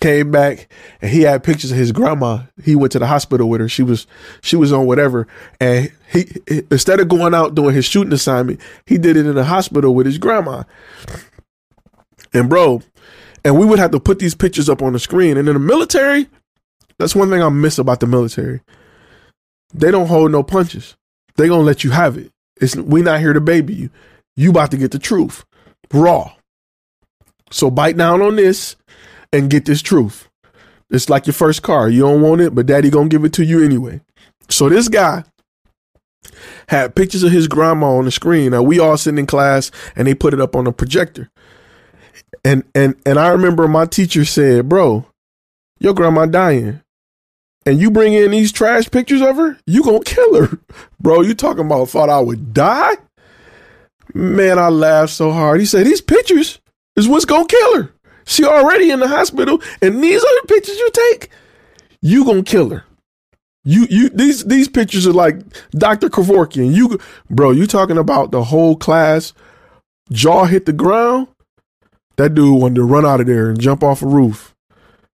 came 0.00 0.30
back 0.30 0.68
and 1.00 1.10
he 1.10 1.22
had 1.22 1.42
pictures 1.42 1.70
of 1.70 1.78
his 1.78 1.92
grandma. 1.92 2.40
He 2.62 2.76
went 2.76 2.92
to 2.92 2.98
the 2.98 3.06
hospital 3.06 3.48
with 3.48 3.60
her. 3.60 3.68
She 3.68 3.82
was 3.82 4.06
she 4.42 4.56
was 4.56 4.72
on 4.72 4.86
whatever. 4.86 5.26
And 5.60 5.90
he, 6.12 6.26
he 6.48 6.62
instead 6.70 7.00
of 7.00 7.08
going 7.08 7.34
out 7.34 7.54
doing 7.54 7.74
his 7.74 7.84
shooting 7.84 8.12
assignment, 8.12 8.60
he 8.84 8.98
did 8.98 9.16
it 9.16 9.26
in 9.26 9.34
the 9.34 9.44
hospital 9.44 9.94
with 9.94 10.06
his 10.06 10.18
grandma. 10.18 10.64
And 12.34 12.50
bro, 12.50 12.82
and 13.44 13.58
we 13.58 13.64
would 13.64 13.78
have 13.78 13.92
to 13.92 14.00
put 14.00 14.18
these 14.18 14.34
pictures 14.34 14.68
up 14.68 14.82
on 14.82 14.92
the 14.92 14.98
screen. 14.98 15.36
And 15.36 15.48
in 15.48 15.54
the 15.54 15.60
military, 15.60 16.28
that's 16.98 17.14
one 17.14 17.30
thing 17.30 17.42
I 17.42 17.48
miss 17.48 17.78
about 17.78 18.00
the 18.00 18.06
military. 18.06 18.60
They 19.74 19.90
don't 19.90 20.06
hold 20.06 20.32
no 20.32 20.42
punches. 20.42 20.96
They 21.36 21.48
gonna 21.48 21.62
let 21.62 21.84
you 21.84 21.90
have 21.90 22.16
it. 22.16 22.30
It's 22.60 22.76
we 22.76 23.02
not 23.02 23.20
here 23.20 23.32
to 23.32 23.40
baby 23.40 23.74
you. 23.74 23.90
You 24.36 24.50
about 24.50 24.70
to 24.70 24.76
get 24.76 24.92
the 24.92 24.98
truth. 24.98 25.44
Raw. 25.92 26.32
So 27.50 27.70
bite 27.70 27.96
down 27.96 28.22
on 28.22 28.36
this 28.36 28.76
and 29.32 29.50
get 29.50 29.66
this 29.66 29.82
truth. 29.82 30.28
It's 30.90 31.10
like 31.10 31.26
your 31.26 31.34
first 31.34 31.62
car. 31.62 31.88
You 31.88 32.02
don't 32.02 32.22
want 32.22 32.40
it, 32.40 32.54
but 32.54 32.66
daddy 32.66 32.90
gonna 32.90 33.08
give 33.08 33.24
it 33.24 33.32
to 33.34 33.44
you 33.44 33.62
anyway. 33.64 34.00
So 34.48 34.68
this 34.68 34.88
guy 34.88 35.24
had 36.68 36.94
pictures 36.94 37.22
of 37.22 37.32
his 37.32 37.48
grandma 37.48 37.96
on 37.96 38.04
the 38.04 38.10
screen. 38.10 38.52
Now 38.52 38.62
we 38.62 38.78
all 38.78 38.96
sitting 38.96 39.18
in 39.18 39.26
class 39.26 39.70
and 39.94 40.06
they 40.06 40.14
put 40.14 40.34
it 40.34 40.40
up 40.40 40.56
on 40.56 40.66
a 40.66 40.72
projector. 40.72 41.28
And 42.44 42.64
and 42.74 42.96
and 43.04 43.18
I 43.18 43.28
remember 43.28 43.68
my 43.68 43.86
teacher 43.86 44.24
said, 44.24 44.68
Bro, 44.68 45.06
your 45.78 45.94
grandma 45.94 46.26
dying 46.26 46.80
and 47.66 47.80
you 47.80 47.90
bring 47.90 48.12
in 48.12 48.30
these 48.30 48.52
trash 48.52 48.88
pictures 48.90 49.20
of 49.20 49.36
her, 49.36 49.58
you 49.66 49.82
gonna 49.82 50.00
kill 50.00 50.46
her. 50.46 50.58
Bro, 51.00 51.22
you 51.22 51.34
talking 51.34 51.66
about 51.66 51.90
thought 51.90 52.08
I 52.08 52.20
would 52.20 52.54
die? 52.54 52.94
Man, 54.14 54.58
I 54.58 54.68
laughed 54.68 55.12
so 55.12 55.32
hard. 55.32 55.60
He 55.60 55.66
said, 55.66 55.84
These 55.84 56.00
pictures 56.00 56.60
is 56.94 57.08
what's 57.08 57.24
gonna 57.24 57.46
kill 57.46 57.82
her. 57.82 57.92
She 58.24 58.44
already 58.44 58.90
in 58.90 59.00
the 59.00 59.08
hospital, 59.08 59.60
and 59.82 60.02
these 60.02 60.22
are 60.22 60.40
the 60.42 60.48
pictures 60.48 60.78
you 60.78 60.90
take, 61.10 61.30
you 62.00 62.24
gonna 62.24 62.42
kill 62.42 62.70
her. 62.70 62.84
You 63.64 63.86
you 63.90 64.08
these 64.10 64.44
these 64.44 64.68
pictures 64.68 65.06
are 65.08 65.12
like 65.12 65.40
Dr. 65.72 66.08
Kevorkian. 66.08 66.72
You 66.72 67.00
bro, 67.28 67.50
you 67.50 67.66
talking 67.66 67.98
about 67.98 68.30
the 68.30 68.44
whole 68.44 68.76
class 68.76 69.32
jaw 70.12 70.44
hit 70.44 70.66
the 70.66 70.72
ground? 70.72 71.26
That 72.16 72.34
dude 72.34 72.60
wanted 72.60 72.76
to 72.76 72.84
run 72.84 73.04
out 73.04 73.20
of 73.20 73.26
there 73.26 73.50
and 73.50 73.60
jump 73.60 73.82
off 73.82 74.02
a 74.02 74.06
roof. 74.06 74.54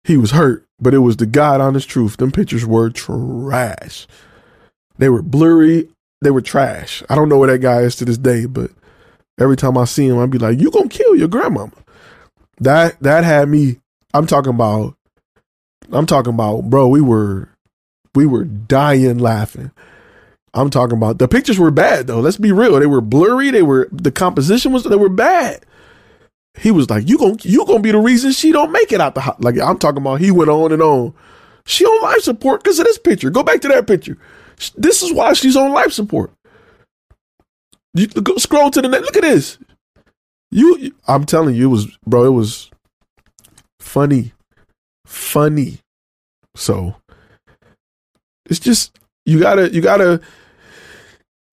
He 0.05 0.19
was 0.19 0.33
hurt 0.33 0.67
but 0.83 0.95
it 0.95 0.99
was 0.99 1.17
the 1.17 1.27
God 1.27 1.61
honest 1.61 1.89
truth. 1.89 2.17
Them 2.17 2.33
pictures 2.33 2.67
were 2.67 2.91
trash. 2.91 4.07
They 4.99 5.09
were 5.09 5.23
blurry. 5.23 5.89
They 6.21 6.31
were 6.31 6.43
trash. 6.43 7.03
I 7.09 7.15
don't 7.15 7.29
know 7.29 7.39
where 7.39 7.51
that 7.51 7.61
guy 7.61 7.81
is 7.81 7.97
to 7.97 8.05
this 8.05 8.19
day, 8.19 8.47
but 8.47 8.71
every 9.41 9.57
time 9.57 9.79
I 9.79 9.85
see 9.85 10.07
him, 10.07 10.19
I'd 10.19 10.31
be 10.31 10.39
like, 10.39 10.61
"You 10.61 10.71
gonna 10.71 10.89
kill 10.89 11.15
your 11.15 11.29
grandmama?" 11.29 11.73
That 12.61 13.01
that 13.01 13.25
had 13.25 13.49
me. 13.49 13.79
I'm 14.13 14.27
talking 14.27 14.53
about. 14.53 14.97
I'm 15.93 16.07
talking 16.07 16.35
about, 16.35 16.71
bro. 16.71 16.89
We 16.89 17.01
were, 17.01 17.49
we 18.15 18.27
were 18.27 18.45
dying 18.45 19.19
laughing. 19.19 19.71
I'm 20.55 20.71
talking 20.71 20.97
about 20.97 21.19
the 21.19 21.29
pictures 21.29 21.59
were 21.59 21.71
bad 21.71 22.07
though. 22.09 22.21
Let's 22.21 22.37
be 22.37 22.53
real. 22.53 22.79
They 22.79 22.87
were 22.87 23.01
blurry. 23.01 23.51
They 23.51 23.63
were 23.63 23.89
the 23.91 24.13
composition 24.13 24.73
was 24.73 24.85
they 24.85 24.97
were 24.97 25.09
bad 25.09 25.65
he 26.55 26.71
was 26.71 26.91
like, 26.91 27.09
"You 27.09 27.19
gonna 27.19 27.37
you 27.43 27.65
gonna 27.67 27.81
be 27.81 27.93
the 27.93 27.99
reason 27.99 28.33
she 28.33 28.53
don't 28.53 28.73
make 28.73 28.93
it 28.93 29.01
out 29.01 29.15
the 29.15 29.23
house." 29.23 29.37
Like 29.41 29.59
I'm 29.59 29.79
talking 29.79 30.03
about, 30.03 30.21
he 30.21 30.31
went 30.31 30.51
on 30.51 30.73
and 30.73 30.83
on. 30.83 31.15
She 31.65 31.85
on 31.85 32.03
life 32.03 32.21
support 32.21 32.63
because 32.63 32.79
of 32.79 32.85
this 32.87 32.99
picture. 32.99 33.31
Go 33.31 33.43
back 33.43 33.61
to 33.63 33.69
that 33.69 33.87
picture. 33.87 34.19
This 34.77 35.03
is 35.03 35.13
why 35.13 35.33
she's 35.33 35.57
on 35.57 35.73
life 35.73 35.93
support. 35.93 36.33
You 37.95 38.07
go 38.07 38.37
scroll 38.37 38.71
to 38.71 38.83
the 38.83 38.89
next. 38.89 39.07
Look 39.07 39.17
at 39.17 39.23
this. 39.23 39.59
You, 40.51 40.95
I'm 41.09 41.25
telling 41.25 41.55
you, 41.55 41.65
it 41.69 41.71
was 41.71 41.87
bro. 42.07 42.25
It 42.25 42.31
was 42.31 42.71
funny, 43.81 44.33
funny. 45.07 45.79
So 46.55 46.97
it's 48.47 48.61
just 48.61 48.99
you 49.25 49.41
gotta 49.41 49.73
you 49.73 49.81
gotta 49.81 50.21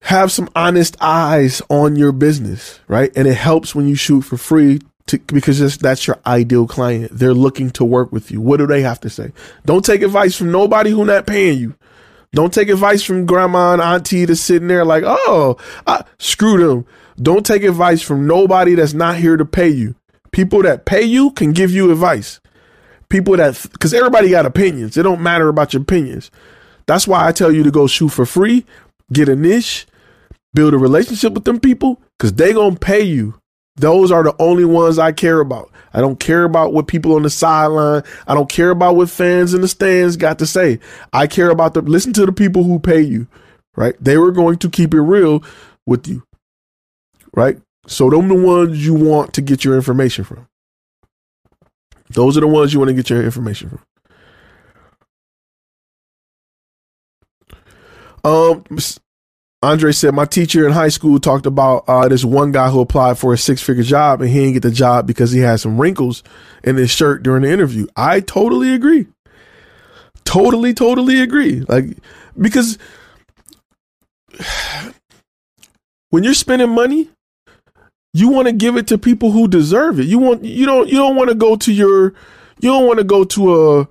have 0.02 0.32
some 0.32 0.48
honest 0.54 0.96
eyes 1.00 1.62
on 1.68 1.96
your 1.96 2.12
business, 2.12 2.80
right? 2.88 3.12
And 3.16 3.26
it 3.28 3.36
helps 3.36 3.74
when 3.74 3.88
you 3.88 3.94
shoot 3.94 4.22
for 4.22 4.36
free 4.36 4.80
to, 5.06 5.18
because 5.18 5.78
that's 5.78 6.06
your 6.06 6.18
ideal 6.26 6.66
client. 6.66 7.10
They're 7.12 7.34
looking 7.34 7.70
to 7.70 7.84
work 7.84 8.12
with 8.12 8.30
you. 8.30 8.40
What 8.40 8.58
do 8.58 8.66
they 8.66 8.82
have 8.82 9.00
to 9.00 9.10
say? 9.10 9.32
Don't 9.64 9.84
take 9.84 10.02
advice 10.02 10.36
from 10.36 10.52
nobody 10.52 10.90
who 10.90 11.04
not 11.04 11.26
paying 11.26 11.58
you. 11.58 11.74
Don't 12.32 12.54
take 12.54 12.68
advice 12.68 13.02
from 13.02 13.26
grandma 13.26 13.72
and 13.72 13.82
auntie 13.82 14.24
that's 14.24 14.40
sitting 14.40 14.68
there 14.68 14.84
like, 14.84 15.02
oh, 15.04 15.56
screw 16.18 16.64
them. 16.64 16.86
Don't 17.20 17.44
take 17.44 17.64
advice 17.64 18.02
from 18.02 18.26
nobody 18.26 18.76
that's 18.76 18.94
not 18.94 19.16
here 19.16 19.36
to 19.36 19.44
pay 19.44 19.68
you. 19.68 19.96
People 20.30 20.62
that 20.62 20.84
pay 20.84 21.02
you 21.02 21.32
can 21.32 21.52
give 21.52 21.72
you 21.72 21.90
advice. 21.90 22.40
People 23.08 23.36
that, 23.36 23.60
because 23.72 23.92
everybody 23.92 24.30
got 24.30 24.46
opinions. 24.46 24.96
It 24.96 25.02
don't 25.02 25.20
matter 25.20 25.48
about 25.48 25.72
your 25.72 25.82
opinions. 25.82 26.30
That's 26.86 27.08
why 27.08 27.26
I 27.26 27.32
tell 27.32 27.50
you 27.50 27.64
to 27.64 27.70
go 27.72 27.88
shoot 27.88 28.10
for 28.10 28.24
free, 28.24 28.64
get 29.12 29.28
a 29.28 29.34
niche, 29.34 29.88
build 30.54 30.72
a 30.72 30.78
relationship 30.78 31.32
with 31.32 31.44
them 31.44 31.58
people, 31.58 32.00
because 32.16 32.32
they 32.34 32.52
to 32.52 32.76
pay 32.80 33.02
you 33.02 33.40
those 33.80 34.10
are 34.10 34.22
the 34.22 34.34
only 34.38 34.64
ones 34.64 34.98
I 34.98 35.12
care 35.12 35.40
about. 35.40 35.70
I 35.92 36.00
don't 36.00 36.20
care 36.20 36.44
about 36.44 36.72
what 36.72 36.86
people 36.86 37.14
on 37.14 37.22
the 37.22 37.30
sideline. 37.30 38.02
I 38.26 38.34
don't 38.34 38.48
care 38.48 38.70
about 38.70 38.96
what 38.96 39.10
fans 39.10 39.54
in 39.54 39.60
the 39.60 39.68
stands 39.68 40.16
got 40.16 40.38
to 40.38 40.46
say. 40.46 40.78
I 41.12 41.26
care 41.26 41.50
about 41.50 41.74
the 41.74 41.82
listen 41.82 42.12
to 42.14 42.26
the 42.26 42.32
people 42.32 42.62
who 42.62 42.78
pay 42.78 43.00
you, 43.00 43.26
right? 43.76 43.94
They 44.00 44.18
were 44.18 44.32
going 44.32 44.58
to 44.58 44.70
keep 44.70 44.94
it 44.94 45.00
real 45.00 45.42
with 45.86 46.06
you, 46.06 46.22
right? 47.34 47.58
So 47.86 48.10
them 48.10 48.28
the 48.28 48.34
ones 48.34 48.84
you 48.84 48.94
want 48.94 49.32
to 49.34 49.40
get 49.40 49.64
your 49.64 49.74
information 49.74 50.24
from. 50.24 50.46
Those 52.10 52.36
are 52.36 52.40
the 52.40 52.48
ones 52.48 52.72
you 52.72 52.80
want 52.80 52.90
to 52.90 52.94
get 52.94 53.08
your 53.08 53.22
information 53.22 53.70
from. 53.70 53.80
Um, 58.22 58.64
Andre 59.62 59.92
said, 59.92 60.14
My 60.14 60.24
teacher 60.24 60.66
in 60.66 60.72
high 60.72 60.88
school 60.88 61.20
talked 61.20 61.44
about 61.44 61.84
uh, 61.86 62.08
this 62.08 62.24
one 62.24 62.50
guy 62.50 62.70
who 62.70 62.80
applied 62.80 63.18
for 63.18 63.34
a 63.34 63.38
six 63.38 63.62
figure 63.62 63.82
job 63.82 64.22
and 64.22 64.30
he 64.30 64.38
didn't 64.38 64.54
get 64.54 64.62
the 64.62 64.70
job 64.70 65.06
because 65.06 65.32
he 65.32 65.40
had 65.40 65.60
some 65.60 65.78
wrinkles 65.78 66.22
in 66.64 66.76
his 66.76 66.90
shirt 66.90 67.22
during 67.22 67.42
the 67.42 67.50
interview. 67.50 67.86
I 67.94 68.20
totally 68.20 68.72
agree. 68.72 69.06
Totally, 70.24 70.72
totally 70.72 71.20
agree. 71.20 71.60
Like, 71.68 71.98
because 72.38 72.78
when 76.10 76.24
you're 76.24 76.32
spending 76.32 76.70
money, 76.70 77.10
you 78.14 78.28
want 78.28 78.46
to 78.46 78.52
give 78.52 78.76
it 78.76 78.86
to 78.88 78.98
people 78.98 79.30
who 79.30 79.46
deserve 79.46 80.00
it. 80.00 80.06
You 80.06 80.18
want 80.18 80.44
you 80.44 80.66
don't 80.66 80.88
you 80.88 80.96
don't 80.96 81.16
want 81.16 81.28
to 81.28 81.34
go 81.34 81.54
to 81.56 81.72
your 81.72 82.14
you 82.60 82.70
don't 82.70 82.86
want 82.86 82.98
to 82.98 83.04
go 83.04 83.24
to 83.24 83.54
a 83.54 83.88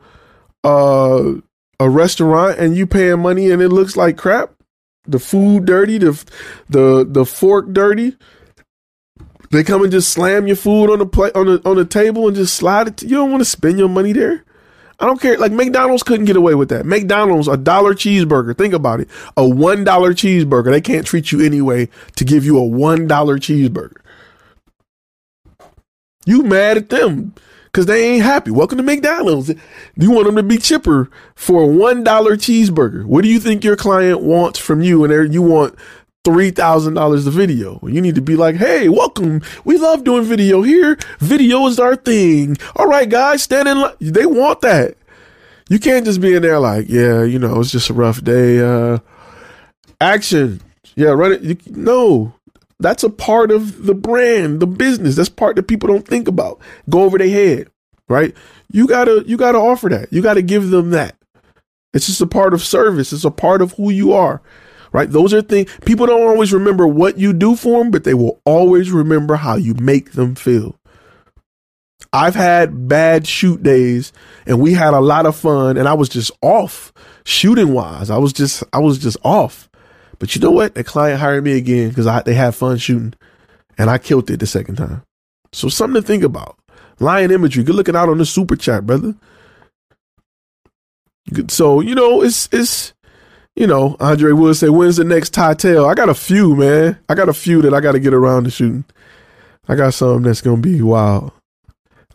a 0.64 1.36
a 1.80 1.90
restaurant 1.90 2.60
and 2.60 2.76
you 2.76 2.86
paying 2.86 3.20
money 3.20 3.50
and 3.52 3.62
it 3.62 3.70
looks 3.70 3.96
like 3.96 4.18
crap 4.18 4.52
the 5.10 5.20
food 5.20 5.66
dirty, 5.66 5.98
the 5.98 6.24
the 6.70 7.06
the 7.08 7.26
fork 7.26 7.72
dirty. 7.74 8.16
They 9.52 9.64
come 9.64 9.82
and 9.82 9.92
just 9.92 10.10
slam 10.10 10.46
your 10.46 10.56
food 10.56 10.92
on 10.92 11.00
the 11.00 11.06
plate 11.06 11.36
on 11.36 11.48
the 11.48 11.62
on 11.66 11.78
the 11.78 11.86
table 11.86 12.28
and 12.28 12.36
just 12.36 12.54
slide 12.56 12.88
it. 12.88 12.98
To, 12.98 13.08
you 13.08 13.16
don't 13.16 13.32
want 13.32 13.42
to 13.42 13.46
spend 13.46 13.80
your 13.80 13.90
money 13.90 14.14
there. 14.14 14.44
I 15.00 15.06
don't 15.06 15.20
care. 15.20 15.38
Like 15.38 15.54
McDonald's 15.54 16.04
couldn't 16.04 16.26
get 16.26 16.36
away 16.36 16.56
with 16.56 16.70
that. 16.70 16.86
McDonald's, 16.86 17.48
a 17.48 17.56
dollar 17.58 17.94
cheeseburger. 17.94 18.58
Think 18.58 18.74
about 18.74 19.00
it. 19.00 19.10
A 19.38 19.48
one 19.48 19.84
dollar 19.84 20.14
cheeseburger. 20.14 20.72
They 20.72 20.82
can't 20.82 21.08
treat 21.08 21.32
you 21.32 21.42
anyway 21.42 21.90
to 22.18 22.26
give 22.26 22.46
you 22.46 22.58
a 22.58 22.64
one 22.64 23.08
dollar 23.08 23.40
cheeseburger. 23.40 23.98
You 26.26 26.44
mad 26.44 26.78
at 26.78 26.90
them 26.90 27.34
because 27.72 27.86
they 27.86 28.04
ain't 28.04 28.24
happy. 28.24 28.52
Welcome 28.52 28.78
to 28.78 28.84
McDonald's. 28.84 29.48
Do 29.48 29.58
you 29.98 30.12
want 30.12 30.26
them 30.26 30.36
to 30.38 30.44
be 30.44 30.58
chipper 30.58 31.10
for 31.36 31.64
a 31.64 31.68
one 31.68 32.04
dollar 32.04 32.36
cheeseburger. 32.36 33.06
What 33.06 33.24
do 33.24 33.30
you 33.30 33.40
think 33.40 33.64
your 33.64 33.76
client 33.76 34.22
wants 34.22 34.60
from 34.60 34.82
you? 34.82 35.04
And 35.04 35.34
you 35.34 35.42
want 35.42 35.76
three 36.24 36.52
thousand 36.52 36.96
dollars 36.96 37.28
a 37.28 37.32
video. 37.32 37.80
You 37.84 38.02
need 38.02 38.16
to 38.16 38.22
be 38.22 38.36
like, 38.36 38.56
hey, 38.56 38.90
welcome. 38.90 39.42
We 39.64 39.78
love 39.78 40.04
doing 40.04 40.24
video 40.24 40.62
here. 40.62 40.98
Video 41.20 41.66
is 41.68 41.80
our 41.80 41.96
thing. 41.96 42.58
All 42.76 42.88
right, 42.88 43.10
guys, 43.10 43.44
stand 43.44 43.68
in 43.68 43.80
line. 43.80 43.96
They 44.00 44.26
want 44.26 44.62
that. 44.62 44.96
You 45.70 45.80
can't 45.80 46.06
just 46.06 46.20
be 46.20 46.34
in 46.34 46.42
there 46.42 46.60
like, 46.60 46.88
yeah, 46.90 47.24
you 47.24 47.38
know, 47.38 47.60
it's 47.60 47.72
just 47.72 47.92
a 47.92 47.94
rough 47.94 48.24
day. 48.24 48.60
Uh, 48.60 49.00
action. 50.02 50.62
Yeah, 50.96 51.10
run 51.10 51.34
it. 51.34 51.42
You, 51.42 51.58
no, 51.68 52.34
that's 52.80 53.04
a 53.04 53.10
part 53.10 53.52
of 53.52 53.86
the 53.86 53.96
brand, 53.96 54.60
the 54.60 54.68
business. 54.68 55.16
That's 55.16 55.30
part 55.30 55.56
that 55.56 55.68
people 55.68 55.88
don't 55.88 56.08
think 56.08 56.28
about. 56.28 56.62
Go 56.90 57.04
over 57.04 57.18
their 57.18 57.30
head, 57.30 57.70
right? 58.08 58.36
You 58.72 58.88
gotta, 58.88 59.24
you 59.26 59.38
gotta 59.38 59.58
offer 59.58 59.90
that. 59.90 60.12
You 60.14 60.22
gotta 60.22 60.42
give 60.42 60.70
them 60.70 60.92
that. 60.92 61.16
It's 61.94 62.06
just 62.06 62.22
a 62.22 62.28
part 62.28 62.54
of 62.54 62.62
service. 62.64 63.12
It's 63.12 63.26
a 63.26 63.32
part 63.32 63.62
of 63.62 63.74
who 63.74 63.90
you 63.90 64.14
are 64.14 64.42
right? 64.92 65.10
Those 65.10 65.34
are 65.34 65.42
things 65.42 65.72
people 65.86 66.06
don't 66.06 66.28
always 66.28 66.54
remember 66.54 66.88
what 66.88 67.18
you 67.18 67.34
do 67.34 67.56
for 67.56 67.80
them, 67.80 67.92
but 67.92 68.04
they 68.04 68.14
will 68.14 68.42
always 68.46 68.92
remember 68.92 69.36
how 69.36 69.56
you 69.56 69.74
make 69.76 70.14
them 70.14 70.36
feel. 70.36 70.80
I've 72.12 72.36
had 72.36 72.88
bad 72.88 73.28
shoot 73.28 73.62
days 73.62 74.12
and 74.48 74.60
we 74.60 74.74
had 74.74 74.94
a 74.94 75.00
lot 75.00 75.26
of 75.26 75.36
fun 75.36 75.78
and 75.78 75.88
I 75.88 75.94
was 75.94 76.10
just 76.10 76.32
off 76.42 76.92
shooting 77.24 77.74
wise. 77.74 78.10
I 78.10 78.18
was 78.18 78.34
just 78.34 78.64
I 78.74 78.80
was 78.80 78.98
just 78.98 79.18
off. 79.24 79.69
But 80.20 80.36
you 80.36 80.42
know 80.42 80.52
what? 80.52 80.76
The 80.76 80.84
client 80.84 81.20
hired 81.20 81.44
me 81.44 81.58
again 81.58 81.90
because 81.90 82.06
they 82.24 82.34
had 82.34 82.54
fun 82.54 82.78
shooting 82.78 83.14
and 83.78 83.90
I 83.90 83.98
killed 83.98 84.30
it 84.30 84.40
the 84.40 84.48
second 84.48 84.76
time. 84.76 85.02
So 85.54 85.70
something 85.70 86.02
to 86.02 86.06
think 86.06 86.24
about. 86.24 86.58
Lion 87.00 87.32
imagery. 87.32 87.64
Good 87.64 87.76
looking 87.76 87.96
out 87.96 88.10
on 88.10 88.18
the 88.18 88.26
super 88.26 88.56
chat, 88.56 88.86
brother. 88.86 89.16
So, 91.48 91.80
you 91.80 91.96
know, 91.96 92.22
it's 92.22 92.50
it's 92.52 92.94
you 93.56 93.68
know, 93.68 93.98
Andre 94.00 94.32
Wood 94.32 94.56
say, 94.56 94.70
when's 94.70 94.98
the 94.98 95.04
next 95.04 95.34
Title? 95.34 95.86
I 95.86 95.94
got 95.94 96.10
a 96.10 96.14
few, 96.14 96.56
man. 96.56 96.98
I 97.10 97.16
got 97.16 97.30
a 97.30 97.34
few 97.34 97.62
that 97.64 97.74
I 97.74 97.82
got 97.82 97.92
to 97.92 98.00
get 98.00 98.14
around 98.14 98.46
to 98.46 98.52
shooting. 98.52 98.86
I 99.68 99.76
got 99.76 99.94
some 99.94 100.24
that's 100.24 100.42
to 100.42 100.58
be 100.58 100.82
wild. 100.82 101.34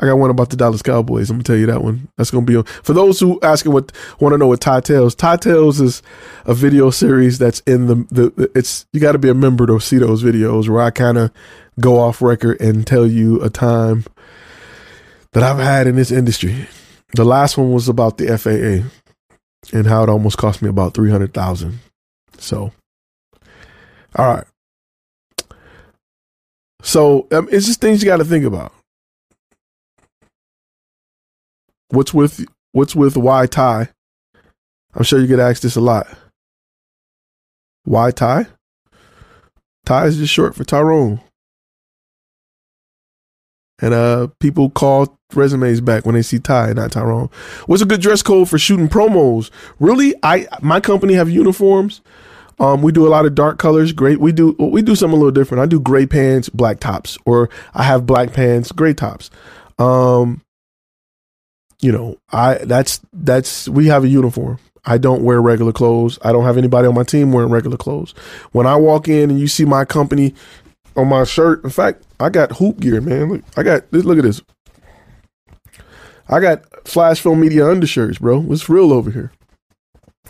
I 0.01 0.07
got 0.07 0.19
one 0.19 0.31
about 0.31 0.51
the 0.51 0.57
Dallas 0.57 0.83
Cowboys. 0.83 1.31
I'm 1.31 1.37
gonna 1.37 1.45
tell 1.45 1.57
you 1.57 1.67
that 1.67 1.85
one. 1.85 2.09
That's 2.17 2.33
gonna 2.33 2.45
be 2.45 2.57
on. 2.57 2.65
for 2.65 2.93
those 2.93 3.21
who 3.21 3.39
asking 3.43 3.73
what 3.73 3.93
want 4.19 4.33
to 4.33 4.39
know 4.39 4.49
what 4.49 4.61
Ty 4.61 4.81
Tales. 4.81 5.15
Ty 5.15 5.37
Tales 5.37 5.81
is 5.81 6.03
a 6.47 6.55
video 6.55 6.91
series 6.91 7.39
that's 7.39 7.61
in 7.61 7.87
the 7.87 7.95
the. 8.11 8.51
It's 8.57 8.87
you 8.93 9.01
got 9.01 9.13
to 9.13 9.19
be 9.19 9.29
a 9.29 9.35
member 9.35 9.67
to 9.67 9.79
see 9.79 9.99
those 9.99 10.25
videos 10.25 10.69
where 10.69 10.83
I 10.83 10.91
kind 10.91 11.17
of 11.17 11.31
go 11.79 12.01
off 12.01 12.21
record 12.21 12.61
and 12.61 12.85
tell 12.85 13.07
you 13.07 13.41
a 13.41 13.51
time 13.51 14.05
that 15.33 15.45
I've 15.45 15.59
had 15.59 15.87
in 15.87 15.95
this 15.95 16.11
industry. 16.11 16.67
The 17.15 17.25
last 17.25 17.57
one 17.57 17.73
was 17.73 17.89
about 17.89 18.19
the 18.19 18.37
FAA 18.37 18.89
and 19.77 19.87
how 19.87 20.03
it 20.03 20.09
almost 20.09 20.39
cost 20.39 20.63
me 20.63 20.69
about 20.69 20.95
300,000. 20.95 21.79
So, 22.39 22.73
all 24.17 24.35
right. 24.35 24.45
So, 26.83 27.29
um, 27.31 27.49
it's 27.51 27.67
just 27.67 27.81
things 27.81 28.03
you 28.03 28.09
got 28.09 28.17
to 28.17 28.25
think 28.25 28.45
about. 28.45 28.73
What's 31.89 32.15
with 32.15 32.45
what's 32.73 32.95
with 32.95 33.17
why 33.17 33.47
tie? 33.47 33.89
I'm 34.95 35.03
sure 35.03 35.21
you 35.21 35.27
get 35.27 35.41
asked 35.41 35.63
this 35.63 35.77
a 35.77 35.81
lot. 35.81 36.07
Why 37.85 38.11
tie? 38.11 38.47
Ty 39.85 40.07
is 40.07 40.17
just 40.17 40.33
short 40.33 40.55
for 40.55 40.65
Tyrone. 40.65 41.21
And 43.81 43.93
uh, 43.93 44.29
people 44.41 44.71
call 44.71 45.19
resumes 45.35 45.81
back 45.81 46.07
when 46.07 46.15
they 46.15 46.23
see 46.23 46.39
Ty, 46.39 46.73
not 46.75 46.93
Tyrone. 46.93 47.29
What's 47.67 47.83
a 47.83 47.87
good 47.87 48.01
dress 48.01 48.23
code 48.23 48.49
for 48.49 48.59
shooting 48.59 48.89
promos? 48.89 49.51
Really, 49.81 50.15
I 50.23 50.47
my 50.63 50.81
company 50.81 51.15
have 51.15 51.29
uniforms. 51.29 52.01
Um, 52.61 52.83
we 52.83 52.93
do 52.93 53.07
a 53.07 53.11
lot 53.11 53.27
of 53.27 53.35
dark 53.35 53.59
colors. 53.59 53.93
Great. 53.93 54.21
We 54.21 54.31
do 54.31 54.53
we 54.59 54.81
do 54.81 54.95
something 54.95 55.17
a 55.17 55.21
little 55.21 55.33
different. 55.33 55.63
I 55.63 55.67
do 55.67 55.81
gray 55.81 56.07
pants, 56.07 56.49
black 56.49 56.79
tops, 56.79 57.19
or 57.27 57.51
I 57.75 57.83
have 57.83 58.07
black 58.07 58.33
pants, 58.33 58.71
gray 58.71 58.95
tops. 58.95 59.29
Um, 59.79 60.44
you 61.85 61.93
know, 61.93 62.17
I 62.33 62.55
that's 62.65 63.03
that's 63.13 63.69
we 63.69 63.89
have 63.89 64.05
a 64.05 64.09
uniform. 64.09 64.59
I 64.87 64.97
don't 64.97 65.23
wear 65.23 65.43
regular 65.43 65.73
clothes. 65.73 66.19
I 66.23 66.33
don't 66.33 66.45
have 66.45 66.57
anybody 66.57 66.89
on 66.89 66.95
my 66.95 67.03
team 67.03 67.31
wearing 67.31 67.51
regular 67.51 67.77
clothes. 67.77 68.13
When 68.53 68.67
I 68.67 68.75
walk 68.77 69.07
in 69.07 69.29
and 69.29 69.39
you 69.39 69.47
see 69.49 69.67
my 69.67 69.85
company 69.85 70.35
on 70.97 71.09
my 71.09 71.25
shirt, 71.25 71.63
in 71.63 71.69
fact, 71.69 72.03
I 72.19 72.31
got 72.31 72.53
hoop 72.53 72.81
gear, 72.81 73.03
man. 73.03 73.29
Look, 73.29 73.43
I 73.59 73.63
got 73.63 73.93
look 73.93 74.17
at 74.17 74.25
this. 74.25 74.41
I 76.27 76.41
got 76.41 76.65
flash 76.89 77.21
film 77.21 77.41
media 77.41 77.67
undershirts, 77.67 78.17
bro. 78.17 78.47
It's 78.49 78.71
real 78.71 78.91
over 78.91 79.11
here. 79.11 79.31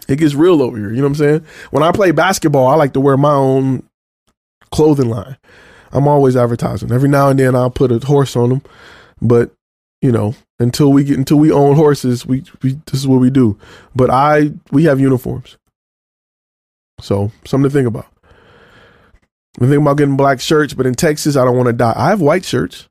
It 0.09 0.16
gets 0.16 0.34
real 0.34 0.61
over 0.61 0.76
here. 0.76 0.90
You 0.90 0.96
know 0.96 1.02
what 1.02 1.11
I'm 1.11 1.14
saying? 1.14 1.46
When 1.70 1.84
I 1.84 1.92
play 1.92 2.11
basketball, 2.11 2.66
I 2.66 2.74
like 2.74 2.94
to 2.94 3.00
wear 3.00 3.16
my 3.16 3.32
own 3.32 3.88
clothing 4.72 5.09
line. 5.09 5.36
I'm 5.92 6.09
always 6.09 6.36
advertising. 6.36 6.90
Every 6.90 7.09
now 7.09 7.28
and 7.28 7.38
then 7.38 7.55
I'll 7.55 7.70
put 7.70 7.92
a 7.92 8.05
horse 8.05 8.34
on 8.34 8.48
them, 8.48 8.62
but 9.22 9.52
you 10.05 10.12
know, 10.12 10.34
until 10.59 10.92
we 10.92 11.02
get 11.02 11.16
until 11.16 11.38
we 11.38 11.50
own 11.50 11.76
horses, 11.76 12.26
we, 12.26 12.44
we 12.62 12.74
this 12.84 13.00
is 13.00 13.09
what 13.09 13.22
we 13.22 13.30
do. 13.30 13.59
But 13.96 14.11
I 14.11 14.50
we 14.70 14.84
have 14.84 15.00
uniforms. 15.00 15.57
So, 17.00 17.32
something 17.46 17.70
to 17.70 17.74
think 17.74 17.88
about. 17.88 18.07
I'm 19.59 19.68
thinking 19.68 19.80
about 19.80 19.96
getting 19.96 20.18
black 20.18 20.42
shirts, 20.42 20.74
but 20.74 20.84
in 20.84 20.94
Texas, 20.94 21.36
I 21.36 21.44
don't 21.46 21.57
want 21.57 21.68
to 21.68 21.72
die. 21.72 21.94
I 21.96 22.11
have 22.11 22.20
white 22.20 22.44
shirts. 22.44 22.86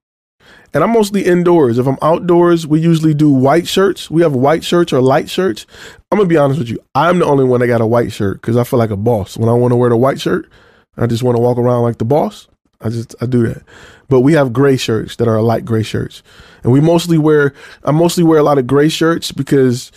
And 0.74 0.84
I'm 0.84 0.92
mostly 0.92 1.24
indoors. 1.24 1.78
If 1.78 1.86
I'm 1.86 2.00
outdoors, 2.02 2.66
we 2.66 2.80
usually 2.80 3.14
do 3.14 3.30
white 3.30 3.68
shirts. 3.68 4.10
We 4.10 4.24
have 4.24 4.34
white 4.34 4.64
shirts 4.64 4.92
or 4.92 5.00
light 5.00 5.30
shirts. 5.30 5.68
I'm 6.12 6.18
gonna 6.18 6.28
be 6.28 6.38
honest 6.38 6.58
with 6.58 6.70
you. 6.70 6.80
I'm 6.96 7.20
the 7.20 7.26
only 7.26 7.44
one 7.44 7.60
that 7.60 7.68
got 7.68 7.80
a 7.82 7.86
white 7.86 8.12
shirt 8.12 8.42
because 8.42 8.58
I 8.58 8.64
feel 8.64 8.80
like 8.80 8.90
a 8.90 8.98
boss. 8.98 9.38
When 9.38 9.50
I 9.50 9.54
want 9.54 9.72
to 9.72 9.76
wear 9.76 9.92
the 9.92 9.98
white 9.98 10.20
shirt, 10.20 10.50
I 10.98 11.06
just 11.06 11.22
want 11.22 11.36
to 11.36 11.42
walk 11.44 11.60
around 11.60 11.84
like 11.84 12.00
the 12.00 12.06
boss. 12.06 12.48
I 12.84 12.90
just 12.90 13.16
I 13.22 13.26
do 13.26 13.48
that. 13.48 13.64
But 14.10 14.22
we 14.22 14.34
have 14.34 14.54
gray 14.54 14.78
shirts 14.78 15.16
that 15.16 15.28
are 15.28 15.42
light 15.42 15.66
gray 15.66 15.84
shirts, 15.84 16.22
and 16.64 16.72
we 16.72 16.82
mostly 16.82 17.18
wear. 17.18 17.54
I 17.84 17.92
mostly 17.92 18.24
wear 18.24 18.40
a 18.40 18.44
lot 18.44 18.58
of 18.58 18.68
gray 18.68 18.90
shirts 18.90 19.32
because 19.32 19.92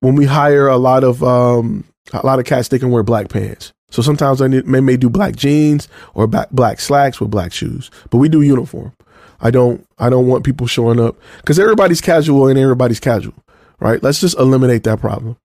when 0.00 0.16
we 0.16 0.26
hire 0.26 0.66
a 0.66 0.76
lot 0.76 1.04
of 1.04 1.22
um 1.22 1.84
a 2.12 2.26
lot 2.26 2.38
of 2.38 2.44
cats, 2.44 2.68
they 2.68 2.78
can 2.78 2.90
wear 2.90 3.02
black 3.02 3.28
pants. 3.28 3.72
So 3.90 4.02
sometimes 4.02 4.40
I 4.40 4.48
may, 4.48 4.80
may 4.80 4.96
do 4.96 5.10
black 5.10 5.36
jeans 5.36 5.86
or 6.14 6.26
black, 6.26 6.50
black 6.50 6.80
slacks 6.80 7.20
with 7.20 7.30
black 7.30 7.52
shoes, 7.52 7.90
but 8.10 8.18
we 8.18 8.28
do 8.28 8.40
uniform. 8.40 8.92
I 9.40 9.50
don't 9.50 9.86
I 9.98 10.08
don't 10.08 10.26
want 10.26 10.44
people 10.44 10.66
showing 10.66 10.98
up 10.98 11.16
because 11.38 11.58
everybody's 11.58 12.00
casual 12.00 12.48
and 12.48 12.58
everybody's 12.58 13.00
casual, 13.00 13.34
right? 13.80 14.02
Let's 14.02 14.20
just 14.20 14.38
eliminate 14.38 14.84
that 14.84 15.00
problem, 15.00 15.36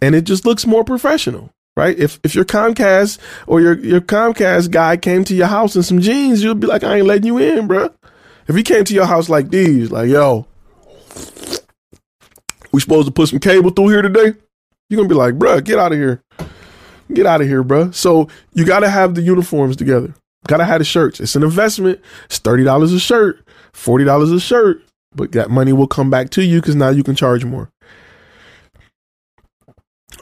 and 0.00 0.14
it 0.14 0.22
just 0.22 0.44
looks 0.44 0.66
more 0.66 0.82
professional, 0.84 1.50
right? 1.76 1.98
If 1.98 2.20
if 2.24 2.34
your 2.34 2.44
Comcast 2.44 3.18
or 3.46 3.60
your 3.60 3.78
your 3.78 4.00
Comcast 4.00 4.70
guy 4.70 4.96
came 4.96 5.24
to 5.24 5.34
your 5.34 5.46
house 5.46 5.76
in 5.76 5.82
some 5.82 6.00
jeans, 6.00 6.42
you'd 6.42 6.60
be 6.60 6.66
like, 6.66 6.84
I 6.84 6.96
ain't 6.96 7.06
letting 7.06 7.26
you 7.26 7.38
in, 7.38 7.66
bro. 7.66 7.90
If 8.48 8.56
he 8.56 8.62
came 8.62 8.84
to 8.84 8.94
your 8.94 9.06
house 9.06 9.28
like 9.28 9.50
these, 9.50 9.90
like 9.90 10.08
yo, 10.08 10.46
we 12.72 12.80
supposed 12.80 13.06
to 13.06 13.12
put 13.12 13.28
some 13.28 13.38
cable 13.38 13.70
through 13.70 13.88
here 13.88 14.02
today, 14.02 14.34
you're 14.88 14.96
gonna 14.96 15.08
be 15.08 15.14
like, 15.14 15.38
bro, 15.38 15.60
get 15.60 15.78
out 15.78 15.92
of 15.92 15.98
here, 15.98 16.22
get 17.12 17.26
out 17.26 17.40
of 17.40 17.46
here, 17.46 17.62
bro. 17.62 17.90
So 17.92 18.28
you 18.52 18.64
got 18.64 18.80
to 18.80 18.90
have 18.90 19.14
the 19.14 19.22
uniforms 19.22 19.76
together. 19.76 20.14
Gotta 20.48 20.64
have 20.64 20.80
the 20.80 20.84
shirts. 20.84 21.20
It's 21.20 21.36
an 21.36 21.44
investment. 21.44 22.00
It's 22.24 22.38
thirty 22.38 22.64
dollars 22.64 22.92
a 22.92 22.98
shirt, 22.98 23.46
forty 23.72 24.04
dollars 24.04 24.32
a 24.32 24.40
shirt, 24.40 24.82
but 25.14 25.32
that 25.32 25.50
money 25.50 25.72
will 25.72 25.86
come 25.86 26.10
back 26.10 26.30
to 26.30 26.44
you 26.44 26.60
because 26.60 26.74
now 26.74 26.88
you 26.88 27.04
can 27.04 27.14
charge 27.14 27.44
more. 27.44 27.70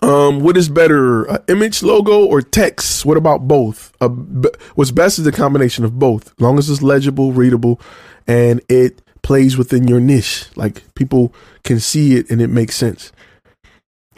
Um, 0.02 0.40
what 0.40 0.56
is 0.56 0.68
better, 0.68 1.24
a 1.26 1.42
image 1.48 1.82
logo 1.82 2.24
or 2.24 2.40
text? 2.40 3.04
What 3.04 3.16
about 3.16 3.46
both? 3.46 3.92
Uh, 4.00 4.08
b- 4.08 4.48
what's 4.74 4.90
best 4.90 5.18
is 5.18 5.26
a 5.26 5.32
combination 5.32 5.84
of 5.84 5.98
both, 5.98 6.28
as 6.28 6.40
long 6.40 6.58
as 6.58 6.70
it's 6.70 6.82
legible, 6.82 7.32
readable, 7.32 7.80
and 8.26 8.62
it 8.68 9.02
plays 9.22 9.58
within 9.58 9.86
your 9.86 10.00
niche. 10.00 10.46
Like 10.56 10.82
people 10.94 11.34
can 11.64 11.80
see 11.80 12.16
it 12.16 12.30
and 12.30 12.40
it 12.40 12.48
makes 12.48 12.76
sense. 12.76 13.12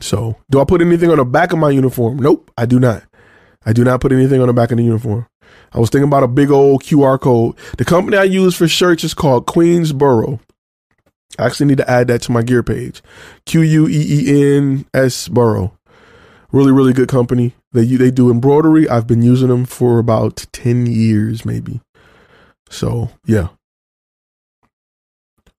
So, 0.00 0.36
do 0.50 0.60
I 0.60 0.64
put 0.64 0.80
anything 0.80 1.10
on 1.10 1.18
the 1.18 1.24
back 1.24 1.52
of 1.52 1.58
my 1.58 1.70
uniform? 1.70 2.18
Nope, 2.18 2.50
I 2.56 2.66
do 2.66 2.78
not. 2.78 3.04
I 3.64 3.72
do 3.72 3.84
not 3.84 4.00
put 4.00 4.12
anything 4.12 4.40
on 4.40 4.48
the 4.48 4.52
back 4.52 4.70
of 4.72 4.78
the 4.78 4.84
uniform. 4.84 5.26
I 5.72 5.78
was 5.78 5.90
thinking 5.90 6.08
about 6.08 6.22
a 6.22 6.28
big 6.28 6.50
old 6.50 6.82
QR 6.82 7.20
code. 7.20 7.56
The 7.78 7.84
company 7.84 8.16
I 8.16 8.24
use 8.24 8.56
for 8.56 8.68
shirts 8.68 9.04
is 9.04 9.14
called 9.14 9.46
Queensboro. 9.46 10.40
I 11.38 11.46
actually 11.46 11.66
need 11.66 11.78
to 11.78 11.90
add 11.90 12.08
that 12.08 12.22
to 12.22 12.32
my 12.32 12.42
gear 12.42 12.62
page. 12.62 13.02
Q 13.46 13.62
U 13.62 13.88
E 13.88 13.92
E 13.92 14.56
N 14.56 14.84
S 14.92 15.28
Borough. 15.28 15.72
Really, 16.52 16.72
really 16.72 16.92
good 16.92 17.08
company. 17.08 17.54
They 17.72 17.84
they 17.84 18.10
do 18.10 18.30
embroidery. 18.30 18.88
I've 18.88 19.06
been 19.06 19.22
using 19.22 19.48
them 19.48 19.64
for 19.64 19.98
about 19.98 20.46
ten 20.52 20.86
years, 20.86 21.44
maybe. 21.44 21.80
So 22.68 23.10
yeah. 23.24 23.48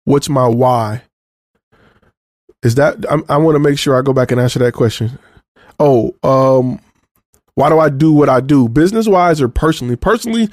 What's 0.05 0.29
my 0.29 0.47
why? 0.47 1.03
Is 2.61 2.75
that 2.75 3.03
I'm, 3.09 3.23
i 3.27 3.37
want 3.37 3.55
to 3.55 3.59
make 3.59 3.77
sure 3.77 3.97
I 3.97 4.01
go 4.01 4.13
back 4.13 4.31
and 4.31 4.39
answer 4.39 4.59
that 4.59 4.73
question. 4.73 5.17
Oh, 5.79 6.15
um, 6.23 6.79
why 7.55 7.69
do 7.69 7.79
I 7.79 7.89
do 7.89 8.11
what 8.13 8.29
I 8.29 8.39
do, 8.39 8.69
business 8.69 9.07
wise 9.07 9.41
or 9.41 9.47
personally? 9.47 9.95
Personally, 9.95 10.49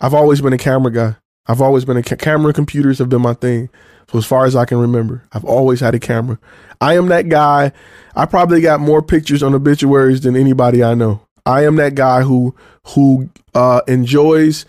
I've 0.00 0.14
always 0.14 0.40
been 0.40 0.52
a 0.52 0.58
camera 0.58 0.92
guy. 0.92 1.16
I've 1.46 1.60
always 1.60 1.84
been 1.84 1.96
a 1.96 2.02
ca- 2.02 2.16
camera. 2.16 2.52
Computers 2.52 2.98
have 2.98 3.08
been 3.08 3.22
my 3.22 3.34
thing. 3.34 3.70
So 4.10 4.18
as 4.18 4.26
far 4.26 4.44
as 4.44 4.54
I 4.54 4.64
can 4.64 4.78
remember, 4.78 5.22
I've 5.32 5.44
always 5.44 5.80
had 5.80 5.94
a 5.94 6.00
camera. 6.00 6.38
I 6.80 6.96
am 6.96 7.08
that 7.08 7.28
guy. 7.28 7.72
I 8.14 8.26
probably 8.26 8.60
got 8.60 8.80
more 8.80 9.02
pictures 9.02 9.42
on 9.42 9.54
obituaries 9.54 10.20
than 10.20 10.36
anybody 10.36 10.84
I 10.84 10.94
know. 10.94 11.20
I 11.46 11.64
am 11.64 11.76
that 11.76 11.94
guy 11.94 12.22
who 12.22 12.54
who 12.88 13.28
uh, 13.54 13.80
enjoys 13.86 14.66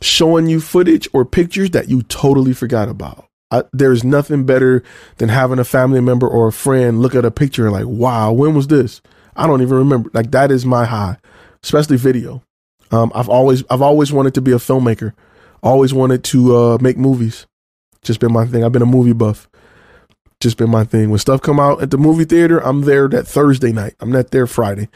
showing 0.00 0.46
you 0.46 0.60
footage 0.60 1.08
or 1.12 1.24
pictures 1.24 1.70
that 1.70 1.88
you 1.88 2.02
totally 2.02 2.52
forgot 2.52 2.88
about. 2.88 3.26
I, 3.50 3.64
there's 3.72 4.04
nothing 4.04 4.44
better 4.44 4.82
than 5.16 5.28
having 5.28 5.58
a 5.58 5.64
family 5.64 6.00
member 6.00 6.28
or 6.28 6.48
a 6.48 6.52
friend 6.52 7.00
look 7.00 7.14
at 7.14 7.24
a 7.24 7.30
picture 7.30 7.64
and 7.64 7.72
like, 7.72 7.86
wow, 7.86 8.32
when 8.32 8.54
was 8.54 8.68
this? 8.68 9.00
I 9.36 9.46
don't 9.46 9.62
even 9.62 9.78
remember. 9.78 10.10
Like 10.12 10.30
that 10.32 10.50
is 10.50 10.66
my 10.66 10.84
high, 10.84 11.16
especially 11.62 11.96
video. 11.96 12.42
Um, 12.90 13.12
I've 13.14 13.28
always 13.28 13.64
I've 13.70 13.82
always 13.82 14.12
wanted 14.12 14.34
to 14.34 14.40
be 14.40 14.52
a 14.52 14.56
filmmaker. 14.56 15.12
Always 15.62 15.92
wanted 15.92 16.22
to 16.24 16.56
uh, 16.56 16.78
make 16.80 16.96
movies. 16.96 17.46
Just 18.02 18.20
been 18.20 18.32
my 18.32 18.46
thing. 18.46 18.64
I've 18.64 18.72
been 18.72 18.82
a 18.82 18.86
movie 18.86 19.12
buff. 19.12 19.48
Just 20.40 20.56
been 20.56 20.70
my 20.70 20.84
thing. 20.84 21.10
When 21.10 21.18
stuff 21.18 21.42
come 21.42 21.58
out 21.58 21.82
at 21.82 21.90
the 21.90 21.98
movie 21.98 22.24
theater, 22.24 22.58
I'm 22.60 22.82
there 22.82 23.08
that 23.08 23.26
Thursday 23.26 23.72
night. 23.72 23.94
I'm 24.00 24.12
not 24.12 24.30
there 24.30 24.46
Friday. 24.46 24.88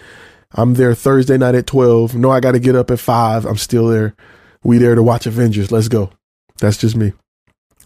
I'm 0.54 0.74
there 0.74 0.94
Thursday 0.94 1.38
night 1.38 1.54
at 1.54 1.66
12. 1.66 2.14
No, 2.14 2.30
I 2.30 2.40
got 2.40 2.52
to 2.52 2.60
get 2.60 2.76
up 2.76 2.90
at 2.90 3.00
5. 3.00 3.44
I'm 3.44 3.56
still 3.56 3.88
there. 3.88 4.14
We 4.62 4.78
there 4.78 4.94
to 4.94 5.02
watch 5.02 5.26
Avengers. 5.26 5.72
Let's 5.72 5.88
go. 5.88 6.10
That's 6.58 6.76
just 6.76 6.96
me. 6.96 7.12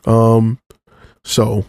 Um 0.05 0.59
so 1.25 1.65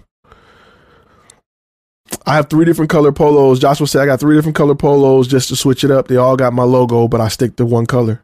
I 2.25 2.35
have 2.35 2.49
three 2.49 2.65
different 2.65 2.91
color 2.91 3.11
polos. 3.11 3.59
Joshua 3.59 3.87
said 3.87 4.01
I 4.01 4.05
got 4.05 4.19
three 4.19 4.35
different 4.35 4.55
color 4.55 4.75
polos 4.75 5.27
just 5.27 5.49
to 5.49 5.55
switch 5.55 5.83
it 5.83 5.91
up. 5.91 6.07
They 6.07 6.17
all 6.17 6.35
got 6.35 6.53
my 6.53 6.63
logo, 6.63 7.07
but 7.07 7.21
I 7.21 7.29
stick 7.29 7.55
to 7.55 7.65
one 7.65 7.85
color. 7.85 8.23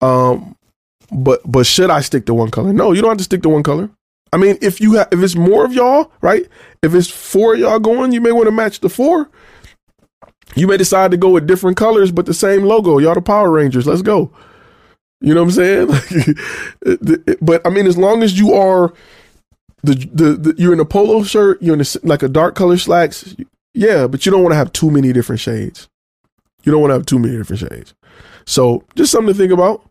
Um 0.00 0.56
but 1.12 1.40
but 1.44 1.66
should 1.66 1.90
I 1.90 2.00
stick 2.00 2.26
to 2.26 2.34
one 2.34 2.50
color? 2.50 2.72
No, 2.72 2.92
you 2.92 3.02
don't 3.02 3.10
have 3.10 3.18
to 3.18 3.24
stick 3.24 3.42
to 3.42 3.48
one 3.48 3.62
color. 3.62 3.90
I 4.32 4.38
mean, 4.38 4.58
if 4.60 4.80
you 4.80 4.94
have, 4.94 5.08
if 5.12 5.20
it's 5.20 5.36
more 5.36 5.64
of 5.64 5.72
y'all, 5.72 6.12
right? 6.20 6.46
If 6.82 6.94
it's 6.94 7.08
four 7.10 7.54
of 7.54 7.60
y'all 7.60 7.78
going, 7.78 8.12
you 8.12 8.20
may 8.20 8.32
want 8.32 8.46
to 8.46 8.52
match 8.52 8.80
the 8.80 8.88
four. 8.88 9.30
You 10.54 10.66
may 10.66 10.76
decide 10.76 11.10
to 11.10 11.16
go 11.16 11.30
with 11.30 11.46
different 11.46 11.76
colors, 11.76 12.12
but 12.12 12.26
the 12.26 12.34
same 12.34 12.62
logo. 12.62 12.98
Y'all 12.98 13.14
the 13.14 13.22
Power 13.22 13.50
Rangers. 13.50 13.86
Let's 13.86 14.02
go. 14.02 14.32
You 15.20 15.34
know 15.34 15.44
what 15.44 15.58
I'm 15.58 15.88
saying? 15.90 16.36
but 17.40 17.66
I 17.66 17.70
mean, 17.70 17.86
as 17.86 17.96
long 17.96 18.22
as 18.22 18.38
you 18.38 18.54
are 18.54 18.92
the, 19.82 19.94
the, 19.94 20.32
the 20.34 20.54
you're 20.58 20.72
in 20.72 20.80
a 20.80 20.84
polo 20.84 21.22
shirt, 21.22 21.62
you're 21.62 21.74
in 21.74 21.80
a, 21.80 21.86
like 22.02 22.22
a 22.22 22.28
dark 22.28 22.54
color 22.54 22.76
slacks. 22.76 23.34
Yeah, 23.74 24.06
but 24.06 24.24
you 24.24 24.32
don't 24.32 24.42
want 24.42 24.52
to 24.52 24.56
have 24.56 24.72
too 24.72 24.90
many 24.90 25.12
different 25.12 25.40
shades. 25.40 25.88
You 26.64 26.72
don't 26.72 26.80
want 26.80 26.90
to 26.90 26.94
have 26.94 27.06
too 27.06 27.18
many 27.18 27.36
different 27.36 27.60
shades. 27.60 27.94
So 28.46 28.84
just 28.94 29.12
something 29.12 29.32
to 29.32 29.38
think 29.38 29.52
about. 29.52 29.88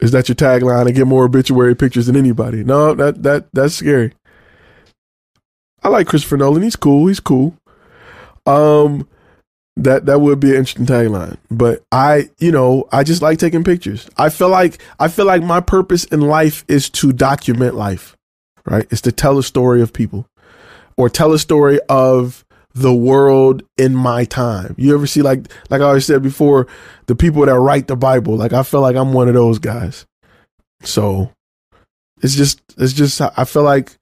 Is 0.00 0.12
that 0.12 0.28
your 0.28 0.36
tagline? 0.36 0.88
I 0.88 0.90
get 0.92 1.06
more 1.06 1.24
obituary 1.24 1.76
pictures 1.76 2.06
than 2.06 2.16
anybody. 2.16 2.64
No, 2.64 2.94
that 2.94 3.22
that 3.22 3.46
that's 3.52 3.74
scary. 3.74 4.12
I 5.82 5.88
like 5.88 6.06
Christopher 6.06 6.36
Nolan. 6.36 6.62
He's 6.62 6.76
cool. 6.76 7.06
He's 7.06 7.20
cool. 7.20 7.56
Um, 8.46 9.08
that 9.76 10.06
that 10.06 10.20
would 10.20 10.40
be 10.40 10.50
an 10.50 10.56
interesting 10.56 10.86
tagline. 10.86 11.36
But 11.50 11.82
I, 11.92 12.30
you 12.38 12.52
know, 12.52 12.88
I 12.92 13.04
just 13.04 13.22
like 13.22 13.38
taking 13.38 13.64
pictures. 13.64 14.08
I 14.16 14.28
feel 14.28 14.48
like 14.48 14.78
I 14.98 15.08
feel 15.08 15.26
like 15.26 15.42
my 15.42 15.60
purpose 15.60 16.04
in 16.04 16.20
life 16.20 16.64
is 16.68 16.88
to 16.90 17.12
document 17.12 17.74
life. 17.74 18.16
Right? 18.66 18.86
It's 18.90 19.00
to 19.02 19.12
tell 19.12 19.38
a 19.38 19.42
story 19.42 19.80
of 19.80 19.92
people 19.92 20.26
or 20.96 21.08
tell 21.08 21.32
a 21.32 21.38
story 21.38 21.80
of 21.88 22.44
the 22.74 22.94
world 22.94 23.62
in 23.76 23.94
my 23.94 24.24
time. 24.24 24.74
You 24.78 24.94
ever 24.94 25.06
see 25.06 25.22
like 25.22 25.46
like 25.70 25.80
I 25.80 25.84
always 25.84 26.06
said 26.06 26.22
before, 26.22 26.66
the 27.06 27.14
people 27.14 27.44
that 27.44 27.58
write 27.58 27.88
the 27.88 27.96
Bible. 27.96 28.36
Like 28.36 28.52
I 28.52 28.62
feel 28.62 28.80
like 28.80 28.96
I'm 28.96 29.12
one 29.12 29.28
of 29.28 29.34
those 29.34 29.58
guys. 29.58 30.06
So 30.82 31.32
it's 32.22 32.34
just 32.34 32.60
it's 32.76 32.92
just 32.92 33.20
I 33.20 33.44
feel 33.44 33.62
like 33.62 33.96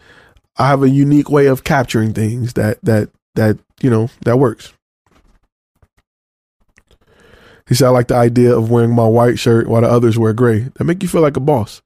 I 0.56 0.68
have 0.68 0.82
a 0.82 0.90
unique 0.90 1.30
way 1.30 1.46
of 1.46 1.64
capturing 1.64 2.12
things 2.12 2.54
that 2.54 2.78
that 2.82 3.10
that 3.34 3.58
you 3.80 3.90
know 3.90 4.10
that 4.24 4.38
works. 4.38 4.72
He 7.68 7.74
said, 7.74 7.88
I 7.88 7.90
like 7.90 8.08
the 8.08 8.16
idea 8.16 8.56
of 8.56 8.70
wearing 8.70 8.94
my 8.94 9.06
white 9.06 9.38
shirt 9.38 9.68
while 9.68 9.82
the 9.82 9.90
others 9.90 10.18
wear 10.18 10.32
gray. 10.32 10.70
That 10.74 10.84
make 10.84 11.02
you 11.02 11.08
feel 11.08 11.20
like 11.20 11.36
a 11.36 11.40
boss. 11.40 11.82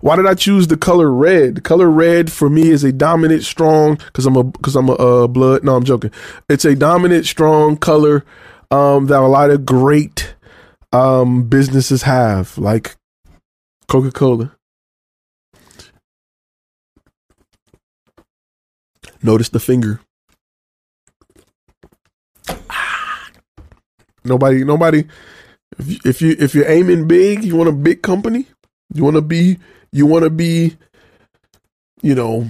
Why 0.00 0.16
did 0.16 0.26
I 0.26 0.34
choose 0.34 0.66
the 0.66 0.76
color 0.76 1.10
red? 1.10 1.56
The 1.56 1.60
color 1.60 1.90
red 1.90 2.30
for 2.30 2.48
me 2.48 2.70
is 2.70 2.84
a 2.84 2.92
dominant, 2.92 3.42
strong. 3.44 3.96
Because 3.96 4.26
I'm 4.26 4.36
a 4.36 4.44
because 4.44 4.76
I'm 4.76 4.88
a 4.88 4.94
uh, 4.94 5.26
blood. 5.26 5.64
No, 5.64 5.76
I'm 5.76 5.84
joking. 5.84 6.10
It's 6.48 6.64
a 6.64 6.74
dominant, 6.74 7.26
strong 7.26 7.76
color 7.76 8.24
um, 8.70 9.06
that 9.06 9.20
a 9.20 9.26
lot 9.26 9.50
of 9.50 9.64
great 9.64 10.34
um, 10.92 11.48
businesses 11.48 12.02
have, 12.02 12.56
like 12.58 12.96
Coca 13.88 14.10
Cola. 14.10 14.52
Notice 19.22 19.48
the 19.48 19.60
finger. 19.60 20.00
Nobody, 24.24 24.62
nobody. 24.64 25.04
If 25.78 25.88
you, 25.88 25.98
if 26.04 26.22
you 26.22 26.36
if 26.38 26.54
you're 26.54 26.68
aiming 26.68 27.08
big, 27.08 27.44
you 27.44 27.56
want 27.56 27.68
a 27.68 27.72
big 27.72 28.02
company. 28.02 28.46
You 28.94 29.04
want 29.04 29.16
to 29.16 29.22
be 29.22 29.58
you 29.92 30.06
want 30.06 30.24
to 30.24 30.30
be, 30.30 30.76
you 32.02 32.14
know, 32.14 32.48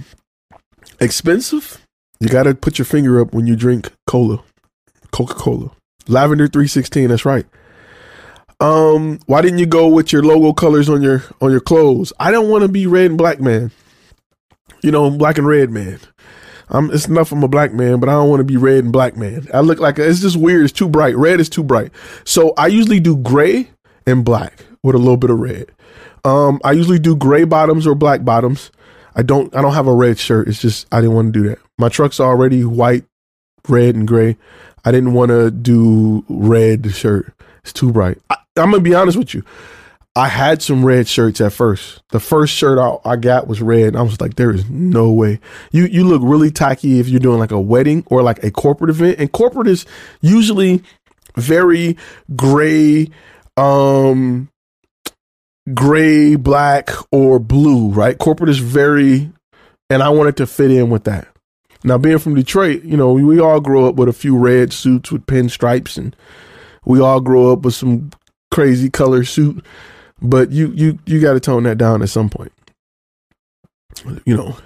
expensive, 1.01 1.85
you 2.21 2.29
got 2.29 2.45
to 2.45 2.55
put 2.55 2.79
your 2.79 2.87
finger 2.87 3.21
up 3.21 3.33
when 3.33 3.47
you 3.47 3.57
drink 3.57 3.93
cola, 4.07 4.43
Coca 5.13 5.35
Cola. 5.35 5.71
Lavender 6.09 6.49
316, 6.49 7.09
that's 7.09 7.25
right. 7.25 7.47
Um, 8.61 9.21
why 9.27 9.41
didn't 9.41 9.59
you 9.59 9.67
go 9.67 9.87
with 9.89 10.13
your 10.13 10.23
logo 10.23 10.53
colors 10.53 10.89
on 10.89 11.01
your 11.01 11.23
on 11.41 11.51
your 11.51 11.61
clothes? 11.61 12.13
I 12.19 12.33
don't 12.33 12.49
want 12.49 12.63
to 12.63 12.69
be 12.69 12.87
red 12.87 13.07
and 13.07 13.19
black 13.19 13.41
man. 13.41 13.71
You 14.83 14.91
know, 14.91 15.11
black 15.11 15.39
and 15.39 15.47
red 15.47 15.71
man. 15.71 16.01
I'm 16.69 16.91
it's 16.91 17.07
enough 17.07 17.31
I'm 17.31 17.43
a 17.45 17.49
black 17.49 17.73
man, 17.73 18.01
but 18.01 18.09
I 18.09 18.13
don't 18.13 18.29
want 18.29 18.41
to 18.41 18.45
be 18.45 18.57
red 18.57 18.83
and 18.83 18.93
black 18.93 19.17
man. 19.17 19.47
I 19.55 19.61
look 19.61 19.79
like 19.79 19.99
a, 19.99 20.09
it's 20.09 20.21
just 20.21 20.37
weird. 20.37 20.65
It's 20.65 20.73
too 20.73 20.89
bright. 20.89 21.17
Red 21.17 21.41
is 21.41 21.49
too 21.49 21.63
bright. 21.63 21.93
So 22.25 22.53
I 22.57 22.67
usually 22.67 23.01
do 23.01 23.17
gray 23.17 23.71
and 24.07 24.25
black 24.25 24.65
with 24.83 24.97
a 24.97 24.99
little 24.99 25.17
bit 25.17 25.31
of 25.31 25.39
red. 25.39 25.71
Um, 26.25 26.61
I 26.65 26.73
usually 26.73 26.99
do 26.99 27.17
gray 27.17 27.45
bottoms 27.45 27.87
or 27.87 27.95
black 27.95 28.25
bottoms. 28.25 28.71
I 29.15 29.23
don't 29.23 29.55
I 29.55 29.63
don't 29.63 29.75
have 29.75 29.87
a 29.87 29.95
red 29.95 30.19
shirt. 30.19 30.49
It's 30.49 30.61
just 30.61 30.87
I 30.93 31.01
didn't 31.01 31.17
want 31.17 31.33
to 31.33 31.43
do 31.43 31.49
that. 31.49 31.59
My 31.79 31.89
truck's 31.89 32.21
already 32.21 32.65
white, 32.65 33.05
red, 33.69 33.95
and 33.95 34.07
gray. 34.07 34.37
I 34.85 34.93
didn't 34.93 35.13
want 35.13 35.31
to 35.31 35.51
do 35.51 36.25
red 36.29 36.93
shirt. 36.93 37.33
It's 37.63 37.73
too 37.73 37.93
bright. 37.93 38.19
I, 38.31 38.37
I'm 38.57 38.71
gonna 38.71 38.81
be 38.81 38.95
honest 38.95 39.19
with 39.19 39.35
you. 39.35 39.43
I 40.19 40.27
had 40.27 40.63
some 40.63 40.85
red 40.85 41.07
shirts 41.07 41.41
at 41.41 41.53
first. 41.53 42.03
The 42.11 42.19
first 42.19 42.53
shirt 42.53 42.79
I, 42.79 42.99
I 43.09 43.17
got 43.17 43.47
was 43.47 43.63
red. 43.63 43.95
I 43.95 44.03
was 44.03 44.21
like, 44.21 44.35
there 44.35 44.51
is 44.51 44.69
no 44.69 45.13
way. 45.13 45.39
You 45.71 45.85
you 45.87 46.05
look 46.05 46.23
really 46.25 46.51
tacky 46.51 46.99
if 46.99 47.09
you're 47.09 47.21
doing 47.21 47.39
like 47.39 47.53
a 47.53 47.61
wedding 47.61 48.05
or 48.07 48.23
like 48.23 48.43
a 48.43 48.51
corporate 48.51 48.91
event. 48.91 49.19
And 49.21 49.31
corporate 49.31 49.69
is 49.69 49.87
usually 50.21 50.83
very 51.37 51.97
gray, 52.35 53.09
um, 53.57 54.49
gray, 55.75 56.37
black, 56.37 56.91
or 57.13 57.39
blue, 57.39 57.91
right? 57.91 58.17
Corporate 58.19 58.51
is 58.51 58.59
very, 58.59 59.31
and 59.91 60.03
I 60.03 60.09
wanted 60.09 60.37
to 60.39 60.47
fit 60.47 60.71
in 60.71 60.91
with 60.91 61.05
that. 61.05 61.29
Now, 61.85 61.99
being 61.99 62.19
from 62.19 62.35
Detroit, 62.35 62.83
you 62.83 62.97
know, 62.97 63.13
we 63.13 63.41
all 63.41 63.61
grow 63.61 63.89
up 63.89 63.95
with 63.95 64.09
a 64.09 64.13
few 64.13 64.37
red 64.37 64.73
suits 64.73 65.13
with 65.13 65.27
pinstripes, 65.27 65.97
and 65.97 66.15
we 66.85 67.01
all 67.01 67.21
grow 67.21 67.53
up 67.53 67.63
with 67.63 67.75
some 67.75 68.11
crazy 68.51 68.91
color 68.91 69.25
suit. 69.25 69.65
But 70.21 70.51
you, 70.51 70.73
you, 70.73 70.99
you 71.07 71.21
got 71.21 71.35
to 71.35 71.41
tone 71.41 71.63
that 71.65 71.79
down 71.79 72.03
at 72.03 72.09
some 72.09 72.29
point. 72.29 72.53
You 74.25 74.57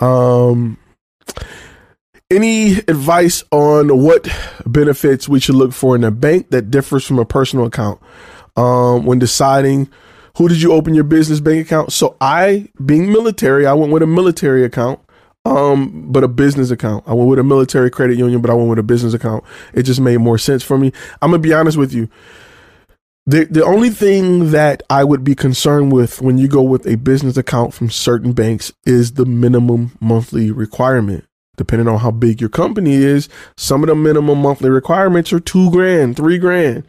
know. 0.00 0.06
Um. 0.06 0.78
Any 2.30 2.78
advice 2.78 3.44
on 3.52 4.02
what 4.02 4.28
benefits 4.66 5.28
we 5.28 5.38
should 5.40 5.54
look 5.56 5.72
for 5.72 5.94
in 5.94 6.02
a 6.02 6.10
bank 6.10 6.50
that 6.50 6.70
differs 6.70 7.04
from 7.04 7.18
a 7.18 7.24
personal 7.24 7.66
account? 7.66 8.00
Um, 8.56 9.04
when 9.04 9.18
deciding 9.18 9.90
who 10.36 10.48
did 10.48 10.60
you 10.60 10.72
open 10.72 10.94
your 10.94 11.04
business 11.04 11.40
bank 11.40 11.66
account. 11.66 11.92
So 11.92 12.16
I, 12.20 12.68
being 12.84 13.12
military, 13.12 13.66
I 13.66 13.72
went 13.72 13.92
with 13.92 14.02
a 14.02 14.06
military 14.06 14.64
account, 14.64 15.00
um, 15.44 16.10
but 16.10 16.24
a 16.24 16.28
business 16.28 16.70
account. 16.70 17.04
I 17.06 17.14
went 17.14 17.28
with 17.28 17.38
a 17.38 17.44
military 17.44 17.90
credit 17.90 18.18
union, 18.18 18.40
but 18.40 18.50
I 18.50 18.54
went 18.54 18.70
with 18.70 18.78
a 18.78 18.84
business 18.84 19.14
account. 19.14 19.44
It 19.72 19.84
just 19.84 20.00
made 20.00 20.18
more 20.18 20.38
sense 20.38 20.62
for 20.62 20.78
me. 20.78 20.92
I'm 21.22 21.30
gonna 21.30 21.40
be 21.40 21.52
honest 21.52 21.76
with 21.76 21.92
you. 21.92 22.08
The 23.26 23.44
the 23.44 23.64
only 23.64 23.90
thing 23.90 24.50
that 24.50 24.82
I 24.90 25.04
would 25.04 25.24
be 25.24 25.34
concerned 25.34 25.92
with 25.92 26.20
when 26.20 26.36
you 26.36 26.48
go 26.48 26.62
with 26.62 26.86
a 26.86 26.96
business 26.96 27.36
account 27.36 27.72
from 27.72 27.88
certain 27.90 28.32
banks 28.32 28.72
is 28.84 29.12
the 29.12 29.24
minimum 29.24 29.96
monthly 30.00 30.50
requirement. 30.50 31.24
Depending 31.56 31.86
on 31.86 32.00
how 32.00 32.10
big 32.10 32.40
your 32.40 32.50
company 32.50 32.94
is, 32.94 33.28
some 33.56 33.84
of 33.84 33.88
the 33.88 33.94
minimum 33.94 34.42
monthly 34.42 34.68
requirements 34.70 35.32
are 35.32 35.38
two 35.38 35.70
grand, 35.70 36.16
three 36.16 36.36
grand. 36.36 36.84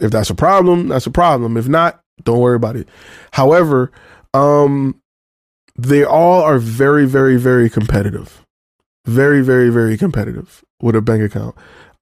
If 0.00 0.10
that's 0.10 0.30
a 0.30 0.34
problem, 0.34 0.88
that's 0.88 1.06
a 1.06 1.10
problem. 1.10 1.56
If 1.56 1.68
not, 1.68 2.00
don't 2.22 2.40
worry 2.40 2.56
about 2.56 2.76
it. 2.76 2.88
However, 3.32 3.90
um, 4.32 5.00
they 5.76 6.04
all 6.04 6.42
are 6.42 6.58
very, 6.58 7.06
very, 7.06 7.36
very 7.36 7.68
competitive. 7.68 8.44
Very, 9.06 9.42
very, 9.42 9.70
very 9.70 9.96
competitive 9.96 10.64
with 10.80 10.96
a 10.96 11.02
bank 11.02 11.22
account. 11.22 11.54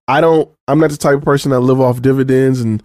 I 0.06 0.20
don't, 0.20 0.50
I'm 0.68 0.78
not 0.78 0.90
the 0.90 0.96
type 0.96 1.18
of 1.18 1.24
person 1.24 1.50
that 1.50 1.60
live 1.60 1.80
off 1.80 2.02
dividends 2.02 2.60
and 2.60 2.82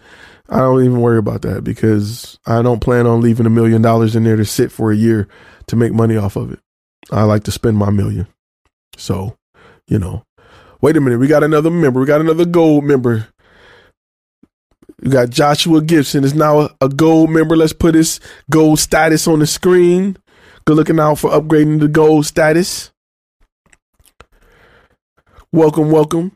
I 0.49 0.59
don't 0.59 0.83
even 0.83 1.01
worry 1.01 1.17
about 1.17 1.41
that 1.41 1.63
because 1.63 2.39
I 2.45 2.61
don't 2.61 2.79
plan 2.79 3.05
on 3.05 3.21
leaving 3.21 3.45
a 3.45 3.49
million 3.49 3.81
dollars 3.81 4.15
in 4.15 4.23
there 4.23 4.37
to 4.37 4.45
sit 4.45 4.71
for 4.71 4.91
a 4.91 4.95
year 4.95 5.27
to 5.67 5.75
make 5.75 5.93
money 5.93 6.15
off 6.15 6.35
of 6.35 6.51
it. 6.51 6.59
I 7.11 7.23
like 7.23 7.43
to 7.45 7.51
spend 7.51 7.77
my 7.77 7.89
million. 7.89 8.27
So, 8.95 9.35
you 9.87 9.99
know, 9.99 10.23
wait 10.81 10.95
a 10.95 11.01
minute. 11.01 11.19
We 11.19 11.27
got 11.27 11.43
another 11.43 11.69
member. 11.69 11.99
We 11.99 12.05
got 12.05 12.21
another 12.21 12.45
gold 12.45 12.85
member. 12.85 13.27
We 15.01 15.11
got 15.11 15.29
Joshua 15.29 15.81
Gibson 15.81 16.23
is 16.23 16.33
now 16.33 16.69
a 16.81 16.89
gold 16.89 17.29
member. 17.29 17.55
Let's 17.55 17.73
put 17.73 17.93
his 17.93 18.19
gold 18.49 18.79
status 18.79 19.27
on 19.27 19.39
the 19.39 19.47
screen. 19.47 20.17
Good 20.65 20.75
looking 20.75 20.99
out 20.99 21.19
for 21.19 21.29
upgrading 21.29 21.79
the 21.79 21.87
gold 21.87 22.25
status. 22.25 22.91
Welcome, 25.51 25.91
welcome. 25.91 26.35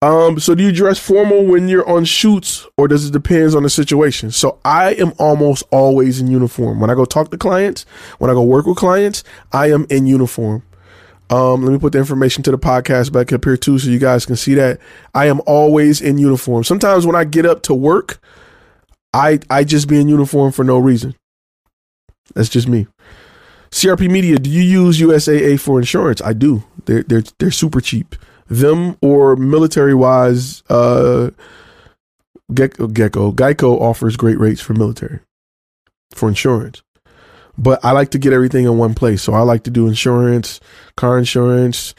Um, 0.00 0.38
so 0.38 0.54
do 0.54 0.62
you 0.62 0.70
dress 0.70 0.98
formal 0.98 1.46
when 1.46 1.66
you're 1.66 1.88
on 1.88 2.04
shoots 2.04 2.66
or 2.76 2.86
does 2.86 3.06
it 3.06 3.12
depends 3.12 3.54
on 3.54 3.62
the 3.64 3.70
situation? 3.70 4.30
So 4.30 4.60
I 4.64 4.92
am 4.94 5.14
almost 5.18 5.64
always 5.72 6.20
in 6.20 6.28
uniform. 6.28 6.78
When 6.78 6.90
I 6.90 6.94
go 6.94 7.04
talk 7.06 7.30
to 7.30 7.38
clients, 7.38 7.86
when 8.18 8.30
I 8.30 8.34
go 8.34 8.42
work 8.42 8.66
with 8.66 8.76
clients, 8.76 9.24
I 9.52 9.70
am 9.70 9.86
in 9.90 10.06
uniform. 10.06 10.62
Um, 11.30 11.64
let 11.64 11.72
me 11.72 11.78
put 11.78 11.92
the 11.92 11.98
information 11.98 12.42
to 12.44 12.50
the 12.50 12.58
podcast 12.58 13.12
back 13.12 13.32
up 13.32 13.44
here 13.44 13.56
too 13.56 13.78
so 13.78 13.88
you 13.88 13.98
guys 13.98 14.26
can 14.26 14.36
see 14.36 14.54
that. 14.54 14.78
I 15.14 15.26
am 15.26 15.40
always 15.46 16.00
in 16.00 16.18
uniform. 16.18 16.64
Sometimes 16.64 17.06
when 17.06 17.16
I 17.16 17.24
get 17.24 17.46
up 17.46 17.62
to 17.64 17.74
work, 17.74 18.20
I 19.12 19.40
I 19.48 19.64
just 19.64 19.88
be 19.88 20.00
in 20.00 20.08
uniform 20.08 20.52
for 20.52 20.64
no 20.64 20.78
reason. 20.78 21.14
That's 22.34 22.48
just 22.48 22.68
me. 22.68 22.86
CRP 23.70 24.10
Media, 24.10 24.38
do 24.38 24.50
you 24.50 24.62
use 24.62 25.00
USAA 25.00 25.58
for 25.58 25.78
insurance? 25.78 26.20
I 26.22 26.32
do. 26.32 26.64
They're 26.84 27.02
they're 27.02 27.24
they're 27.38 27.50
super 27.50 27.80
cheap 27.80 28.14
them 28.48 28.96
or 29.00 29.36
military 29.36 29.94
wise, 29.94 30.62
uh, 30.68 31.30
Gecko, 32.52 32.88
Gecko 32.88 33.32
Geico 33.32 33.80
offers 33.80 34.16
great 34.16 34.38
rates 34.38 34.60
for 34.60 34.74
military 34.74 35.20
for 36.12 36.28
insurance. 36.28 36.82
But 37.56 37.84
I 37.84 37.92
like 37.92 38.10
to 38.10 38.18
get 38.18 38.32
everything 38.32 38.64
in 38.64 38.78
one 38.78 38.94
place. 38.94 39.22
So 39.22 39.32
I 39.32 39.40
like 39.40 39.64
to 39.64 39.70
do 39.70 39.86
insurance, 39.86 40.60
car 40.96 41.18
insurance, 41.18 41.94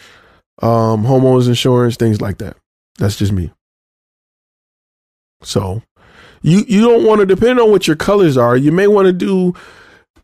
um, 0.61 1.03
homeowners 1.03 1.47
insurance, 1.47 1.95
things 1.95 2.21
like 2.21 2.39
that. 2.39 2.57
That's 2.97 3.15
just 3.15 3.31
me. 3.31 3.51
So 5.41 5.81
you 6.41 6.63
you 6.67 6.81
don't 6.81 7.05
want 7.05 7.19
to 7.21 7.25
depend 7.25 7.59
on 7.59 7.71
what 7.71 7.87
your 7.87 7.95
colors 7.95 8.37
are. 8.37 8.57
You 8.57 8.71
may 8.71 8.87
want 8.87 9.07
to 9.07 9.13
do 9.13 9.53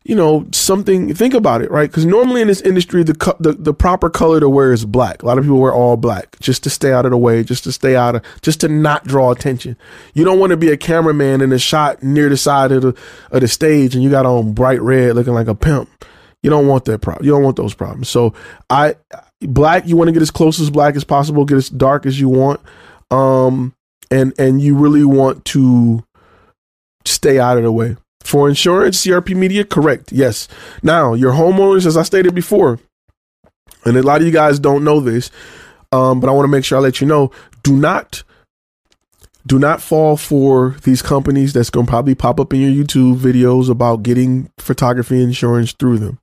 you 0.04 0.14
know 0.14 0.46
something 0.52 1.14
think 1.14 1.34
about 1.34 1.62
it 1.62 1.70
right? 1.70 1.90
Because 1.90 2.04
normally 2.04 2.40
in 2.40 2.48
this 2.48 2.60
industry 2.62 3.02
the, 3.02 3.36
the 3.38 3.52
the 3.52 3.74
proper 3.74 4.10
color 4.10 4.40
to 4.40 4.48
wear 4.48 4.72
is 4.72 4.84
black. 4.84 5.22
A 5.22 5.26
lot 5.26 5.38
of 5.38 5.44
people 5.44 5.60
wear 5.60 5.72
all 5.72 5.96
black 5.96 6.38
just 6.40 6.62
to 6.64 6.70
stay 6.70 6.92
out 6.92 7.04
of 7.04 7.10
the 7.10 7.18
way 7.18 7.44
just 7.44 7.64
to 7.64 7.72
stay 7.72 7.96
out 7.96 8.16
of 8.16 8.22
just 8.42 8.60
to 8.60 8.68
not 8.68 9.04
draw 9.04 9.30
attention. 9.30 9.76
You 10.14 10.24
don't 10.24 10.38
want 10.38 10.50
to 10.50 10.56
be 10.56 10.70
a 10.70 10.76
cameraman 10.76 11.40
in 11.40 11.52
a 11.52 11.58
shot 11.58 12.02
near 12.02 12.28
the 12.28 12.36
side 12.36 12.72
of 12.72 12.82
the 12.82 12.96
of 13.30 13.40
the 13.40 13.48
stage 13.48 13.94
and 13.94 14.02
you 14.02 14.10
got 14.10 14.26
on 14.26 14.52
bright 14.52 14.80
red 14.80 15.14
looking 15.14 15.34
like 15.34 15.48
a 15.48 15.54
pimp. 15.54 15.88
You 16.42 16.50
don't 16.50 16.66
want 16.66 16.86
that 16.86 17.00
problem 17.00 17.24
you 17.24 17.30
don't 17.30 17.44
want 17.44 17.56
those 17.56 17.74
problems. 17.74 18.08
So 18.08 18.34
i 18.68 18.96
black 19.40 19.86
you 19.86 19.96
want 19.96 20.08
to 20.08 20.12
get 20.12 20.22
as 20.22 20.30
close 20.30 20.60
as 20.60 20.70
black 20.70 20.96
as 20.96 21.04
possible 21.04 21.44
get 21.44 21.56
as 21.56 21.68
dark 21.68 22.06
as 22.06 22.20
you 22.20 22.28
want 22.28 22.60
um 23.10 23.74
and 24.10 24.32
and 24.38 24.60
you 24.60 24.76
really 24.76 25.04
want 25.04 25.44
to 25.44 26.04
stay 27.04 27.38
out 27.38 27.56
of 27.56 27.64
the 27.64 27.72
way 27.72 27.96
for 28.24 28.48
insurance, 28.48 29.04
CRP 29.04 29.34
Media, 29.36 29.64
correct. 29.64 30.12
Yes. 30.12 30.48
Now, 30.82 31.14
your 31.14 31.32
homeowners, 31.32 31.86
as 31.86 31.96
I 31.96 32.02
stated 32.02 32.34
before, 32.34 32.78
and 33.84 33.96
a 33.96 34.02
lot 34.02 34.20
of 34.20 34.26
you 34.26 34.32
guys 34.32 34.58
don't 34.58 34.84
know 34.84 35.00
this, 35.00 35.30
um, 35.90 36.20
but 36.20 36.28
I 36.28 36.32
want 36.32 36.44
to 36.44 36.50
make 36.50 36.64
sure 36.64 36.78
I 36.78 36.80
let 36.80 37.00
you 37.00 37.06
know, 37.06 37.30
do 37.62 37.76
not 37.76 38.22
do 39.44 39.58
not 39.58 39.82
fall 39.82 40.16
for 40.16 40.76
these 40.84 41.02
companies 41.02 41.52
that's 41.52 41.70
going 41.70 41.86
to 41.86 41.90
probably 41.90 42.14
pop 42.14 42.38
up 42.38 42.52
in 42.54 42.60
your 42.60 42.84
YouTube 42.84 43.16
videos 43.16 43.68
about 43.68 44.04
getting 44.04 44.48
photography 44.58 45.20
insurance 45.20 45.72
through 45.72 45.98
them, 45.98 46.18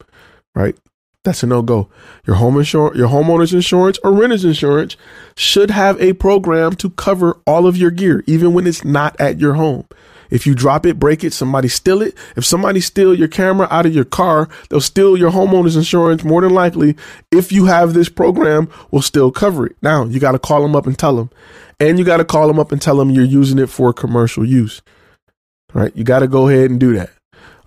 right? 0.55 0.77
That's 1.25 1.43
a 1.43 1.47
no 1.47 1.61
go. 1.61 1.89
Your 2.25 2.37
home 2.37 2.57
insurance, 2.57 2.97
your 2.97 3.09
homeowner's 3.09 3.53
insurance 3.53 3.99
or 4.05 4.13
renter's 4.13 4.45
insurance 4.45 4.95
should 5.35 5.69
have 5.69 6.01
a 6.01 6.13
program 6.13 6.75
to 6.77 6.91
cover 6.91 7.37
all 7.45 7.67
of 7.67 7.75
your 7.75 7.91
gear, 7.91 8.23
even 8.25 8.53
when 8.53 8.65
it's 8.65 8.85
not 8.85 9.19
at 9.19 9.39
your 9.39 9.55
home. 9.55 9.85
If 10.29 10.45
you 10.45 10.55
drop 10.55 10.85
it, 10.85 10.99
break 10.99 11.23
it, 11.23 11.33
somebody 11.33 11.67
steal 11.67 12.01
it. 12.01 12.15
If 12.35 12.45
somebody 12.45 12.81
steal 12.81 13.13
your 13.13 13.27
camera 13.27 13.67
out 13.71 13.85
of 13.85 13.93
your 13.93 14.05
car, 14.05 14.49
they'll 14.69 14.81
steal 14.81 15.17
your 15.17 15.31
homeowner's 15.31 15.75
insurance 15.75 16.23
more 16.23 16.41
than 16.41 16.53
likely. 16.53 16.95
If 17.31 17.51
you 17.51 17.65
have 17.65 17.93
this 17.93 18.09
program, 18.09 18.69
will 18.91 19.01
still 19.01 19.31
cover 19.31 19.67
it. 19.67 19.75
Now 19.81 20.05
you 20.05 20.19
got 20.19 20.33
to 20.33 20.39
call 20.39 20.61
them 20.61 20.75
up 20.75 20.87
and 20.87 20.97
tell 20.97 21.15
them, 21.15 21.29
and 21.79 21.97
you 21.97 22.05
got 22.05 22.17
to 22.17 22.25
call 22.25 22.47
them 22.47 22.59
up 22.59 22.71
and 22.71 22.81
tell 22.81 22.97
them 22.97 23.09
you're 23.09 23.25
using 23.25 23.59
it 23.59 23.67
for 23.69 23.93
commercial 23.93 24.45
use. 24.45 24.81
All 25.73 25.81
right, 25.81 25.95
you 25.95 26.03
got 26.03 26.19
to 26.19 26.27
go 26.27 26.47
ahead 26.47 26.69
and 26.69 26.79
do 26.79 26.93
that. 26.93 27.11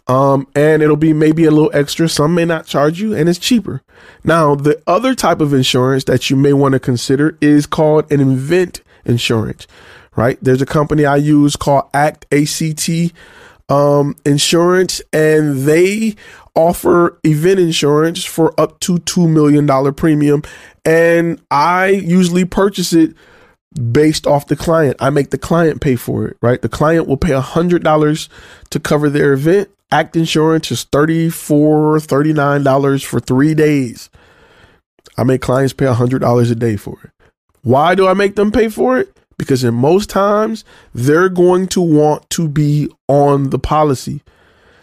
Um, 0.08 0.48
and 0.56 0.82
it'll 0.82 0.96
be 0.96 1.12
maybe 1.12 1.44
a 1.44 1.50
little 1.50 1.70
extra. 1.72 2.08
Some 2.08 2.34
may 2.34 2.44
not 2.44 2.66
charge 2.66 3.00
you, 3.00 3.14
and 3.14 3.28
it's 3.28 3.38
cheaper. 3.38 3.82
Now, 4.24 4.56
the 4.56 4.82
other 4.86 5.14
type 5.14 5.40
of 5.40 5.54
insurance 5.54 6.04
that 6.04 6.28
you 6.28 6.36
may 6.36 6.52
want 6.52 6.72
to 6.72 6.80
consider 6.80 7.38
is 7.40 7.66
called 7.66 8.10
an 8.10 8.20
event 8.20 8.82
insurance 9.04 9.66
right? 10.16 10.38
There's 10.42 10.62
a 10.62 10.66
company 10.66 11.04
I 11.04 11.16
use 11.16 11.56
called 11.56 11.84
Act 11.94 12.26
ACT 12.32 13.12
um, 13.68 14.16
Insurance, 14.24 15.00
and 15.12 15.58
they 15.62 16.14
offer 16.54 17.18
event 17.24 17.60
insurance 17.60 18.24
for 18.24 18.58
up 18.60 18.78
to 18.80 18.96
$2 18.98 19.28
million 19.28 19.94
premium. 19.94 20.42
And 20.84 21.40
I 21.50 21.88
usually 21.88 22.44
purchase 22.44 22.92
it 22.92 23.14
based 23.92 24.26
off 24.26 24.48
the 24.48 24.56
client. 24.56 24.96
I 25.00 25.10
make 25.10 25.30
the 25.30 25.38
client 25.38 25.80
pay 25.80 25.96
for 25.96 26.26
it, 26.26 26.36
right? 26.42 26.60
The 26.60 26.68
client 26.68 27.06
will 27.08 27.16
pay 27.16 27.30
$100 27.30 28.28
to 28.70 28.80
cover 28.80 29.08
their 29.08 29.32
event. 29.32 29.70
Act 29.90 30.16
insurance 30.16 30.70
is 30.70 30.84
$34, 30.86 32.06
$39 32.06 33.04
for 33.04 33.20
three 33.20 33.54
days. 33.54 34.10
I 35.16 35.24
make 35.24 35.42
clients 35.42 35.72
pay 35.72 35.86
$100 35.86 36.50
a 36.50 36.54
day 36.54 36.76
for 36.76 36.98
it. 37.04 37.10
Why 37.62 37.94
do 37.94 38.08
I 38.08 38.14
make 38.14 38.34
them 38.34 38.50
pay 38.50 38.68
for 38.68 38.98
it? 38.98 39.16
Because 39.38 39.64
in 39.64 39.74
most 39.74 40.10
times 40.10 40.64
they're 40.94 41.28
going 41.28 41.66
to 41.68 41.80
want 41.80 42.28
to 42.30 42.48
be 42.48 42.88
on 43.08 43.50
the 43.50 43.58
policy. 43.58 44.22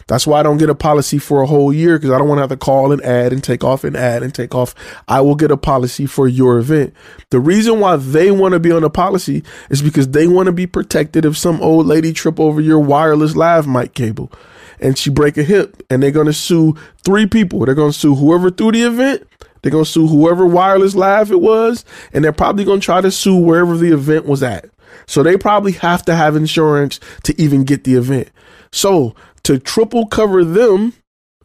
That's 0.10 0.26
why 0.26 0.40
I 0.40 0.44
don't 0.44 0.58
get 0.58 0.72
a 0.72 0.76
policy 0.76 1.20
for 1.20 1.44
a 1.44 1.46
whole 1.46 1.72
year 1.72 1.98
because 1.98 2.10
I 2.10 2.18
don't 2.18 2.28
want 2.28 2.40
to 2.40 2.42
have 2.42 2.50
to 2.50 2.58
call 2.58 2.92
and 2.92 3.02
add 3.04 3.32
and 3.32 3.44
take 3.44 3.64
off 3.64 3.84
and 3.84 3.96
add 3.96 4.24
and 4.24 4.34
take 4.34 4.56
off. 4.56 4.74
I 5.08 5.22
will 5.22 5.36
get 5.36 5.52
a 5.52 5.58
policy 5.58 6.08
for 6.08 6.28
your 6.28 6.58
event. 6.58 6.96
The 7.30 7.40
reason 7.40 7.80
why 7.80 7.96
they 7.96 8.32
want 8.32 8.54
to 8.54 8.60
be 8.60 8.72
on 8.72 8.84
a 8.84 8.90
policy 8.90 9.44
is 9.70 9.84
because 9.84 10.10
they 10.10 10.28
want 10.28 10.48
to 10.48 10.52
be 10.52 10.66
protected 10.66 11.26
if 11.26 11.38
some 11.38 11.62
old 11.62 11.86
lady 11.86 12.12
trip 12.12 12.40
over 12.40 12.60
your 12.60 12.80
wireless 12.80 13.36
live 13.36 13.68
mic 13.68 13.94
cable 13.94 14.32
and 14.80 14.98
she 14.98 15.12
break 15.12 15.38
a 15.38 15.44
hip 15.44 15.84
and 15.92 16.02
they're 16.02 16.10
going 16.10 16.26
to 16.26 16.34
sue 16.34 16.76
three 17.04 17.28
people. 17.28 17.66
They're 17.66 17.76
going 17.76 17.92
to 17.92 17.98
sue 17.98 18.16
whoever 18.16 18.50
threw 18.50 18.72
the 18.72 18.84
event 18.84 19.28
they're 19.62 19.72
to 19.72 19.90
sue 19.90 20.08
whoever 20.08 20.46
wireless 20.46 20.96
live 20.96 21.32
it 21.32 21.42
was, 21.42 21.86
and 22.14 22.24
they're 22.24 22.32
probably 22.32 22.66
to 22.80 22.86
try 22.86 23.02
to 23.02 23.12
sue 23.12 23.36
wherever 23.36 23.78
the 23.78 23.94
event 23.94 24.26
was 24.26 24.44
at. 24.44 24.70
So 25.06 25.24
they 25.24 25.38
probably 25.38 25.74
have 25.74 26.04
to 26.06 26.16
have 26.16 26.36
insurance 26.36 27.00
to 27.24 27.40
even 27.42 27.64
get 27.64 27.84
the 27.84 27.96
event. 27.96 28.30
So 28.72 29.16
to 29.44 29.60
triple 29.60 30.08
cover 30.08 30.44
them, 30.44 30.94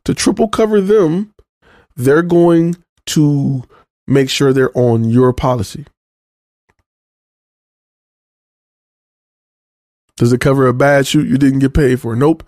to 0.05 0.15
triple 0.15 0.49
cover 0.49 0.81
them, 0.81 1.35
they're 1.97 2.23
going 2.23 2.77
to 3.07 3.65
make 4.07 4.31
sure 4.31 4.53
they're 4.53 4.77
on 4.77 5.05
your 5.05 5.33
policy. 5.33 5.87
Does 10.17 10.33
it 10.33 10.41
cover 10.41 10.67
a 10.67 10.75
bad 10.75 11.07
shoot 11.07 11.27
you 11.27 11.37
didn't 11.39 11.59
get 11.59 11.75
paid 11.75 12.01
for? 12.01 12.15
Nope 12.15 12.45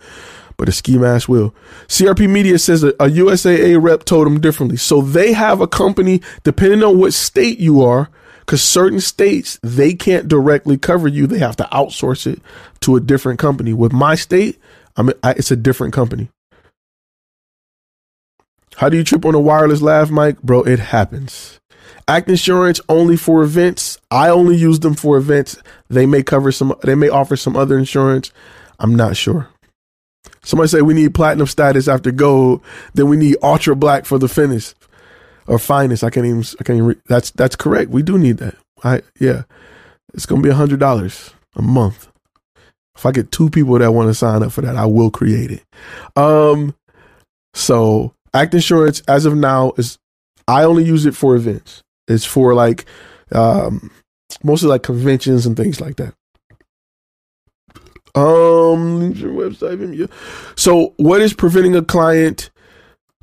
but 0.56 0.68
a 0.68 0.72
ski 0.72 0.98
mask 0.98 1.28
will. 1.28 1.54
CRP 1.86 2.28
Media 2.28 2.58
says 2.58 2.82
a, 2.82 2.88
a 2.90 3.08
USAA 3.08 3.82
rep 3.82 4.04
told 4.04 4.26
them 4.26 4.40
differently. 4.40 4.76
So 4.76 5.00
they 5.00 5.32
have 5.32 5.60
a 5.60 5.66
company, 5.66 6.22
depending 6.44 6.82
on 6.82 6.98
what 6.98 7.14
state 7.14 7.58
you 7.58 7.82
are, 7.82 8.08
because 8.40 8.62
certain 8.62 9.00
states, 9.00 9.58
they 9.62 9.94
can't 9.94 10.28
directly 10.28 10.78
cover 10.78 11.08
you. 11.08 11.26
They 11.26 11.38
have 11.38 11.56
to 11.56 11.64
outsource 11.72 12.26
it 12.26 12.40
to 12.80 12.96
a 12.96 13.00
different 13.00 13.38
company. 13.38 13.72
With 13.72 13.92
my 13.92 14.14
state, 14.14 14.58
I 14.96 15.02
mean, 15.02 15.14
I, 15.22 15.32
it's 15.32 15.50
a 15.50 15.56
different 15.56 15.92
company. 15.92 16.28
How 18.76 18.88
do 18.88 18.96
you 18.96 19.04
trip 19.04 19.24
on 19.24 19.34
a 19.34 19.40
wireless 19.40 19.82
lav 19.82 20.10
mic? 20.10 20.40
Bro, 20.42 20.62
it 20.64 20.78
happens. 20.78 21.58
Act 22.06 22.28
insurance 22.28 22.80
only 22.88 23.16
for 23.16 23.42
events. 23.42 23.98
I 24.10 24.28
only 24.28 24.56
use 24.56 24.78
them 24.80 24.94
for 24.94 25.16
events. 25.16 25.56
They 25.88 26.06
may 26.06 26.22
cover 26.22 26.52
some, 26.52 26.74
they 26.84 26.94
may 26.94 27.08
offer 27.08 27.36
some 27.36 27.56
other 27.56 27.76
insurance. 27.76 28.30
I'm 28.78 28.94
not 28.94 29.16
sure. 29.16 29.48
Somebody 30.42 30.68
say 30.68 30.82
we 30.82 30.94
need 30.94 31.14
platinum 31.14 31.46
status 31.46 31.88
after 31.88 32.12
gold, 32.12 32.62
then 32.94 33.08
we 33.08 33.16
need 33.16 33.36
ultra 33.42 33.74
black 33.74 34.04
for 34.06 34.18
the 34.18 34.28
finish. 34.28 34.74
or 35.48 35.58
finest. 35.58 36.02
I 36.04 36.10
can't 36.10 36.26
even. 36.26 36.44
I 36.60 36.64
can't 36.64 36.76
even. 36.76 36.86
Re- 36.88 37.00
that's 37.06 37.30
that's 37.32 37.56
correct. 37.56 37.90
We 37.90 38.02
do 38.02 38.18
need 38.18 38.38
that. 38.38 38.56
I 38.84 39.02
yeah. 39.20 39.42
It's 40.14 40.26
gonna 40.26 40.42
be 40.42 40.48
a 40.48 40.54
hundred 40.54 40.80
dollars 40.80 41.30
a 41.56 41.62
month. 41.62 42.08
If 42.96 43.04
I 43.04 43.12
get 43.12 43.30
two 43.30 43.50
people 43.50 43.78
that 43.78 43.92
want 43.92 44.08
to 44.08 44.14
sign 44.14 44.42
up 44.42 44.52
for 44.52 44.62
that, 44.62 44.76
I 44.76 44.86
will 44.86 45.10
create 45.10 45.50
it. 45.50 45.62
Um, 46.16 46.74
so 47.54 48.14
Act 48.32 48.54
Insurance, 48.54 49.02
as 49.06 49.26
of 49.26 49.36
now, 49.36 49.72
is 49.76 49.98
I 50.48 50.64
only 50.64 50.84
use 50.84 51.04
it 51.06 51.14
for 51.14 51.36
events. 51.36 51.82
It's 52.08 52.24
for 52.24 52.54
like 52.54 52.86
um 53.32 53.90
mostly 54.42 54.68
like 54.68 54.82
conventions 54.82 55.46
and 55.46 55.56
things 55.56 55.80
like 55.80 55.96
that. 55.96 56.14
Um, 58.16 59.12
your 59.12 59.32
website. 59.32 60.10
So, 60.56 60.94
what 60.96 61.20
is 61.20 61.34
preventing 61.34 61.76
a 61.76 61.82
client 61.82 62.50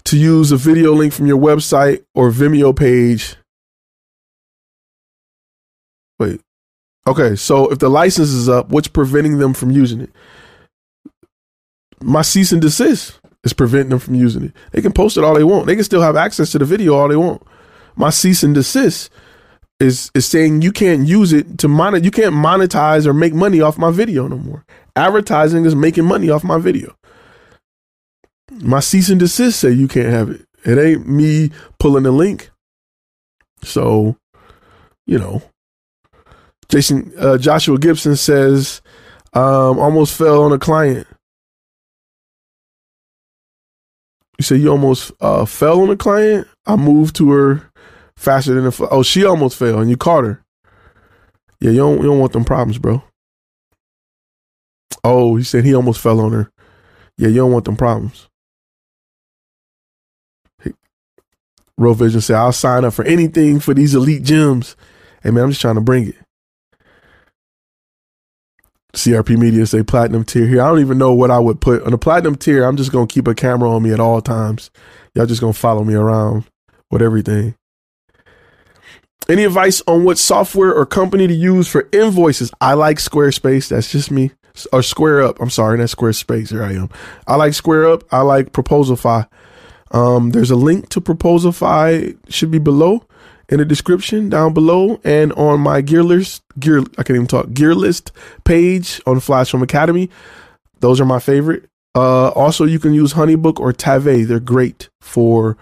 to 0.06 0.18
use 0.18 0.52
a 0.52 0.58
video 0.58 0.94
link 0.94 1.14
from 1.14 1.26
your 1.26 1.40
website 1.40 2.06
or 2.14 2.30
Vimeo 2.30 2.76
page? 2.76 3.36
Wait. 6.20 6.42
Okay, 7.08 7.36
so 7.36 7.70
if 7.70 7.80
the 7.80 7.90
license 7.90 8.30
is 8.30 8.48
up, 8.48 8.70
what's 8.70 8.88
preventing 8.88 9.40
them 9.40 9.54
from 9.54 9.72
using 9.72 10.00
it? 10.00 10.12
My 12.02 12.22
cease 12.22 12.52
and 12.52 12.62
desist 12.62 13.20
is 13.44 13.54
preventing 13.54 13.90
them 13.90 14.00
from 14.00 14.16
using 14.16 14.44
it. 14.44 14.54
They 14.72 14.82
can 14.82 14.94
post 14.94 15.18
it 15.18 15.24
all 15.24 15.34
they 15.34 15.44
want. 15.44 15.66
They 15.66 15.76
can 15.76 15.84
still 15.84 16.02
have 16.02 16.16
access 16.16 16.52
to 16.52 16.60
the 16.60 16.66
video 16.66 16.96
all 16.96 17.08
they 17.08 17.16
want. 17.16 17.42
My 17.96 18.10
cease 18.10 18.44
and 18.44 18.54
desist 18.56 19.10
is 19.80 20.12
is 20.14 20.26
saying 20.26 20.62
you 20.62 20.72
can't 20.72 21.08
use 21.08 21.34
it 21.34 21.58
to 21.60 21.68
mon- 21.68 22.04
you 22.04 22.12
can't 22.12 22.36
monetize 22.36 23.06
or 23.06 23.14
make 23.14 23.34
money 23.34 23.60
off 23.60 23.78
my 23.78 23.92
video 23.92 24.28
no 24.28 24.38
more. 24.38 24.66
Advertising 24.96 25.66
is 25.66 25.76
making 25.76 26.06
money 26.06 26.30
off 26.30 26.44
my 26.44 26.58
video. 26.58 26.96
My 28.52 28.80
cease 28.80 29.10
and 29.10 29.20
desist 29.20 29.60
say 29.60 29.72
you 29.72 29.88
can't 29.88 30.10
have 30.10 30.30
it. 30.30 30.46
It 30.64 30.78
ain't 30.78 31.08
me 31.08 31.52
pulling 31.80 32.04
the 32.04 32.12
link. 32.12 32.52
So, 33.64 34.16
you 35.06 35.18
know, 35.18 35.42
Jason 36.70 37.12
uh, 37.18 37.38
Joshua 37.38 37.78
Gibson 37.78 38.16
says 38.16 38.82
um, 39.34 39.80
almost 39.80 40.16
fell 40.16 40.44
on 40.44 40.52
a 40.52 40.60
client. 40.60 41.08
You 44.38 44.44
say 44.44 44.56
you 44.58 44.70
almost 44.70 45.12
uh, 45.22 45.46
fell 45.46 45.82
on 45.82 45.90
a 45.90 45.96
client. 45.96 46.48
I 46.66 46.76
moved 46.76 47.16
to 47.18 47.32
her 47.32 47.72
faster 48.16 48.54
than 48.54 48.66
a. 48.66 48.90
Oh, 48.90 49.04
she 49.04 49.26
almost 49.26 49.58
fell, 49.58 49.80
and 49.80 49.90
you 49.90 49.98
caught 49.98 50.24
her. 50.24 50.44
Yeah, 51.60 51.72
you 51.72 51.78
don't 51.78 51.98
you 51.98 52.04
don't 52.04 52.20
want 52.20 52.34
them 52.34 52.46
problems, 52.46 52.78
bro. 52.78 53.04
Oh, 55.04 55.36
he 55.36 55.44
said 55.44 55.66
he 55.66 55.76
almost 55.76 56.02
fell 56.02 56.20
on 56.20 56.32
her. 56.32 56.52
Yeah, 57.18 57.28
you 57.28 57.38
don't 57.38 57.52
want 57.52 57.66
them 57.66 57.76
problems. 57.76 58.30
Road 61.78 61.96
Vision 61.96 62.22
said, 62.22 62.36
I'll 62.36 62.52
sign 62.52 62.86
up 62.86 62.94
for 62.94 63.04
anything 63.04 63.60
for 63.60 63.74
these 63.74 63.96
elite 63.96 64.24
gyms. 64.24 64.76
Hey 65.24 65.32
man, 65.32 65.46
I'm 65.46 65.50
just 65.50 65.62
trying 65.62 65.76
to 65.76 65.82
bring 65.82 66.10
it. 66.10 66.16
CRP 68.94 69.38
Media 69.38 69.66
say 69.66 69.82
platinum 69.82 70.24
tier 70.24 70.46
here. 70.46 70.62
I 70.62 70.68
don't 70.68 70.80
even 70.80 71.00
know 71.00 71.14
what 71.14 71.32
I 71.32 71.40
would 71.40 71.60
put 71.60 71.82
on 71.84 71.92
the 71.92 71.98
platinum 71.98 72.36
tier. 72.36 72.64
I'm 72.64 72.78
just 72.78 72.92
gonna 72.92 73.08
keep 73.08 73.28
a 73.28 73.34
camera 73.34 73.72
on 73.72 73.82
me 73.82 73.92
at 73.92 74.00
all 74.00 74.22
times. 74.22 74.70
Y'all 75.16 75.26
just 75.26 75.42
gonna 75.42 75.54
follow 75.54 75.84
me 75.84 75.96
around 75.96 76.46
with 76.92 77.02
everything. 77.02 77.56
Any 79.28 79.46
advice 79.46 79.82
on 79.88 80.04
what 80.04 80.18
software 80.20 80.74
or 80.74 80.86
company 80.86 81.28
to 81.28 81.34
use 81.34 81.68
for 81.68 81.90
invoices? 81.92 82.52
I 82.62 82.74
like 82.74 82.98
Squarespace. 82.98 83.70
That's 83.70 83.92
just 83.92 84.12
me. 84.12 84.32
Or 84.72 84.84
Square 84.84 85.24
Up. 85.24 85.42
I'm 85.42 85.50
sorry, 85.50 85.78
that's 85.78 85.96
Squarespace. 85.96 86.50
Here 86.50 86.64
I 86.64 86.74
am. 86.74 86.90
I 87.28 87.36
like 87.36 87.54
Square 87.54 87.88
Up. 87.88 88.04
I 88.12 88.22
like 88.22 88.52
Proposalify. 88.52 89.28
Um, 89.92 90.32
there's 90.32 90.52
a 90.52 90.56
link 90.56 90.90
to 90.90 91.02
Proposalify. 91.02 92.18
Should 92.30 92.52
be 92.52 92.60
below 92.60 93.06
in 93.50 93.58
the 93.58 93.66
description 93.66 94.30
down 94.30 94.54
below 94.54 95.00
and 95.04 95.34
on 95.34 95.60
my 95.60 95.82
gear 95.82 96.04
list. 96.04 96.44
Gear. 96.60 96.80
I 96.98 97.04
can't 97.04 97.12
even 97.12 97.28
talk. 97.28 97.52
Gear 97.54 97.74
list 97.74 98.12
page 98.44 99.02
on 99.06 99.20
Flash 99.20 99.52
Film 99.52 99.64
Academy. 99.64 100.10
Those 100.80 101.02
are 101.02 101.06
my 101.06 101.20
favorite. 101.20 101.70
Uh, 101.96 102.30
also, 102.30 102.66
you 102.66 102.80
can 102.80 102.94
use 102.94 103.14
Honeybook 103.14 103.60
or 103.60 103.72
Tave. 103.72 104.28
They're 104.28 104.40
great 104.40 104.90
for 105.02 105.58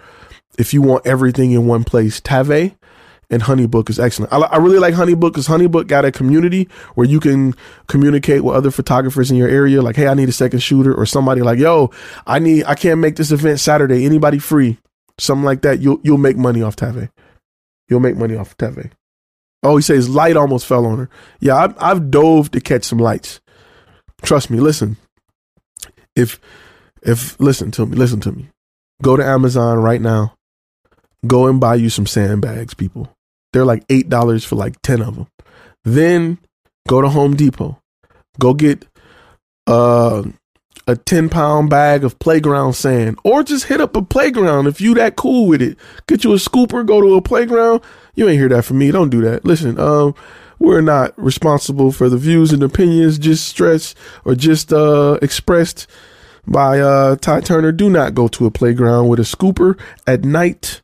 if 0.57 0.73
you 0.73 0.81
want 0.81 1.05
everything 1.05 1.51
in 1.51 1.67
one 1.67 1.83
place. 1.83 2.19
Tave 2.19 2.75
and 3.31 3.41
Honeybook 3.41 3.89
is 3.89 3.97
excellent. 3.97 4.31
I, 4.31 4.37
I 4.39 4.57
really 4.57 4.77
like 4.77 4.93
Honeybook 4.93 5.31
because 5.31 5.47
Honeybook 5.47 5.87
got 5.87 6.05
a 6.05 6.11
community 6.11 6.67
where 6.95 7.07
you 7.07 7.19
can 7.19 7.55
communicate 7.87 8.43
with 8.43 8.55
other 8.55 8.69
photographers 8.69 9.31
in 9.31 9.37
your 9.37 9.47
area. 9.47 9.81
Like, 9.81 9.95
hey, 9.95 10.07
I 10.07 10.13
need 10.13 10.29
a 10.29 10.33
second 10.33 10.59
shooter, 10.59 10.93
or 10.93 11.05
somebody 11.05 11.41
like, 11.41 11.57
yo, 11.57 11.89
I 12.27 12.39
need, 12.39 12.65
I 12.65 12.75
can't 12.75 12.99
make 12.99 13.15
this 13.15 13.31
event 13.31 13.59
Saturday. 13.59 14.05
Anybody 14.05 14.37
free? 14.37 14.77
Something 15.17 15.45
like 15.45 15.61
that. 15.61 15.79
You'll 15.79 15.99
you'll 16.03 16.17
make 16.17 16.37
money 16.37 16.61
off 16.61 16.75
Tave. 16.75 17.09
You'll 17.87 17.99
make 17.99 18.17
money 18.17 18.35
off 18.35 18.57
Tave. 18.57 18.91
Oh, 19.63 19.77
he 19.77 19.81
says 19.81 20.09
light 20.09 20.35
almost 20.35 20.65
fell 20.65 20.85
on 20.85 20.97
her. 20.97 21.09
Yeah, 21.39 21.55
I've, 21.55 21.75
I've 21.79 22.11
dove 22.11 22.51
to 22.51 22.61
catch 22.61 22.83
some 22.83 22.97
lights. 22.97 23.39
Trust 24.23 24.49
me. 24.49 24.59
Listen, 24.59 24.97
if 26.15 26.39
if 27.03 27.39
listen 27.39 27.71
to 27.71 27.85
me, 27.85 27.95
listen 27.95 28.19
to 28.21 28.31
me. 28.31 28.49
Go 29.01 29.15
to 29.15 29.23
Amazon 29.23 29.79
right 29.79 30.01
now. 30.01 30.33
Go 31.25 31.47
and 31.47 31.59
buy 31.59 31.75
you 31.75 31.89
some 31.89 32.07
sandbags, 32.07 32.73
people. 32.73 33.15
They're 33.53 33.65
like 33.65 33.83
eight 33.89 34.09
dollars 34.09 34.43
for 34.43 34.55
like 34.55 34.81
ten 34.81 35.01
of 35.01 35.15
them. 35.15 35.27
Then 35.83 36.37
go 36.87 37.01
to 37.01 37.09
Home 37.09 37.35
Depot. 37.35 37.79
Go 38.39 38.53
get 38.53 38.85
uh, 39.67 40.23
a 40.87 40.95
ten 40.95 41.29
pound 41.29 41.69
bag 41.69 42.03
of 42.03 42.19
playground 42.19 42.73
sand, 42.73 43.17
or 43.23 43.43
just 43.43 43.65
hit 43.65 43.81
up 43.81 43.95
a 43.95 44.01
playground 44.01 44.67
if 44.67 44.79
you 44.79 44.93
that 44.95 45.15
cool 45.15 45.47
with 45.47 45.61
it. 45.61 45.77
Get 46.07 46.23
you 46.23 46.33
a 46.33 46.37
scooper. 46.37 46.85
Go 46.85 47.01
to 47.01 47.15
a 47.15 47.21
playground. 47.21 47.81
You 48.15 48.27
ain't 48.27 48.39
hear 48.39 48.49
that 48.49 48.65
from 48.65 48.77
me. 48.77 48.91
Don't 48.91 49.09
do 49.09 49.21
that. 49.21 49.45
Listen, 49.45 49.79
um, 49.79 50.15
we're 50.59 50.81
not 50.81 51.17
responsible 51.21 51.91
for 51.91 52.07
the 52.07 52.17
views 52.17 52.53
and 52.53 52.61
opinions 52.63 53.17
just 53.17 53.47
stressed 53.47 53.97
or 54.25 54.35
just 54.35 54.71
uh, 54.71 55.17
expressed 55.21 55.87
by 56.45 56.79
uh, 56.79 57.15
Ty 57.15 57.41
Turner. 57.41 57.71
Do 57.71 57.89
not 57.89 58.13
go 58.13 58.27
to 58.29 58.45
a 58.45 58.51
playground 58.51 59.09
with 59.09 59.19
a 59.19 59.23
scooper 59.23 59.79
at 60.05 60.23
night 60.23 60.81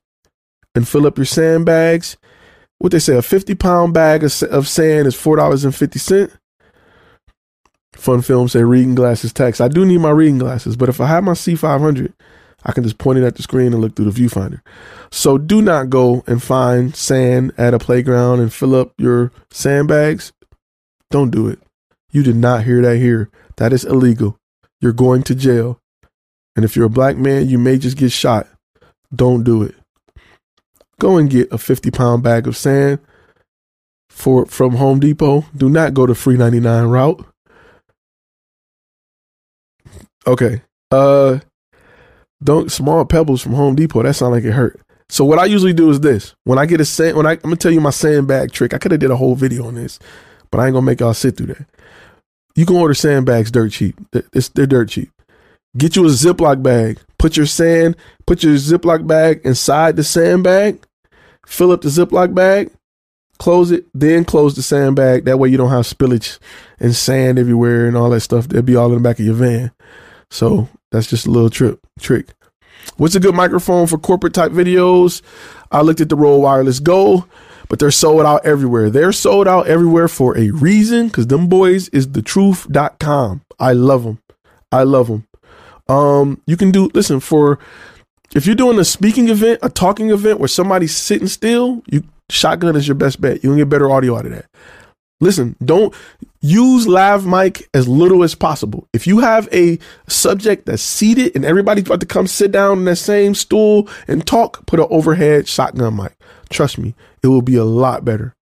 and 0.76 0.88
fill 0.88 1.06
up 1.06 1.18
your 1.18 1.26
sandbags 1.26 2.18
what 2.80 2.92
they 2.92 3.00
say, 3.00 3.16
a 3.16 3.22
50 3.22 3.56
pound 3.56 3.94
bag 3.94 4.24
of, 4.24 4.44
of 4.44 4.68
sand 4.68 5.08
is 5.08 5.16
$4.50. 5.16 6.32
Fun 7.96 8.22
film 8.22 8.48
say 8.48 8.64
reading 8.64 8.96
glasses 8.96 9.34
tax. 9.34 9.60
I 9.60 9.68
do 9.68 9.86
need 9.86 10.00
my 10.00 10.12
reading 10.12 10.38
glasses, 10.38 10.76
but 10.76 10.90
if 10.90 11.02
I 11.02 11.08
have 11.08 11.24
my 11.24 11.32
C500, 11.32 12.14
I 12.64 12.72
can 12.72 12.84
just 12.84 12.98
point 12.98 13.18
it 13.18 13.26
at 13.26 13.36
the 13.36 13.44
screen 13.44 13.74
and 13.74 13.82
look 13.82 13.96
through 13.96 14.12
the 14.12 14.22
viewfinder. 14.22 14.62
So 15.12 15.38
do 15.38 15.62
not 15.62 15.90
go 15.90 16.24
and 16.28 16.42
find 16.42 16.96
sand 16.96 17.54
at 17.58 17.74
a 17.74 17.80
playground 17.80 18.40
and 18.40 18.54
fill 18.54 18.76
up 18.76 18.94
your 18.98 19.32
sandbags. 19.50 20.32
Don't 21.10 21.32
do 21.32 21.48
it. 21.48 21.60
You 22.12 22.24
did 22.24 22.36
not 22.36 22.64
hear 22.66 22.82
that 22.82 22.98
here. 22.98 23.30
That 23.56 23.74
is 23.74 23.86
illegal. 23.86 24.38
You're 24.82 24.94
going 24.94 25.24
to 25.24 25.36
jail. 25.36 25.80
And 26.56 26.66
if 26.66 26.76
you're 26.76 26.86
a 26.86 26.90
black 26.90 27.18
man, 27.18 27.48
you 27.48 27.58
may 27.58 27.78
just 27.78 27.98
get 27.98 28.12
shot. 28.12 28.48
Don't 29.14 29.44
do 29.44 29.64
it. 29.64 29.76
Go 31.00 31.18
and 31.18 31.30
get 31.30 31.52
a 31.52 31.58
50 31.58 31.92
pound 31.92 32.24
bag 32.24 32.48
of 32.48 32.58
sand 32.58 33.00
for 34.10 34.46
from 34.48 34.76
Home 34.76 35.00
Depot. 35.00 35.46
Do 35.56 35.70
not 35.70 35.94
go 35.94 36.06
the 36.06 36.16
free 36.16 36.38
99 36.38 36.86
route. 36.86 37.26
Okay. 40.26 40.62
Uh 40.92 41.40
don't 42.44 42.72
small 42.72 43.06
pebbles 43.06 43.42
from 43.42 43.54
Home 43.54 43.76
Depot. 43.76 44.04
That 44.04 44.14
sound 44.16 44.34
like 44.34 44.44
it 44.44 44.52
hurt. 44.52 44.80
So 45.10 45.24
what 45.24 45.40
I 45.40 45.46
usually 45.46 45.74
do 45.74 45.90
is 45.90 46.02
this. 46.02 46.36
When 46.44 46.60
I 46.60 46.66
get 46.66 46.82
a 46.82 46.86
sand 46.86 47.16
when 47.16 47.28
I 47.28 47.34
I'm 47.34 47.40
gonna 47.42 47.56
tell 47.58 47.72
you 47.72 47.82
my 47.82 47.92
sandbag 47.92 48.52
trick. 48.52 48.74
I 48.74 48.80
could 48.80 48.92
have 48.92 49.00
did 49.00 49.12
a 49.12 49.16
whole 49.16 49.36
video 49.36 49.68
on 49.68 49.76
this, 49.76 50.00
but 50.52 50.60
I 50.60 50.66
ain't 50.66 50.74
gonna 50.74 50.86
make 50.86 51.00
y'all 51.00 51.14
sit 51.14 51.38
through 51.38 51.48
that. 51.48 51.68
You 52.56 52.66
can 52.66 52.76
order 52.76 52.96
sandbags 52.96 53.52
dirt 53.52 53.72
cheap. 53.72 54.00
It's, 54.34 54.50
they're 54.50 54.66
dirt 54.66 54.90
cheap. 54.90 55.12
Get 55.78 55.96
you 55.96 56.06
a 56.06 56.10
Ziploc 56.10 56.64
bag. 56.64 57.00
Put 57.20 57.38
your 57.38 57.46
sand, 57.46 57.96
put 58.26 58.42
your 58.42 58.56
Ziploc 58.56 59.06
bag 59.06 59.42
inside 59.44 59.96
the 59.96 60.04
sandbag 60.04 60.84
fill 61.48 61.72
up 61.72 61.82
the 61.82 61.90
Ziploc 61.90 62.36
bag, 62.36 62.72
close 63.40 63.72
it, 63.72 63.86
then 63.94 64.26
close 64.26 64.56
the 64.56 64.62
sandbag. 64.62 65.26
That 65.26 65.40
way 65.40 65.50
you 65.50 65.58
don't 65.58 65.70
have 65.70 65.86
spillage 65.86 66.40
and 66.80 66.96
sand 66.96 67.40
everywhere 67.40 67.88
and 67.88 67.98
all 67.98 68.10
that 68.12 68.22
stuff. 68.22 68.48
They'll 68.48 68.62
be 68.62 68.76
all 68.76 68.88
in 68.88 68.96
the 68.96 69.00
back 69.00 69.20
of 69.20 69.26
your 69.26 69.36
van. 69.36 69.72
So 70.30 70.70
that's 70.92 71.08
just 71.08 71.26
a 71.26 71.32
little 71.32 71.50
trip 71.50 71.80
trick. 72.00 72.28
What's 72.98 73.16
a 73.16 73.20
good 73.20 73.36
microphone 73.36 73.88
for 73.88 73.98
corporate 73.98 74.34
type 74.34 74.52
videos? 74.52 75.22
I 75.72 75.82
looked 75.82 76.02
at 76.02 76.10
the 76.10 76.16
Rode 76.16 76.40
Wireless 76.40 76.80
Go, 76.80 77.26
but 77.70 77.80
they're 77.80 77.92
sold 77.92 78.26
out 78.26 78.46
everywhere. 78.46 78.90
They're 78.90 79.12
sold 79.12 79.48
out 79.48 79.68
everywhere 79.68 80.08
for 80.08 80.38
a 80.38 80.50
reason 80.52 81.08
because 81.08 81.28
them 81.28 81.48
boys 81.48 81.90
is 81.90 82.12
the 82.12 82.22
truth.com. 82.22 83.42
I 83.60 83.74
love 83.74 84.04
them. 84.04 84.22
I 84.72 84.84
love 84.84 85.08
them. 85.08 85.28
Um, 85.88 86.42
you 86.46 86.58
can 86.58 86.72
do, 86.72 86.90
listen, 86.94 87.20
for 87.20 87.60
if 88.36 88.46
you're 88.46 88.56
doing 88.56 88.80
a 88.80 88.86
speaking 88.86 89.30
event, 89.30 89.60
a 89.64 89.70
talking 89.70 90.10
event 90.10 90.40
where 90.40 90.48
somebody's 90.48 90.96
sitting 90.96 91.28
still, 91.28 91.82
you 91.88 92.04
shotgun 92.30 92.76
is 92.76 92.88
your 92.88 92.96
best 92.96 93.22
bet. 93.22 93.44
You 93.44 93.50
can 93.52 93.58
get 93.58 93.70
better 93.70 93.90
audio 93.90 94.18
out 94.18 94.26
of 94.26 94.32
that. 94.34 94.46
Listen, 95.20 95.56
don't 95.64 95.96
use 96.42 96.88
lav 96.88 97.26
mic 97.26 97.68
as 97.74 97.88
little 97.88 98.24
as 98.24 98.36
possible. 98.36 98.88
If 98.94 99.08
you 99.08 99.20
have 99.20 99.50
a 99.52 99.80
subject 100.08 100.68
that's 100.68 100.84
seated 100.84 101.36
and 101.36 101.44
everybody's 101.44 101.86
about 101.86 102.02
to 102.02 102.06
come 102.06 102.28
sit 102.28 102.52
down 102.52 102.80
in 102.80 102.86
that 102.86 102.98
same 102.98 103.34
stool 103.34 103.90
and 104.08 104.26
talk, 104.26 104.66
put 104.68 104.80
an 104.80 104.88
overhead 104.92 105.48
shotgun 105.48 105.96
mic. 105.96 106.16
Trust 106.50 106.78
me, 106.78 106.94
it 107.24 107.28
will 107.28 107.42
be 107.42 107.56
a 107.56 107.66
lot 107.66 108.06
better. 108.06 108.36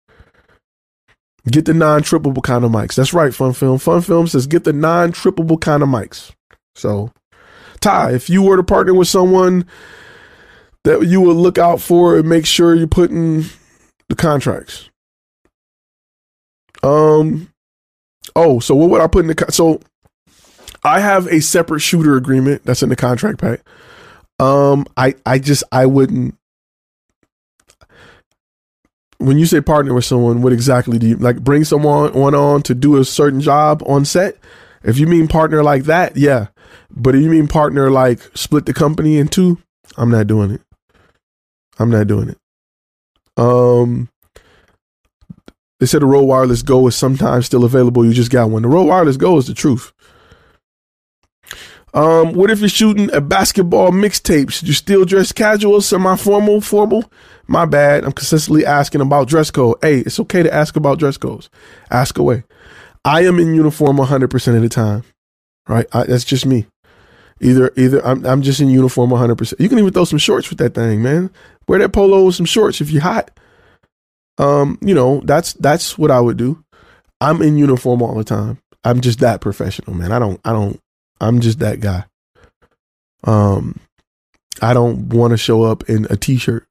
Get 1.51 1.67
the 1.67 1.75
non 1.75 2.03
trippable 2.03 2.43
kind 2.43 2.65
of 2.65 2.71
mics. 2.71 2.95
That's 2.95 3.13
right, 3.13 3.35
Fun 3.35 3.53
Film. 3.53 3.79
Fun 3.79 4.01
Film 4.01 4.27
says 4.29 4.47
get 4.47 4.65
the 4.65 4.73
non 4.73 5.13
trippable 5.13 5.61
kind 5.61 5.83
of 5.83 5.89
mics. 5.89 6.33
So, 6.75 7.13
Ty, 7.83 8.13
if 8.13 8.31
you 8.31 8.43
were 8.43 8.57
to 8.57 8.63
partner 8.63 8.95
with 8.95 9.09
someone 9.09 9.67
that 10.85 11.07
you 11.07 11.21
would 11.21 11.37
look 11.37 11.59
out 11.59 11.81
for 11.81 12.17
and 12.17 12.29
make 12.29 12.47
sure 12.47 12.75
you're 12.75 12.87
putting 12.87 13.45
the 14.09 14.17
contracts. 14.17 14.89
Um. 16.83 17.51
Oh, 18.35 18.61
so 18.61 18.75
what 18.75 18.91
would 18.91 19.01
I 19.01 19.07
put 19.07 19.25
in 19.25 19.35
the 19.35 19.47
so? 19.51 19.81
I 20.85 21.01
have 21.01 21.27
a 21.29 21.41
separate 21.41 21.81
shooter 21.81 22.17
agreement 22.17 22.65
that's 22.65 22.83
in 22.83 22.89
the 22.89 22.97
contract 22.97 23.41
pack. 23.41 23.61
Um, 24.39 24.87
I 24.97 25.15
I 25.25 25.39
just 25.39 25.63
I 25.71 25.87
wouldn't. 25.87 26.37
When 29.19 29.39
you 29.39 29.47
say 29.47 29.61
partner 29.61 29.95
with 29.95 30.05
someone, 30.05 30.43
what 30.43 30.53
exactly 30.53 30.99
do 30.99 31.07
you 31.07 31.17
like? 31.17 31.41
Bring 31.41 31.63
someone 31.63 32.13
one 32.13 32.35
on 32.35 32.63
to 32.63 32.75
do 32.75 32.97
a 32.97 33.05
certain 33.05 33.41
job 33.41 33.83
on 33.87 34.05
set. 34.05 34.37
If 34.83 34.99
you 34.99 35.07
mean 35.07 35.29
partner 35.29 35.63
like 35.63 35.85
that, 35.85 36.17
yeah. 36.17 36.49
But 36.91 37.15
if 37.15 37.23
you 37.23 37.31
mean 37.31 37.49
partner 37.49 37.91
like 37.91 38.21
split 38.35 38.67
the 38.67 38.75
company 38.75 39.19
in 39.19 39.29
two, 39.29 39.59
I'm 39.97 40.11
not 40.11 40.27
doing 40.27 40.51
it. 40.51 40.61
I'm 41.79 41.91
not 41.91 42.07
doing 42.07 42.29
it. 42.29 42.39
Um, 43.37 44.09
they 45.81 45.87
said 45.87 46.03
the 46.03 46.07
Rode 46.07 46.23
Wireless 46.23 46.63
Go 46.63 46.87
is 46.87 46.95
sometimes 46.95 47.47
still 47.47 47.65
available. 47.65 48.05
You 48.05 48.13
just 48.13 48.31
got 48.31 48.51
one. 48.51 48.63
The 48.63 48.69
Rode 48.69 48.87
Wireless 48.87 49.17
Go 49.17 49.39
is 49.39 49.47
the 49.47 49.55
truth. 49.55 49.93
Um, 51.95 52.33
what 52.33 52.51
if 52.51 52.61
you're 52.61 52.69
shooting 52.69 53.13
a 53.13 53.21
basketball 53.21 53.91
mixtape? 53.91 54.51
Should 54.51 54.69
you 54.69 54.75
still 54.75 55.05
dress 55.05 55.31
casual, 55.31 55.83
semi-formal, 55.83 56.63
formal? 56.63 57.11
My 57.47 57.67
bad. 57.67 58.05
I'm 58.05 58.13
consistently 58.13 58.65
asking 58.65 59.03
about 59.03 59.29
dress 59.29 59.51
code. 59.51 59.77
Hey, 59.83 59.99
it's 59.99 60.19
okay 60.21 60.43
to 60.43 60.53
ask 60.53 60.77
about 60.77 60.99
dress 60.99 61.19
codes. 61.19 61.51
Ask 61.91 62.17
away. 62.17 62.45
I 63.05 63.25
am 63.25 63.39
in 63.39 63.55
uniform 63.55 63.97
100% 63.99 64.57
of 64.57 64.63
the 64.63 64.69
time. 64.69 65.05
Right? 65.69 65.87
I, 65.93 66.05
that's 66.05 66.25
just 66.25 66.47
me. 66.47 66.67
Either, 67.41 67.73
either 67.77 68.05
I'm, 68.07 68.25
I'm 68.25 68.43
just 68.43 68.61
in 68.61 68.69
uniform 68.69 69.11
100%. 69.11 69.59
You 69.59 69.69
can 69.69 69.79
even 69.79 69.93
throw 69.93 70.05
some 70.05 70.19
shorts 70.19 70.49
with 70.49 70.59
that 70.59 70.75
thing, 70.75 71.03
man. 71.03 71.31
Wear 71.67 71.81
that 71.81 71.93
polo 71.93 72.25
with 72.25 72.37
some 72.37 72.47
shorts 72.47 72.81
if 72.81 72.91
you're 72.91 73.03
hot. 73.03 73.31
Um, 74.39 74.79
you 74.81 74.95
know, 74.95 75.21
that's 75.25 75.53
that's 75.55 75.99
what 75.99 76.11
I 76.11 76.21
would 76.21 76.37
do. 76.37 76.65
I'm 77.21 77.43
in 77.43 77.57
uniform 77.57 78.03
all 78.03 78.15
the 78.15 78.25
time. 78.25 78.59
I'm 78.85 79.01
just 79.01 79.21
that 79.21 79.41
professional, 79.41 79.95
man. 79.95 80.13
I 80.13 80.19
don't 80.19 80.41
I 80.45 80.53
don't 80.53 80.81
I'm 81.21 81.41
just 81.41 81.61
that 81.61 81.81
guy. 81.81 82.05
Um 83.25 83.79
I 84.61 84.75
don't 84.75 85.09
want 85.11 85.33
to 85.33 85.37
show 85.37 85.63
up 85.63 85.89
in 85.89 86.07
a 86.11 86.17
t-shirt. 86.17 86.67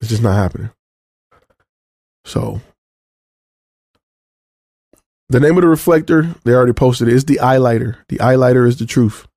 It's 0.00 0.10
just 0.10 0.22
not 0.22 0.34
happening. 0.36 0.70
So 2.24 2.60
the 5.30 5.40
name 5.40 5.56
of 5.56 5.62
the 5.62 5.68
reflector, 5.68 6.34
they 6.44 6.52
already 6.52 6.72
posted 6.72 7.06
it, 7.06 7.14
is 7.14 7.24
the 7.24 7.38
eyelighter. 7.40 7.98
The 8.08 8.18
eyelighter 8.18 8.66
is 8.66 8.78
the 8.78 8.86
truth. 8.86 9.28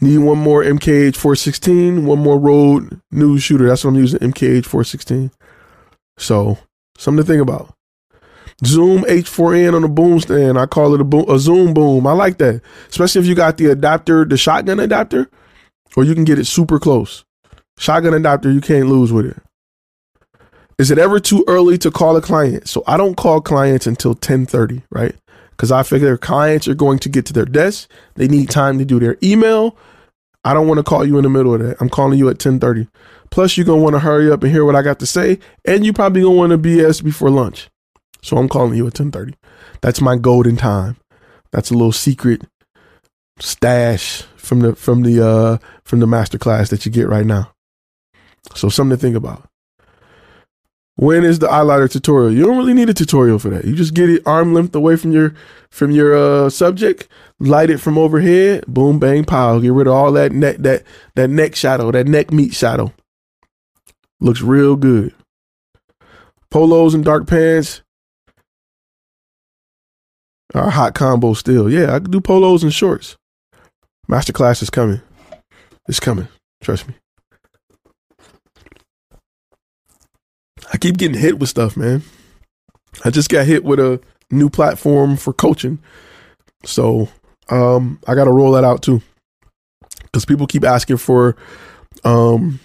Need 0.00 0.18
one 0.18 0.38
more 0.38 0.64
MKH 0.64 1.14
416, 1.14 2.06
one 2.06 2.18
more 2.18 2.38
road 2.38 3.00
news 3.12 3.42
shooter. 3.42 3.68
That's 3.68 3.84
what 3.84 3.90
I'm 3.90 3.96
using, 3.96 4.18
MKH 4.20 4.64
416. 4.64 5.30
So, 6.16 6.58
something 6.96 7.22
to 7.22 7.26
think 7.30 7.42
about. 7.42 7.74
Zoom 8.64 9.02
H4n 9.02 9.74
on 9.74 9.84
a 9.84 9.88
boom 9.88 10.20
stand. 10.20 10.58
I 10.58 10.66
call 10.66 10.94
it 10.94 11.00
a, 11.00 11.04
boom, 11.04 11.28
a 11.28 11.38
Zoom 11.38 11.74
boom. 11.74 12.06
I 12.06 12.12
like 12.12 12.38
that, 12.38 12.62
especially 12.88 13.20
if 13.20 13.26
you 13.26 13.34
got 13.34 13.58
the 13.58 13.66
adapter, 13.66 14.24
the 14.24 14.38
shotgun 14.38 14.80
adapter, 14.80 15.28
or 15.96 16.04
you 16.04 16.14
can 16.14 16.24
get 16.24 16.38
it 16.38 16.46
super 16.46 16.78
close. 16.78 17.24
Shotgun 17.78 18.14
adapter, 18.14 18.50
you 18.50 18.62
can't 18.62 18.88
lose 18.88 19.12
with 19.12 19.26
it. 19.26 19.36
Is 20.78 20.90
it 20.90 20.98
ever 20.98 21.20
too 21.20 21.44
early 21.46 21.78
to 21.78 21.90
call 21.90 22.16
a 22.16 22.20
client? 22.20 22.68
So 22.68 22.82
I 22.86 22.96
don't 22.96 23.16
call 23.16 23.40
clients 23.40 23.86
until 23.86 24.12
1030, 24.12 24.82
right? 24.90 25.14
Because 25.50 25.70
I 25.70 25.82
figure 25.84 26.16
clients 26.16 26.66
are 26.66 26.74
going 26.74 26.98
to 27.00 27.08
get 27.08 27.26
to 27.26 27.32
their 27.32 27.44
desk. 27.44 27.88
They 28.14 28.26
need 28.26 28.50
time 28.50 28.78
to 28.78 28.84
do 28.84 28.98
their 28.98 29.16
email. 29.22 29.76
I 30.44 30.52
don't 30.52 30.66
want 30.66 30.78
to 30.78 30.84
call 30.84 31.06
you 31.06 31.16
in 31.16 31.22
the 31.22 31.30
middle 31.30 31.54
of 31.54 31.60
that. 31.60 31.76
I'm 31.80 31.88
calling 31.88 32.18
you 32.18 32.28
at 32.28 32.44
1030. 32.44 32.88
Plus, 33.30 33.56
you're 33.56 33.64
going 33.64 33.78
to 33.78 33.82
want 33.82 33.94
to 33.94 34.00
hurry 34.00 34.30
up 34.30 34.42
and 34.42 34.52
hear 34.52 34.64
what 34.64 34.76
I 34.76 34.82
got 34.82 34.98
to 34.98 35.06
say. 35.06 35.38
And 35.64 35.86
you 35.86 35.92
probably 35.92 36.22
going 36.22 36.34
to 36.34 36.38
want 36.38 36.50
to 36.50 36.58
BS 36.58 37.02
before 37.02 37.30
lunch. 37.30 37.68
So 38.20 38.36
I'm 38.36 38.48
calling 38.48 38.74
you 38.74 38.86
at 38.86 38.98
1030. 38.98 39.34
That's 39.80 40.00
my 40.00 40.16
golden 40.16 40.56
time. 40.56 40.96
That's 41.52 41.70
a 41.70 41.74
little 41.74 41.92
secret 41.92 42.42
stash 43.40 44.22
from 44.36 44.60
the 44.60 44.76
from 44.76 45.02
the 45.02 45.26
uh 45.26 45.58
from 45.84 46.00
the 46.00 46.06
master 46.06 46.38
class 46.38 46.70
that 46.70 46.86
you 46.86 46.92
get 46.92 47.08
right 47.08 47.26
now. 47.26 47.52
So 48.54 48.68
something 48.68 48.96
to 48.96 49.00
think 49.00 49.16
about. 49.16 49.48
When 50.96 51.24
is 51.24 51.40
the 51.40 51.48
eyelighter 51.48 51.90
tutorial? 51.90 52.32
You 52.32 52.46
don't 52.46 52.56
really 52.56 52.74
need 52.74 52.88
a 52.88 52.94
tutorial 52.94 53.40
for 53.40 53.50
that. 53.50 53.64
You 53.64 53.74
just 53.74 53.94
get 53.94 54.08
it 54.08 54.22
arm 54.26 54.54
length 54.54 54.74
away 54.74 54.96
from 54.96 55.10
your 55.10 55.34
from 55.70 55.90
your 55.90 56.14
uh, 56.14 56.50
subject, 56.50 57.08
light 57.40 57.68
it 57.70 57.78
from 57.78 57.98
overhead, 57.98 58.64
boom, 58.68 59.00
bang, 59.00 59.24
pow. 59.24 59.58
Get 59.58 59.72
rid 59.72 59.88
of 59.88 59.92
all 59.92 60.12
that 60.12 60.30
neck 60.30 60.58
that 60.58 60.84
that 61.16 61.30
neck 61.30 61.56
shadow, 61.56 61.90
that 61.90 62.06
neck 62.06 62.32
meat 62.32 62.54
shadow. 62.54 62.92
Looks 64.20 64.40
real 64.40 64.76
good. 64.76 65.12
Polos 66.50 66.94
and 66.94 67.04
dark 67.04 67.26
pants 67.26 67.82
are 70.54 70.70
hot 70.70 70.94
combo 70.94 71.34
still. 71.34 71.68
Yeah, 71.68 71.94
I 71.96 71.98
can 71.98 72.12
do 72.12 72.20
polos 72.20 72.62
and 72.62 72.72
shorts. 72.72 73.16
Masterclass 74.08 74.62
is 74.62 74.70
coming. 74.70 75.00
It's 75.88 75.98
coming. 75.98 76.28
Trust 76.62 76.86
me. 76.86 76.94
I 80.74 80.76
keep 80.76 80.96
getting 80.96 81.16
hit 81.16 81.38
with 81.38 81.48
stuff, 81.48 81.76
man. 81.76 82.02
I 83.04 83.10
just 83.10 83.28
got 83.30 83.46
hit 83.46 83.62
with 83.62 83.78
a 83.78 84.00
new 84.32 84.50
platform 84.50 85.16
for 85.16 85.32
coaching. 85.32 85.78
So 86.64 87.08
um, 87.48 88.00
I 88.08 88.16
got 88.16 88.24
to 88.24 88.32
roll 88.32 88.50
that 88.52 88.64
out 88.64 88.82
too. 88.82 89.00
Because 90.02 90.24
people 90.24 90.48
keep 90.48 90.64
asking 90.64 90.96
for 90.96 91.36
um, 92.02 92.58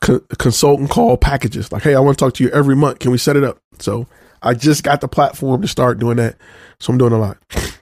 co- 0.00 0.24
consultant 0.40 0.90
call 0.90 1.16
packages. 1.16 1.70
Like, 1.70 1.84
hey, 1.84 1.94
I 1.94 2.00
want 2.00 2.18
to 2.18 2.24
talk 2.24 2.34
to 2.34 2.42
you 2.42 2.50
every 2.50 2.74
month. 2.74 2.98
Can 2.98 3.12
we 3.12 3.18
set 3.18 3.36
it 3.36 3.44
up? 3.44 3.58
So 3.78 4.08
I 4.42 4.54
just 4.54 4.82
got 4.82 5.00
the 5.00 5.06
platform 5.06 5.62
to 5.62 5.68
start 5.68 6.00
doing 6.00 6.16
that. 6.16 6.34
So 6.80 6.92
I'm 6.92 6.98
doing 6.98 7.12
a 7.12 7.18
lot. 7.18 7.38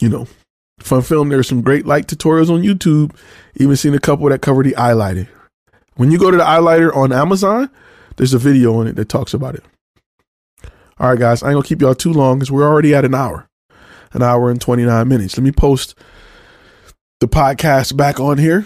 You 0.00 0.08
know, 0.08 0.26
fun 0.80 1.02
film. 1.02 1.28
There's 1.28 1.46
some 1.46 1.62
great 1.62 1.86
light 1.86 2.08
tutorials 2.08 2.50
on 2.50 2.62
YouTube. 2.62 3.14
Even 3.54 3.76
seen 3.76 3.94
a 3.94 4.00
couple 4.00 4.28
that 4.28 4.42
cover 4.42 4.64
the 4.64 4.72
eyelighter. 4.72 5.28
When 5.94 6.10
you 6.10 6.18
go 6.18 6.32
to 6.32 6.36
the 6.36 6.42
eyelighter 6.42 6.94
on 6.94 7.12
Amazon, 7.12 7.70
there's 8.16 8.34
a 8.34 8.38
video 8.38 8.78
on 8.78 8.86
it 8.86 8.96
that 8.96 9.08
talks 9.08 9.34
about 9.34 9.54
it. 9.54 9.64
All 10.98 11.10
right, 11.10 11.18
guys, 11.18 11.42
I 11.42 11.48
ain't 11.48 11.54
gonna 11.54 11.66
keep 11.66 11.80
y'all 11.80 11.94
too 11.94 12.12
long 12.12 12.38
because 12.38 12.52
we're 12.52 12.68
already 12.68 12.94
at 12.94 13.04
an 13.04 13.14
hour, 13.14 13.48
an 14.12 14.22
hour 14.22 14.50
and 14.50 14.60
29 14.60 15.08
minutes. 15.08 15.36
Let 15.36 15.44
me 15.44 15.52
post 15.52 15.98
the 17.20 17.28
podcast 17.28 17.96
back 17.96 18.20
on 18.20 18.38
here 18.38 18.64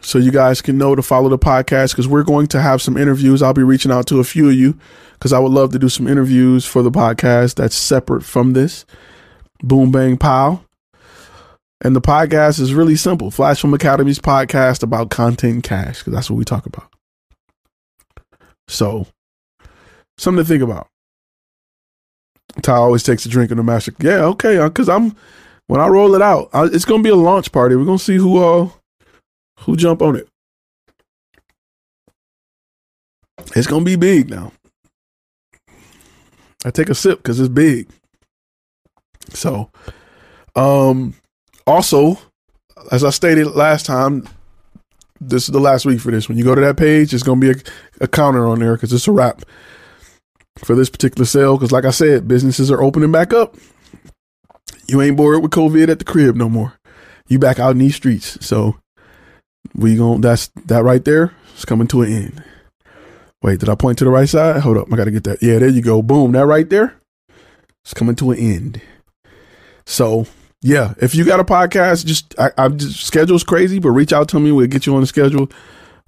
so 0.00 0.18
you 0.18 0.30
guys 0.30 0.60
can 0.60 0.76
know 0.76 0.94
to 0.94 1.02
follow 1.02 1.28
the 1.28 1.38
podcast 1.38 1.92
because 1.92 2.08
we're 2.08 2.22
going 2.22 2.46
to 2.48 2.60
have 2.60 2.82
some 2.82 2.96
interviews. 2.96 3.42
I'll 3.42 3.54
be 3.54 3.62
reaching 3.62 3.90
out 3.90 4.06
to 4.08 4.20
a 4.20 4.24
few 4.24 4.48
of 4.48 4.54
you 4.54 4.78
because 5.14 5.32
I 5.32 5.38
would 5.38 5.52
love 5.52 5.72
to 5.72 5.78
do 5.78 5.88
some 5.88 6.06
interviews 6.06 6.66
for 6.66 6.82
the 6.82 6.90
podcast 6.90 7.54
that's 7.56 7.76
separate 7.76 8.24
from 8.24 8.52
this. 8.52 8.84
Boom, 9.62 9.90
bang, 9.90 10.18
pow. 10.18 10.64
And 11.80 11.96
the 11.96 12.00
podcast 12.00 12.60
is 12.60 12.74
really 12.74 12.96
simple 12.96 13.30
Flash 13.30 13.60
Film 13.60 13.74
Academy's 13.74 14.18
podcast 14.18 14.82
about 14.82 15.10
content 15.10 15.64
cash 15.64 15.98
because 15.98 16.12
that's 16.12 16.30
what 16.30 16.36
we 16.36 16.44
talk 16.44 16.66
about. 16.66 16.93
So, 18.68 19.06
something 20.18 20.44
to 20.44 20.48
think 20.48 20.62
about. 20.62 20.88
Ty 22.62 22.74
always 22.74 23.02
takes 23.02 23.26
a 23.26 23.28
drink 23.28 23.50
in 23.50 23.56
the 23.56 23.62
master. 23.62 23.92
Yeah, 23.98 24.24
okay, 24.26 24.62
because 24.62 24.88
uh, 24.88 24.96
I'm 24.96 25.16
when 25.66 25.80
I 25.80 25.86
roll 25.88 26.14
it 26.14 26.22
out, 26.22 26.50
I, 26.52 26.64
it's 26.64 26.84
gonna 26.84 27.02
be 27.02 27.08
a 27.08 27.16
launch 27.16 27.50
party. 27.52 27.74
We're 27.74 27.84
gonna 27.84 27.98
see 27.98 28.16
who 28.16 28.42
uh 28.42 28.68
who 29.60 29.76
jump 29.76 30.02
on 30.02 30.16
it. 30.16 30.28
It's 33.56 33.66
gonna 33.66 33.84
be 33.84 33.96
big 33.96 34.30
now. 34.30 34.52
I 36.64 36.70
take 36.70 36.88
a 36.88 36.94
sip 36.94 37.18
because 37.18 37.40
it's 37.40 37.48
big. 37.48 37.88
So, 39.30 39.70
um, 40.54 41.14
also, 41.66 42.18
as 42.90 43.04
I 43.04 43.10
stated 43.10 43.48
last 43.48 43.86
time, 43.86 44.28
this 45.28 45.44
is 45.44 45.52
the 45.52 45.60
last 45.60 45.86
week 45.86 46.00
for 46.00 46.10
this. 46.10 46.28
When 46.28 46.38
you 46.38 46.44
go 46.44 46.54
to 46.54 46.60
that 46.60 46.76
page, 46.76 47.12
it's 47.14 47.22
gonna 47.22 47.40
be 47.40 47.50
a, 47.50 47.54
a 48.00 48.08
counter 48.08 48.46
on 48.46 48.60
there 48.60 48.74
because 48.74 48.92
it's 48.92 49.08
a 49.08 49.12
wrap 49.12 49.42
for 50.58 50.74
this 50.74 50.90
particular 50.90 51.24
sale. 51.24 51.56
Because, 51.56 51.72
like 51.72 51.84
I 51.84 51.90
said, 51.90 52.28
businesses 52.28 52.70
are 52.70 52.82
opening 52.82 53.12
back 53.12 53.32
up. 53.32 53.56
You 54.86 55.00
ain't 55.00 55.16
bored 55.16 55.42
with 55.42 55.50
COVID 55.50 55.88
at 55.88 55.98
the 55.98 56.04
crib 56.04 56.36
no 56.36 56.48
more. 56.48 56.74
You 57.26 57.38
back 57.38 57.58
out 57.58 57.72
in 57.72 57.78
these 57.78 57.96
streets. 57.96 58.44
So 58.44 58.76
we 59.74 59.96
going 59.96 60.20
that's 60.20 60.48
that 60.66 60.84
right 60.84 61.04
there 61.04 61.32
is 61.56 61.64
coming 61.64 61.86
to 61.88 62.02
an 62.02 62.12
end. 62.12 62.44
Wait, 63.42 63.60
did 63.60 63.68
I 63.68 63.74
point 63.74 63.98
to 63.98 64.04
the 64.04 64.10
right 64.10 64.28
side? 64.28 64.60
Hold 64.62 64.78
up, 64.78 64.92
I 64.92 64.96
got 64.96 65.04
to 65.04 65.10
get 65.10 65.24
that. 65.24 65.42
Yeah, 65.42 65.58
there 65.58 65.68
you 65.68 65.82
go. 65.82 66.02
Boom, 66.02 66.32
that 66.32 66.46
right 66.46 66.68
there. 66.68 66.94
It's 67.84 67.94
coming 67.94 68.16
to 68.16 68.30
an 68.30 68.38
end. 68.38 68.80
So 69.86 70.26
yeah, 70.64 70.94
if 70.98 71.14
you 71.14 71.26
got 71.26 71.40
a 71.40 71.44
podcast, 71.44 72.06
just 72.06 72.34
I, 72.38 72.50
I 72.56 72.68
just 72.68 73.04
schedule's 73.04 73.44
crazy, 73.44 73.78
but 73.80 73.90
reach 73.90 74.14
out 74.14 74.28
to 74.30 74.40
me. 74.40 74.50
We'll 74.50 74.66
get 74.66 74.86
you 74.86 74.94
on 74.94 75.02
the 75.02 75.06
schedule. 75.06 75.50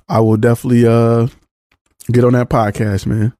I 0.08 0.20
will 0.20 0.38
definitely 0.38 0.86
uh 0.86 1.28
get 2.10 2.24
on 2.24 2.32
that 2.32 2.48
podcast, 2.48 3.04
man. 3.04 3.34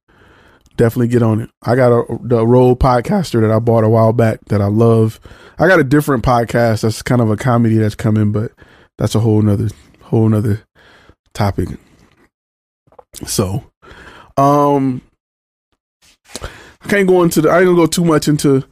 Definitely 0.77 1.09
get 1.09 1.23
on 1.23 1.41
it. 1.41 1.51
I 1.63 1.75
got 1.75 1.91
a 1.91 2.19
the 2.21 2.47
Rode 2.47 2.79
podcaster 2.81 3.41
that 3.41 3.51
I 3.51 3.59
bought 3.61 3.83
a 3.83 3.89
while 3.89 4.13
back 4.13 4.45
that 4.49 4.61
I 4.61 4.67
love. 4.67 5.19
I 5.59 5.67
got 5.67 5.81
a 5.81 5.85
different 5.85 6.23
podcast 6.23 6.83
that's 6.83 7.01
kind 7.01 7.23
of 7.23 7.31
a 7.31 7.37
comedy 7.37 7.77
that's 7.77 7.95
coming, 7.95 8.31
but 8.31 8.53
that's 8.99 9.15
a 9.15 9.21
whole 9.21 9.41
nother 9.41 9.71
whole 10.03 10.29
nother 10.29 10.65
topic. 11.33 11.71
So, 13.25 13.65
um, 14.37 15.01
I 16.43 16.89
can't 16.89 17.09
go 17.09 17.23
into 17.23 17.41
the. 17.41 17.49
I 17.49 17.61
ain't 17.61 17.65
gonna 17.65 17.77
go 17.77 17.87
too 17.87 18.05
much 18.05 18.29
into. 18.29 18.65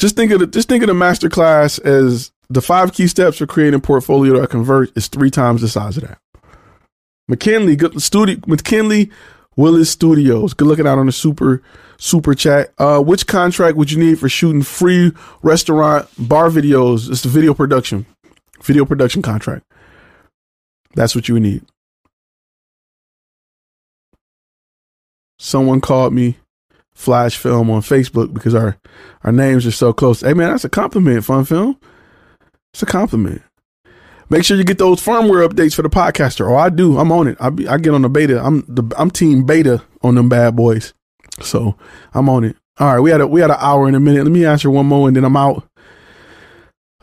Just 0.00 0.16
think 0.16 0.32
of 0.32 0.40
the. 0.40 0.46
Just 0.46 0.68
think 0.68 0.82
of 0.82 0.86
the 0.86 0.94
master 0.94 1.28
class 1.28 1.78
as 1.78 2.32
the 2.48 2.62
five 2.62 2.94
key 2.94 3.06
steps 3.06 3.36
for 3.36 3.46
creating 3.46 3.74
a 3.74 3.80
portfolio 3.80 4.40
that 4.40 4.48
convert 4.48 4.96
is 4.96 5.08
three 5.08 5.30
times 5.30 5.60
the 5.60 5.68
size 5.68 5.98
of 5.98 6.08
that. 6.08 6.18
McKinley, 7.28 7.76
good 7.76 8.00
studio. 8.00 8.38
McKinley 8.46 9.10
Willis 9.56 9.90
Studios. 9.90 10.54
Good 10.54 10.66
looking 10.66 10.86
out 10.86 10.98
on 10.98 11.04
the 11.04 11.12
super 11.12 11.62
super 11.98 12.34
chat. 12.34 12.72
Uh, 12.78 13.00
which 13.00 13.26
contract 13.26 13.76
would 13.76 13.92
you 13.92 13.98
need 13.98 14.18
for 14.18 14.30
shooting 14.30 14.62
free 14.62 15.12
restaurant 15.42 16.08
bar 16.18 16.48
videos? 16.48 17.10
It's 17.10 17.20
the 17.20 17.28
video 17.28 17.52
production, 17.52 18.06
video 18.62 18.86
production 18.86 19.20
contract. 19.20 19.64
That's 20.94 21.14
what 21.14 21.28
you 21.28 21.34
would 21.34 21.42
need. 21.42 21.62
Someone 25.38 25.82
called 25.82 26.14
me 26.14 26.38
Flash 27.00 27.38
Film 27.38 27.70
on 27.70 27.80
Facebook 27.80 28.34
because 28.34 28.54
our 28.54 28.76
our 29.24 29.32
names 29.32 29.66
are 29.66 29.70
so 29.70 29.92
close. 29.92 30.20
Hey 30.20 30.34
man, 30.34 30.50
that's 30.50 30.64
a 30.64 30.68
compliment, 30.68 31.24
Fun 31.24 31.44
Film. 31.44 31.78
It's 32.72 32.82
a 32.82 32.86
compliment. 32.86 33.42
Make 34.28 34.44
sure 34.44 34.56
you 34.56 34.64
get 34.64 34.78
those 34.78 35.02
firmware 35.02 35.48
updates 35.48 35.74
for 35.74 35.82
the 35.82 35.88
podcaster. 35.88 36.48
Oh, 36.48 36.56
I 36.56 36.68
do. 36.68 36.98
I'm 36.98 37.10
on 37.10 37.26
it. 37.26 37.38
I 37.40 37.50
be, 37.50 37.66
I 37.66 37.78
get 37.78 37.94
on 37.94 38.02
the 38.02 38.08
beta. 38.08 38.40
I'm 38.40 38.60
the 38.68 38.84
I'm 38.96 39.10
team 39.10 39.44
beta 39.44 39.82
on 40.02 40.14
them 40.14 40.28
bad 40.28 40.54
boys. 40.54 40.92
So 41.40 41.76
I'm 42.12 42.28
on 42.28 42.44
it. 42.44 42.56
All 42.78 42.94
right, 42.94 43.00
we 43.00 43.10
had 43.10 43.20
a 43.22 43.26
we 43.26 43.40
had 43.40 43.50
an 43.50 43.56
hour 43.58 43.88
in 43.88 43.94
a 43.94 44.00
minute. 44.00 44.22
Let 44.22 44.32
me 44.32 44.44
answer 44.44 44.70
one 44.70 44.86
more 44.86 45.08
and 45.08 45.16
then 45.16 45.24
I'm 45.24 45.36
out. 45.36 45.66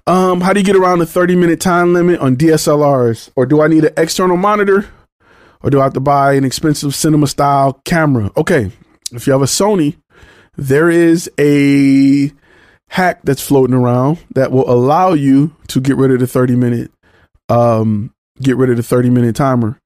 Um, 0.05 0.39
how 0.39 0.53
do 0.53 0.59
you 0.59 0.65
get 0.65 0.77
around 0.77 0.99
the 0.99 1.05
30 1.05 1.35
minute 1.35 1.59
time 1.59 1.93
limit 1.93 2.19
on 2.19 2.37
DSLRs? 2.37 3.31
Or 3.35 3.45
do 3.45 3.61
I 3.61 3.67
need 3.67 3.83
an 3.83 3.93
external 3.97 4.37
monitor? 4.37 4.87
Or 5.61 5.69
do 5.69 5.81
I 5.81 5.83
have 5.83 5.93
to 5.93 5.99
buy 5.99 6.33
an 6.33 6.45
expensive 6.45 6.95
cinema 6.95 7.27
style 7.27 7.81
camera? 7.83 8.31
Okay, 8.37 8.71
if 9.11 9.27
you 9.27 9.33
have 9.33 9.41
a 9.41 9.45
Sony, 9.45 9.97
there 10.55 10.89
is 10.89 11.29
a 11.39 12.31
hack 12.89 13.19
that's 13.23 13.45
floating 13.45 13.75
around 13.75 14.19
that 14.33 14.51
will 14.51 14.69
allow 14.69 15.13
you 15.13 15.55
to 15.67 15.79
get 15.79 15.97
rid 15.97 16.11
of 16.11 16.19
the 16.19 16.27
30 16.27 16.55
minute 16.55 16.91
um 17.49 18.13
get 18.41 18.57
rid 18.57 18.69
of 18.69 18.77
the 18.77 18.83
30 18.83 19.09
minute 19.09 19.35
timer. 19.35 19.79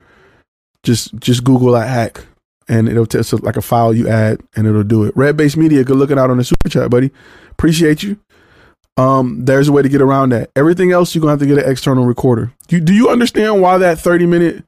Just 0.83 1.15
just 1.15 1.43
Google 1.43 1.73
that 1.73 1.87
hack 1.87 2.25
and 2.67 2.87
it'll 2.87 3.05
tell 3.05 3.23
test 3.23 3.43
like 3.43 3.57
a 3.57 3.61
file 3.61 3.93
you 3.93 4.07
add 4.07 4.41
and 4.55 4.65
it'll 4.67 4.83
do 4.83 5.03
it. 5.03 5.15
Red 5.15 5.37
Base 5.37 5.57
Media, 5.57 5.83
good 5.83 5.97
looking 5.97 6.17
out 6.17 6.29
on 6.29 6.37
the 6.37 6.43
super 6.43 6.69
chat, 6.69 6.89
buddy. 6.89 7.11
Appreciate 7.51 8.01
you. 8.03 8.19
Um, 8.97 9.45
there's 9.45 9.67
a 9.67 9.71
way 9.71 9.81
to 9.81 9.89
get 9.89 10.01
around 10.01 10.29
that. 10.29 10.51
Everything 10.55 10.91
else, 10.91 11.13
you're 11.13 11.21
gonna 11.21 11.31
have 11.31 11.39
to 11.39 11.45
get 11.45 11.57
an 11.57 11.69
external 11.69 12.05
recorder. 12.05 12.51
Do 12.67 12.77
you, 12.77 12.81
do 12.81 12.93
you 12.93 13.09
understand 13.09 13.61
why 13.61 13.77
that 13.77 13.99
30 13.99 14.25
minute, 14.25 14.63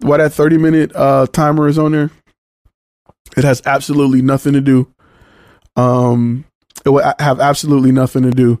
why 0.00 0.18
that 0.18 0.32
30 0.32 0.58
minute 0.58 0.94
uh 0.94 1.26
timer 1.32 1.68
is 1.68 1.78
on 1.78 1.92
there? 1.92 2.10
It 3.36 3.44
has 3.44 3.62
absolutely 3.66 4.22
nothing 4.22 4.52
to 4.52 4.60
do. 4.60 4.92
Um, 5.76 6.44
it 6.84 6.90
would 6.90 7.04
have 7.18 7.40
absolutely 7.40 7.92
nothing 7.92 8.22
to 8.24 8.30
do 8.30 8.60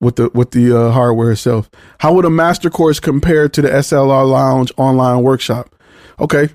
with 0.00 0.16
the 0.16 0.30
with 0.32 0.52
the 0.52 0.76
uh, 0.76 0.90
hardware 0.90 1.32
itself. 1.32 1.68
How 1.98 2.14
would 2.14 2.24
a 2.24 2.30
master 2.30 2.70
course 2.70 3.00
compare 3.00 3.48
to 3.48 3.62
the 3.62 3.68
SLR 3.68 4.28
Lounge 4.28 4.72
online 4.76 5.22
workshop? 5.22 5.74
Okay, 6.20 6.48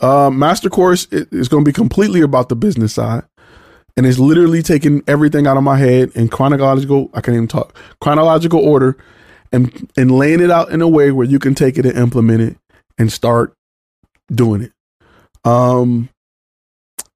uh, 0.00 0.30
master 0.30 0.68
course 0.68 1.06
is 1.10 1.48
going 1.48 1.64
to 1.64 1.68
be 1.68 1.72
completely 1.72 2.20
about 2.20 2.48
the 2.48 2.56
business 2.56 2.94
side 2.94 3.22
and 3.96 4.06
it's 4.06 4.18
literally 4.18 4.62
taking 4.62 5.02
everything 5.06 5.46
out 5.46 5.56
of 5.56 5.62
my 5.62 5.76
head 5.76 6.10
in 6.14 6.28
chronological 6.28 7.10
I 7.14 7.20
can't 7.20 7.34
even 7.36 7.48
talk 7.48 7.76
chronological 8.00 8.60
order 8.60 8.96
and 9.52 9.90
and 9.96 10.10
laying 10.10 10.40
it 10.40 10.50
out 10.50 10.70
in 10.70 10.82
a 10.82 10.88
way 10.88 11.12
where 11.12 11.26
you 11.26 11.38
can 11.38 11.54
take 11.54 11.78
it 11.78 11.86
and 11.86 11.96
implement 11.96 12.40
it 12.40 12.56
and 12.98 13.12
start 13.12 13.54
doing 14.32 14.62
it. 14.62 14.72
Um 15.44 16.08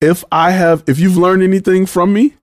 if 0.01 0.25
I 0.31 0.53
have 0.53 0.85
if 0.87 0.99
you've 0.99 1.17
learned 1.17 1.43
anything 1.43 1.87
from 1.87 2.13
me, 2.13 2.35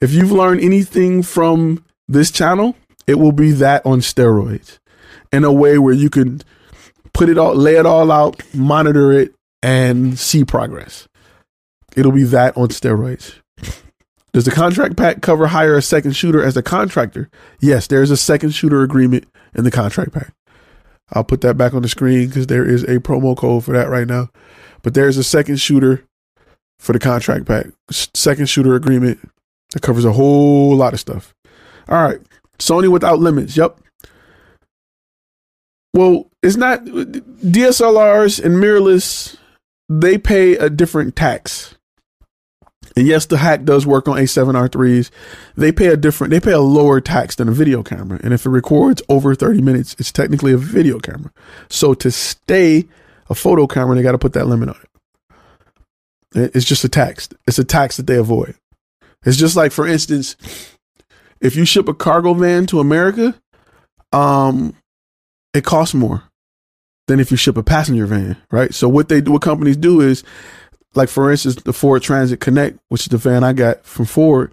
if 0.00 0.12
you've 0.12 0.32
learned 0.32 0.60
anything 0.60 1.22
from 1.22 1.84
this 2.08 2.30
channel, 2.30 2.76
it 3.06 3.16
will 3.16 3.32
be 3.32 3.52
that 3.52 3.84
on 3.86 4.00
steroids 4.00 4.78
in 5.32 5.44
a 5.44 5.52
way 5.52 5.78
where 5.78 5.94
you 5.94 6.10
can 6.10 6.42
put 7.12 7.28
it 7.28 7.38
all 7.38 7.54
lay 7.54 7.76
it 7.76 7.86
all 7.86 8.10
out, 8.10 8.42
monitor 8.54 9.12
it 9.12 9.34
and 9.62 10.18
see 10.18 10.44
progress. 10.44 11.08
It'll 11.96 12.12
be 12.12 12.24
that 12.24 12.56
on 12.56 12.68
steroids. 12.68 13.34
Does 14.32 14.46
the 14.46 14.50
contract 14.50 14.96
pack 14.96 15.20
cover 15.20 15.48
hire 15.48 15.76
a 15.76 15.82
second 15.82 16.12
shooter 16.12 16.42
as 16.42 16.56
a 16.56 16.62
contractor? 16.62 17.28
Yes, 17.60 17.86
there's 17.86 18.10
a 18.10 18.16
second 18.16 18.50
shooter 18.50 18.82
agreement 18.82 19.26
in 19.54 19.64
the 19.64 19.70
contract 19.70 20.12
pack. 20.12 20.32
I'll 21.12 21.24
put 21.24 21.42
that 21.42 21.58
back 21.58 21.74
on 21.74 21.82
the 21.82 21.88
screen 21.88 22.28
because 22.28 22.46
there 22.46 22.64
is 22.64 22.82
a 22.84 22.98
promo 22.98 23.36
code 23.36 23.64
for 23.64 23.72
that 23.72 23.90
right 23.90 24.08
now. 24.08 24.30
But 24.80 24.94
there's 24.94 25.18
a 25.18 25.24
second 25.24 25.60
shooter 25.60 26.04
for 26.82 26.92
the 26.92 26.98
contract 26.98 27.46
pack, 27.46 27.66
second 27.90 28.46
shooter 28.46 28.74
agreement 28.74 29.20
that 29.72 29.82
covers 29.82 30.04
a 30.04 30.12
whole 30.12 30.76
lot 30.76 30.92
of 30.92 31.00
stuff. 31.00 31.34
All 31.88 32.02
right, 32.02 32.20
Sony 32.58 32.90
without 32.90 33.18
limits. 33.18 33.56
Yep. 33.56 33.78
Well, 35.94 36.28
it's 36.42 36.56
not 36.56 36.84
DSLRs 36.84 38.42
and 38.42 38.56
mirrorless. 38.56 39.36
They 39.88 40.16
pay 40.16 40.56
a 40.56 40.70
different 40.70 41.16
tax 41.16 41.74
and 42.96 43.06
yes, 43.06 43.26
the 43.26 43.38
hack 43.38 43.64
does 43.64 43.86
work 43.86 44.08
on 44.08 44.18
A7R3s. 44.18 45.10
They 45.56 45.72
pay 45.72 45.86
a 45.86 45.96
different, 45.96 46.30
they 46.30 46.40
pay 46.40 46.52
a 46.52 46.60
lower 46.60 47.00
tax 47.00 47.36
than 47.36 47.48
a 47.48 47.52
video 47.52 47.82
camera. 47.82 48.20
And 48.22 48.34
if 48.34 48.44
it 48.44 48.50
records 48.50 49.02
over 49.08 49.34
30 49.34 49.62
minutes, 49.62 49.96
it's 49.98 50.12
technically 50.12 50.52
a 50.52 50.58
video 50.58 50.98
camera. 50.98 51.32
So 51.68 51.94
to 51.94 52.10
stay 52.10 52.86
a 53.30 53.34
photo 53.34 53.66
camera, 53.66 53.96
they 53.96 54.02
got 54.02 54.12
to 54.12 54.18
put 54.18 54.34
that 54.34 54.46
limit 54.46 54.68
on 54.68 54.76
it. 54.82 54.91
It's 56.34 56.64
just 56.64 56.84
a 56.84 56.88
tax. 56.88 57.28
It's 57.46 57.58
a 57.58 57.64
tax 57.64 57.96
that 57.96 58.06
they 58.06 58.16
avoid. 58.16 58.54
It's 59.24 59.36
just 59.36 59.56
like, 59.56 59.72
for 59.72 59.86
instance, 59.86 60.36
if 61.40 61.56
you 61.56 61.64
ship 61.64 61.88
a 61.88 61.94
cargo 61.94 62.34
van 62.34 62.66
to 62.66 62.80
America, 62.80 63.34
um, 64.12 64.76
it 65.54 65.64
costs 65.64 65.94
more 65.94 66.24
than 67.08 67.20
if 67.20 67.30
you 67.30 67.36
ship 67.36 67.56
a 67.56 67.62
passenger 67.62 68.06
van, 68.06 68.36
right? 68.50 68.74
So 68.74 68.88
what 68.88 69.08
they 69.08 69.20
do, 69.20 69.32
what 69.32 69.42
companies 69.42 69.76
do 69.76 70.00
is 70.00 70.24
like 70.94 71.08
for 71.08 71.30
instance, 71.30 71.56
the 71.56 71.72
Ford 71.72 72.02
Transit 72.02 72.40
Connect, 72.40 72.78
which 72.88 73.02
is 73.02 73.08
the 73.08 73.18
van 73.18 73.44
I 73.44 73.52
got 73.52 73.84
from 73.84 74.04
Ford, 74.06 74.52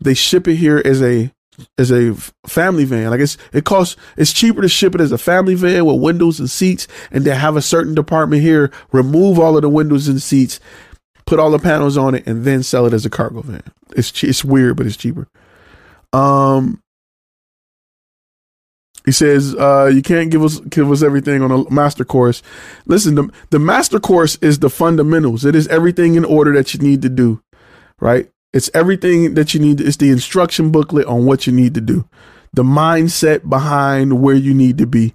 they 0.00 0.14
ship 0.14 0.48
it 0.48 0.56
here 0.56 0.82
as 0.84 1.02
a 1.02 1.32
as 1.78 1.90
a 1.90 2.14
family 2.46 2.84
van. 2.84 3.10
Like 3.10 3.20
it's 3.20 3.38
it 3.52 3.64
costs 3.64 3.96
it's 4.16 4.32
cheaper 4.32 4.62
to 4.62 4.68
ship 4.68 4.94
it 4.94 5.00
as 5.00 5.12
a 5.12 5.18
family 5.18 5.54
van 5.54 5.84
with 5.84 6.00
windows 6.00 6.40
and 6.40 6.50
seats, 6.50 6.86
and 7.10 7.24
then 7.24 7.38
have 7.38 7.56
a 7.56 7.62
certain 7.62 7.94
department 7.94 8.42
here 8.42 8.70
remove 8.92 9.38
all 9.38 9.56
of 9.56 9.62
the 9.62 9.68
windows 9.68 10.08
and 10.08 10.20
seats, 10.20 10.60
put 11.26 11.38
all 11.38 11.50
the 11.50 11.58
panels 11.58 11.96
on 11.96 12.14
it, 12.14 12.26
and 12.26 12.44
then 12.44 12.62
sell 12.62 12.86
it 12.86 12.92
as 12.92 13.04
a 13.04 13.10
cargo 13.10 13.42
van. 13.42 13.62
It's 13.96 14.22
it's 14.22 14.44
weird, 14.44 14.76
but 14.76 14.86
it's 14.86 14.96
cheaper. 14.96 15.28
Um, 16.12 16.82
he 19.06 19.12
says, 19.12 19.54
uh, 19.54 19.90
you 19.92 20.02
can't 20.02 20.30
give 20.30 20.42
us 20.42 20.58
give 20.60 20.90
us 20.90 21.02
everything 21.02 21.40
on 21.40 21.52
a 21.52 21.70
master 21.70 22.04
course. 22.04 22.42
Listen, 22.86 23.14
the, 23.14 23.30
the 23.50 23.60
master 23.60 24.00
course 24.00 24.36
is 24.42 24.58
the 24.58 24.68
fundamentals. 24.68 25.44
It 25.44 25.54
is 25.54 25.68
everything 25.68 26.16
in 26.16 26.24
order 26.24 26.52
that 26.54 26.74
you 26.74 26.80
need 26.80 27.02
to 27.02 27.08
do, 27.08 27.40
right? 28.00 28.28
It's 28.52 28.68
everything 28.74 29.34
that 29.34 29.54
you 29.54 29.60
need. 29.60 29.80
It's 29.80 29.98
the 29.98 30.10
instruction 30.10 30.72
booklet 30.72 31.06
on 31.06 31.24
what 31.24 31.46
you 31.46 31.52
need 31.52 31.74
to 31.74 31.80
do, 31.80 32.08
the 32.52 32.64
mindset 32.64 33.48
behind 33.48 34.20
where 34.20 34.34
you 34.34 34.52
need 34.52 34.76
to 34.78 34.86
be, 34.86 35.14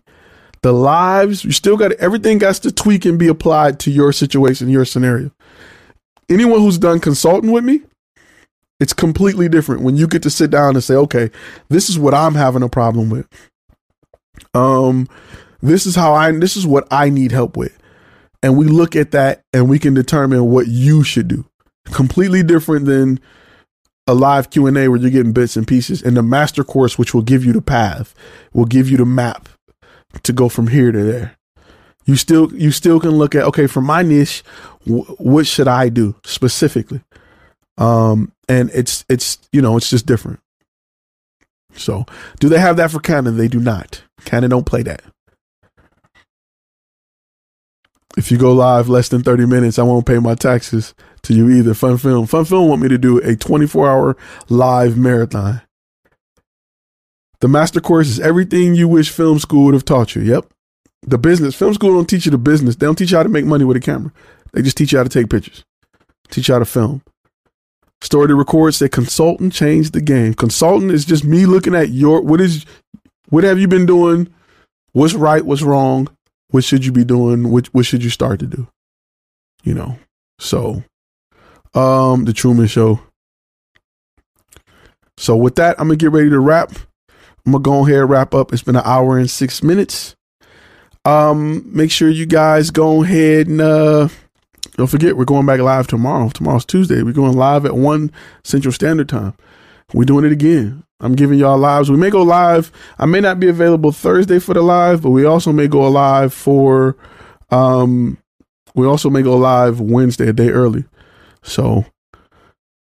the 0.62 0.72
lives. 0.72 1.43
You 1.43 1.51
still 1.51 1.76
got 1.76 1.91
everything 1.93 2.38
got 2.38 2.55
to 2.55 2.72
tweak 2.72 3.03
and 3.03 3.20
be 3.20 3.28
applied 3.28 3.78
to 3.82 3.91
your 3.91 4.14
situation, 4.14 4.70
your 4.70 4.86
scenario. 4.86 5.32
Anyone 6.30 6.59
who's 6.59 6.78
done 6.78 6.99
consulting 6.99 7.51
with 7.51 7.63
me, 7.63 7.82
it's 8.80 8.93
completely 8.93 9.49
different 9.49 9.82
when 9.82 9.95
you 9.95 10.07
get 10.07 10.24
to 10.24 10.30
sit 10.30 10.49
down 10.49 10.76
and 10.76 10.84
say, 10.84 10.95
okay, 10.95 11.30
this 11.69 11.89
is 11.89 11.99
what 11.99 12.13
I'm 12.13 12.36
having 12.36 12.63
a 12.63 12.69
problem 12.69 13.09
with 13.09 13.28
um, 14.53 15.07
this 15.61 15.86
is 15.86 15.95
how 15.95 16.13
I, 16.13 16.32
this 16.32 16.57
is 16.57 16.65
what 16.65 16.88
I 16.91 17.09
need 17.09 17.32
help 17.32 17.57
with. 17.57 17.78
And 18.43 18.57
we 18.57 18.65
look 18.65 18.95
at 18.95 19.11
that 19.11 19.43
and 19.53 19.69
we 19.69 19.78
can 19.80 19.93
determine 19.93 20.49
what 20.49 20.67
you 20.67 21.03
should 21.03 21.28
do. 21.28 21.45
Completely 21.86 22.43
different 22.43 22.86
than 22.86 23.19
a 24.07 24.15
live 24.15 24.49
Q&A 24.49 24.88
where 24.88 24.97
you're 24.97 25.11
getting 25.11 25.34
bits 25.34 25.55
and 25.55 25.67
pieces. 25.67 26.01
And 26.01 26.17
the 26.17 26.24
master 26.24 26.63
course, 26.63 26.97
which 26.97 27.13
will 27.13 27.22
give 27.22 27.45
you 27.45 27.53
the 27.53 27.61
path, 27.61 28.15
will 28.53 28.65
give 28.65 28.89
you 28.89 28.97
the 28.97 29.05
map 29.05 29.47
to 30.24 30.34
go 30.34 30.49
from 30.49 30.67
here 30.67 30.91
to 30.91 31.03
there. 31.03 31.38
You 32.06 32.16
still 32.16 32.54
you 32.54 32.72
still 32.72 32.99
can 32.99 33.12
look 33.12 33.36
at 33.36 33.43
okay 33.45 33.68
for 33.68 33.82
my 33.82 34.02
niche, 34.02 34.43
wh- 34.86 35.20
what 35.20 35.45
should 35.47 35.68
I 35.68 35.89
do 35.89 36.16
specifically? 36.24 37.02
Um, 37.78 38.32
and 38.49 38.70
it's 38.74 39.06
it's 39.08 39.38
you 39.52 39.62
know 39.62 39.78
it's 39.78 39.89
just 39.89 40.06
different. 40.06 40.39
So, 41.74 42.06
do 42.39 42.49
they 42.49 42.60
have 42.60 42.78
that 42.78 42.91
for 42.91 42.99
Canon? 42.99 43.38
They 43.38 43.47
do 43.47 43.60
not. 43.60 44.04
Canon 44.26 44.49
don't 44.49 44.66
play 44.66 44.84
that. 44.84 45.02
If 48.18 48.30
you 48.30 48.38
go 48.38 48.52
live 48.52 48.89
less 48.89 49.08
than 49.08 49.24
30 49.24 49.45
minutes, 49.45 49.80
I 49.80 49.84
won't 49.84 50.06
pay 50.06 50.20
my 50.20 50.36
taxes 50.36 50.93
to 51.24 51.34
you 51.34 51.49
either. 51.49 51.74
Fun 51.74 51.97
Film. 51.97 52.28
Fun 52.28 52.43
Film 52.43 52.68
want 52.68 52.82
me 52.82 52.89
to 52.89 52.97
do 52.97 53.20
a 53.20 53.38
24 53.38 53.89
hour 53.89 54.18
live 54.49 54.97
marathon. 54.97 55.62
The 57.39 57.47
master 57.47 57.80
course 57.80 58.08
is 58.08 58.20
everything 58.20 58.76
you 58.76 58.88
wish 58.88 59.10
film 59.10 59.39
school 59.39 59.66
would 59.66 59.74
have 59.74 59.86
taught 59.86 60.14
you. 60.16 60.22
Yep. 60.22 60.45
The 61.04 61.18
business. 61.18 61.56
Film 61.56 61.74
school 61.74 61.93
don't 61.93 62.10
teach 62.10 62.26
you 62.26 62.32
the 62.32 62.38
business. 62.38 62.76
They 62.76 62.86
don't 62.86 62.95
teach 62.95 63.12
you 63.12 63.18
how 63.18 63.24
to 63.24 63.30
make 63.30 63.45
money 63.45 63.66
with 63.66 63.78
a 63.78 63.80
camera. 63.80 64.12
They 64.54 64.62
just 64.62 64.78
teach 64.78 64.91
you 64.91 64.99
how 64.99 65.04
to 65.04 65.10
take 65.10 65.30
pictures. 65.30 65.64
Teach 66.30 66.47
you 66.47 66.54
how 66.54 66.60
to 66.60 66.66
film. 66.66 67.02
Story 68.02 68.28
to 68.28 68.36
record 68.36 68.74
said 68.74 68.91
consultant 68.91 69.54
changed 69.54 69.93
the 69.93 70.02
game. 70.02 70.34
Consultant 70.34 70.91
is 70.91 71.06
just 71.06 71.24
me 71.24 71.45
looking 71.45 71.76
at 71.76 71.89
your 71.89 72.22
what 72.22 72.41
is 72.41 72.66
what 73.30 73.43
have 73.43 73.60
you 73.60 73.68
been 73.68 73.86
doing? 73.86 74.28
What's 74.93 75.14
right? 75.14 75.45
What's 75.45 75.62
wrong? 75.62 76.08
What 76.49 76.64
should 76.64 76.84
you 76.84 76.91
be 76.91 77.04
doing? 77.04 77.52
What 77.52 77.68
what 77.68 77.86
should 77.86 78.04
you 78.04 78.10
start 78.10 78.39
to 78.39 78.47
do? 78.47 78.68
You 79.64 79.76
know. 79.76 79.97
So 80.39 80.84
um 81.74 82.26
the 82.26 82.34
Truman 82.34 82.68
Show. 82.68 82.99
So 85.18 85.36
with 85.36 85.56
that, 85.56 85.80
I'm 85.80 85.88
gonna 85.88 85.97
get 85.97 86.12
ready 86.12 86.30
to 86.32 86.39
wrap. 86.39 86.72
I'm 87.45 87.52
gonna 87.52 87.62
go 87.62 87.86
ahead 87.86 88.02
and 88.02 88.10
wrap 88.10 88.34
up. 88.34 88.52
It's 88.52 88.64
been 88.64 88.76
an 88.76 88.84
hour 88.84 89.18
and 89.18 89.30
six 89.30 89.62
minutes. 89.62 90.16
Um, 91.04 91.64
make 91.66 91.91
sure 91.91 92.10
you 92.10 92.26
guys 92.26 92.70
go 92.70 93.04
ahead 93.04 93.47
and 93.47 93.60
uh 93.60 94.08
don't 94.78 94.88
forget, 94.88 95.18
we're 95.18 95.26
going 95.26 95.45
back 95.45 95.60
live 95.60 95.88
tomorrow. 95.88 96.30
Tomorrow's 96.30 96.66
Tuesday. 96.66 97.04
We're 97.04 97.12
going 97.12 97.34
live 97.34 97.66
at 97.66 97.76
1 97.76 98.12
Central 98.43 98.72
Standard 98.72 99.10
Time. 99.10 99.34
We're 99.93 100.06
doing 100.06 100.26
it 100.26 100.32
again. 100.32 100.84
I'm 101.02 101.14
giving 101.14 101.39
y'all 101.39 101.58
lives. 101.58 101.91
We 101.91 101.97
may 101.97 102.10
go 102.10 102.24
live. 102.24 102.72
I 102.97 103.06
may 103.06 103.20
not 103.20 103.39
be 103.39 103.47
available 103.49 103.91
Thursday 103.91 104.39
for 104.39 104.54
the 104.54 104.62
live, 104.62 105.02
but 105.02 105.10
we 105.10 105.26
also 105.26 105.52
may 105.52 105.68
go 105.68 105.89
live 105.89 106.34
for, 106.34 106.95
um, 107.49 108.18
we 108.76 108.88
also 108.88 109.10
may 109.10 109.22
go 109.22 109.36
live 109.36 109.82
Wednesday, 109.82 110.30
a 110.30 110.34
day 110.34 110.49
early. 110.49 110.86
So, 111.43 111.86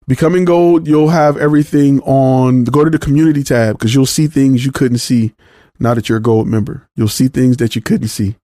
becoming 0.09 0.45
gold, 0.45 0.89
you'll 0.89 1.11
have 1.11 1.37
everything 1.37 2.01
on, 2.01 2.64
go 2.64 2.85
to 2.85 2.91
the 2.91 2.99
community 2.99 3.45
tab 3.45 3.79
because 3.79 3.95
you'll 3.95 4.07
see 4.07 4.27
things 4.27 4.64
you 4.64 4.73
couldn't 4.73 4.99
see 4.99 5.35
now 5.79 5.95
that 5.95 6.09
you're 6.09 6.18
a 6.18 6.22
gold 6.22 6.47
member. 6.47 6.89
You'll 6.95 7.09
see 7.09 7.29
things 7.29 7.57
that 7.59 7.77
you 7.77 7.83
couldn't 7.83 8.09
see 8.09 8.37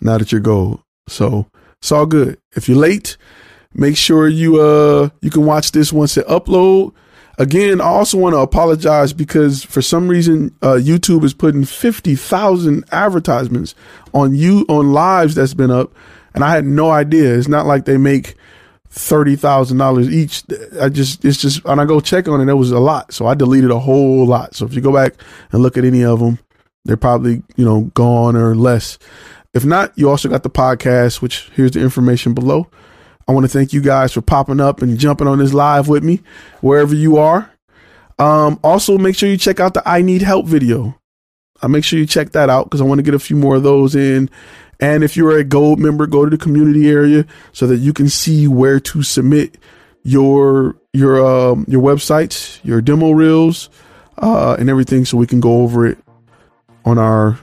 now 0.00 0.18
that 0.18 0.32
you're 0.32 0.40
gold. 0.40 0.82
So, 1.08 1.46
it's 1.80 1.92
all 1.92 2.06
good. 2.06 2.38
If 2.56 2.68
you're 2.68 2.78
late, 2.78 3.16
make 3.74 3.96
sure 3.96 4.28
you 4.28 4.60
uh 4.60 5.10
you 5.20 5.30
can 5.30 5.44
watch 5.44 5.72
this 5.72 5.92
once 5.92 6.16
it 6.16 6.26
upload. 6.26 6.92
Again, 7.38 7.80
I 7.80 7.84
also 7.84 8.18
want 8.18 8.34
to 8.34 8.40
apologize 8.40 9.12
because 9.12 9.62
for 9.62 9.80
some 9.80 10.08
reason 10.08 10.52
uh, 10.60 10.78
YouTube 10.80 11.22
is 11.22 11.34
putting 11.34 11.64
fifty 11.64 12.16
thousand 12.16 12.84
advertisements 12.90 13.76
on 14.12 14.34
you 14.34 14.66
on 14.68 14.92
lives 14.92 15.36
that's 15.36 15.54
been 15.54 15.70
up, 15.70 15.94
and 16.34 16.42
I 16.42 16.50
had 16.50 16.64
no 16.64 16.90
idea. 16.90 17.38
It's 17.38 17.46
not 17.46 17.64
like 17.64 17.84
they 17.84 17.96
make 17.96 18.34
thirty 18.88 19.36
thousand 19.36 19.78
dollars 19.78 20.10
each. 20.10 20.42
I 20.80 20.88
just 20.88 21.24
it's 21.24 21.40
just 21.40 21.64
and 21.64 21.80
I 21.80 21.84
go 21.84 22.00
check 22.00 22.26
on 22.26 22.40
it. 22.40 22.50
It 22.50 22.54
was 22.54 22.72
a 22.72 22.80
lot, 22.80 23.12
so 23.12 23.26
I 23.26 23.34
deleted 23.34 23.70
a 23.70 23.78
whole 23.78 24.26
lot. 24.26 24.56
So 24.56 24.66
if 24.66 24.74
you 24.74 24.80
go 24.80 24.92
back 24.92 25.14
and 25.52 25.62
look 25.62 25.76
at 25.76 25.84
any 25.84 26.04
of 26.04 26.18
them, 26.18 26.40
they're 26.84 26.96
probably 26.96 27.42
you 27.56 27.64
know 27.64 27.82
gone 27.94 28.36
or 28.36 28.54
less. 28.54 28.98
If 29.54 29.64
not, 29.64 29.92
you 29.96 30.08
also 30.10 30.28
got 30.28 30.42
the 30.42 30.50
podcast, 30.50 31.22
which 31.22 31.50
here's 31.54 31.72
the 31.72 31.80
information 31.80 32.34
below. 32.34 32.68
I 33.26 33.32
want 33.32 33.44
to 33.44 33.48
thank 33.48 33.72
you 33.72 33.80
guys 33.80 34.12
for 34.12 34.22
popping 34.22 34.60
up 34.60 34.80
and 34.82 34.98
jumping 34.98 35.26
on 35.26 35.38
this 35.38 35.52
live 35.52 35.88
with 35.88 36.02
me, 36.02 36.20
wherever 36.60 36.94
you 36.94 37.18
are. 37.18 37.50
Um, 38.18 38.58
also, 38.64 38.98
make 38.98 39.16
sure 39.16 39.28
you 39.28 39.36
check 39.36 39.60
out 39.60 39.74
the 39.74 39.86
I 39.86 40.02
Need 40.02 40.22
Help 40.22 40.46
video. 40.46 40.98
I 41.60 41.66
uh, 41.66 41.68
make 41.68 41.84
sure 41.84 41.98
you 41.98 42.06
check 42.06 42.30
that 42.30 42.48
out 42.48 42.64
because 42.64 42.80
I 42.80 42.84
want 42.84 42.98
to 43.00 43.02
get 43.02 43.14
a 43.14 43.18
few 43.18 43.36
more 43.36 43.56
of 43.56 43.62
those 43.62 43.94
in. 43.94 44.30
And 44.80 45.02
if 45.02 45.16
you're 45.16 45.36
a 45.36 45.44
gold 45.44 45.78
member, 45.80 46.06
go 46.06 46.24
to 46.24 46.30
the 46.30 46.38
community 46.38 46.88
area 46.88 47.26
so 47.52 47.66
that 47.66 47.78
you 47.78 47.92
can 47.92 48.08
see 48.08 48.46
where 48.46 48.80
to 48.80 49.02
submit 49.02 49.58
your 50.04 50.76
your 50.92 51.24
um, 51.24 51.64
your 51.68 51.82
websites, 51.82 52.64
your 52.64 52.80
demo 52.80 53.10
reels, 53.10 53.70
uh, 54.18 54.56
and 54.58 54.70
everything, 54.70 55.04
so 55.04 55.16
we 55.16 55.26
can 55.26 55.40
go 55.40 55.62
over 55.62 55.86
it 55.86 55.98
on 56.88 56.98
our 56.98 57.38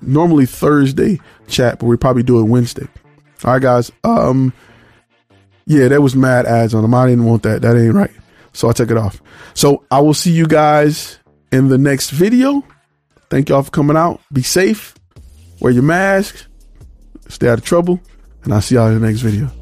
normally 0.00 0.46
Thursday 0.46 1.20
chat, 1.48 1.78
but 1.78 1.86
we 1.86 1.96
probably 1.96 2.22
do 2.22 2.38
it 2.40 2.44
Wednesday. 2.44 2.86
All 3.44 3.52
right, 3.54 3.62
guys. 3.62 3.90
Um, 4.04 4.52
yeah, 5.66 5.88
that 5.88 6.02
was 6.02 6.14
mad 6.14 6.46
ads 6.46 6.74
on 6.74 6.82
them. 6.82 6.94
I 6.94 7.06
didn't 7.06 7.24
want 7.24 7.42
that. 7.44 7.62
That 7.62 7.76
ain't 7.76 7.94
right. 7.94 8.10
So 8.52 8.68
I 8.68 8.72
took 8.72 8.90
it 8.90 8.96
off. 8.96 9.22
So 9.54 9.84
I 9.90 10.00
will 10.00 10.14
see 10.14 10.32
you 10.32 10.46
guys 10.46 11.18
in 11.50 11.68
the 11.68 11.78
next 11.78 12.10
video. 12.10 12.64
Thank 13.30 13.48
y'all 13.48 13.62
for 13.62 13.70
coming 13.70 13.96
out. 13.96 14.20
Be 14.32 14.42
safe. 14.42 14.94
Wear 15.60 15.72
your 15.72 15.82
mask. 15.82 16.46
Stay 17.28 17.48
out 17.48 17.58
of 17.58 17.64
trouble. 17.64 18.00
And 18.44 18.52
I'll 18.52 18.60
see 18.60 18.74
y'all 18.74 18.88
in 18.88 19.00
the 19.00 19.06
next 19.06 19.20
video. 19.20 19.61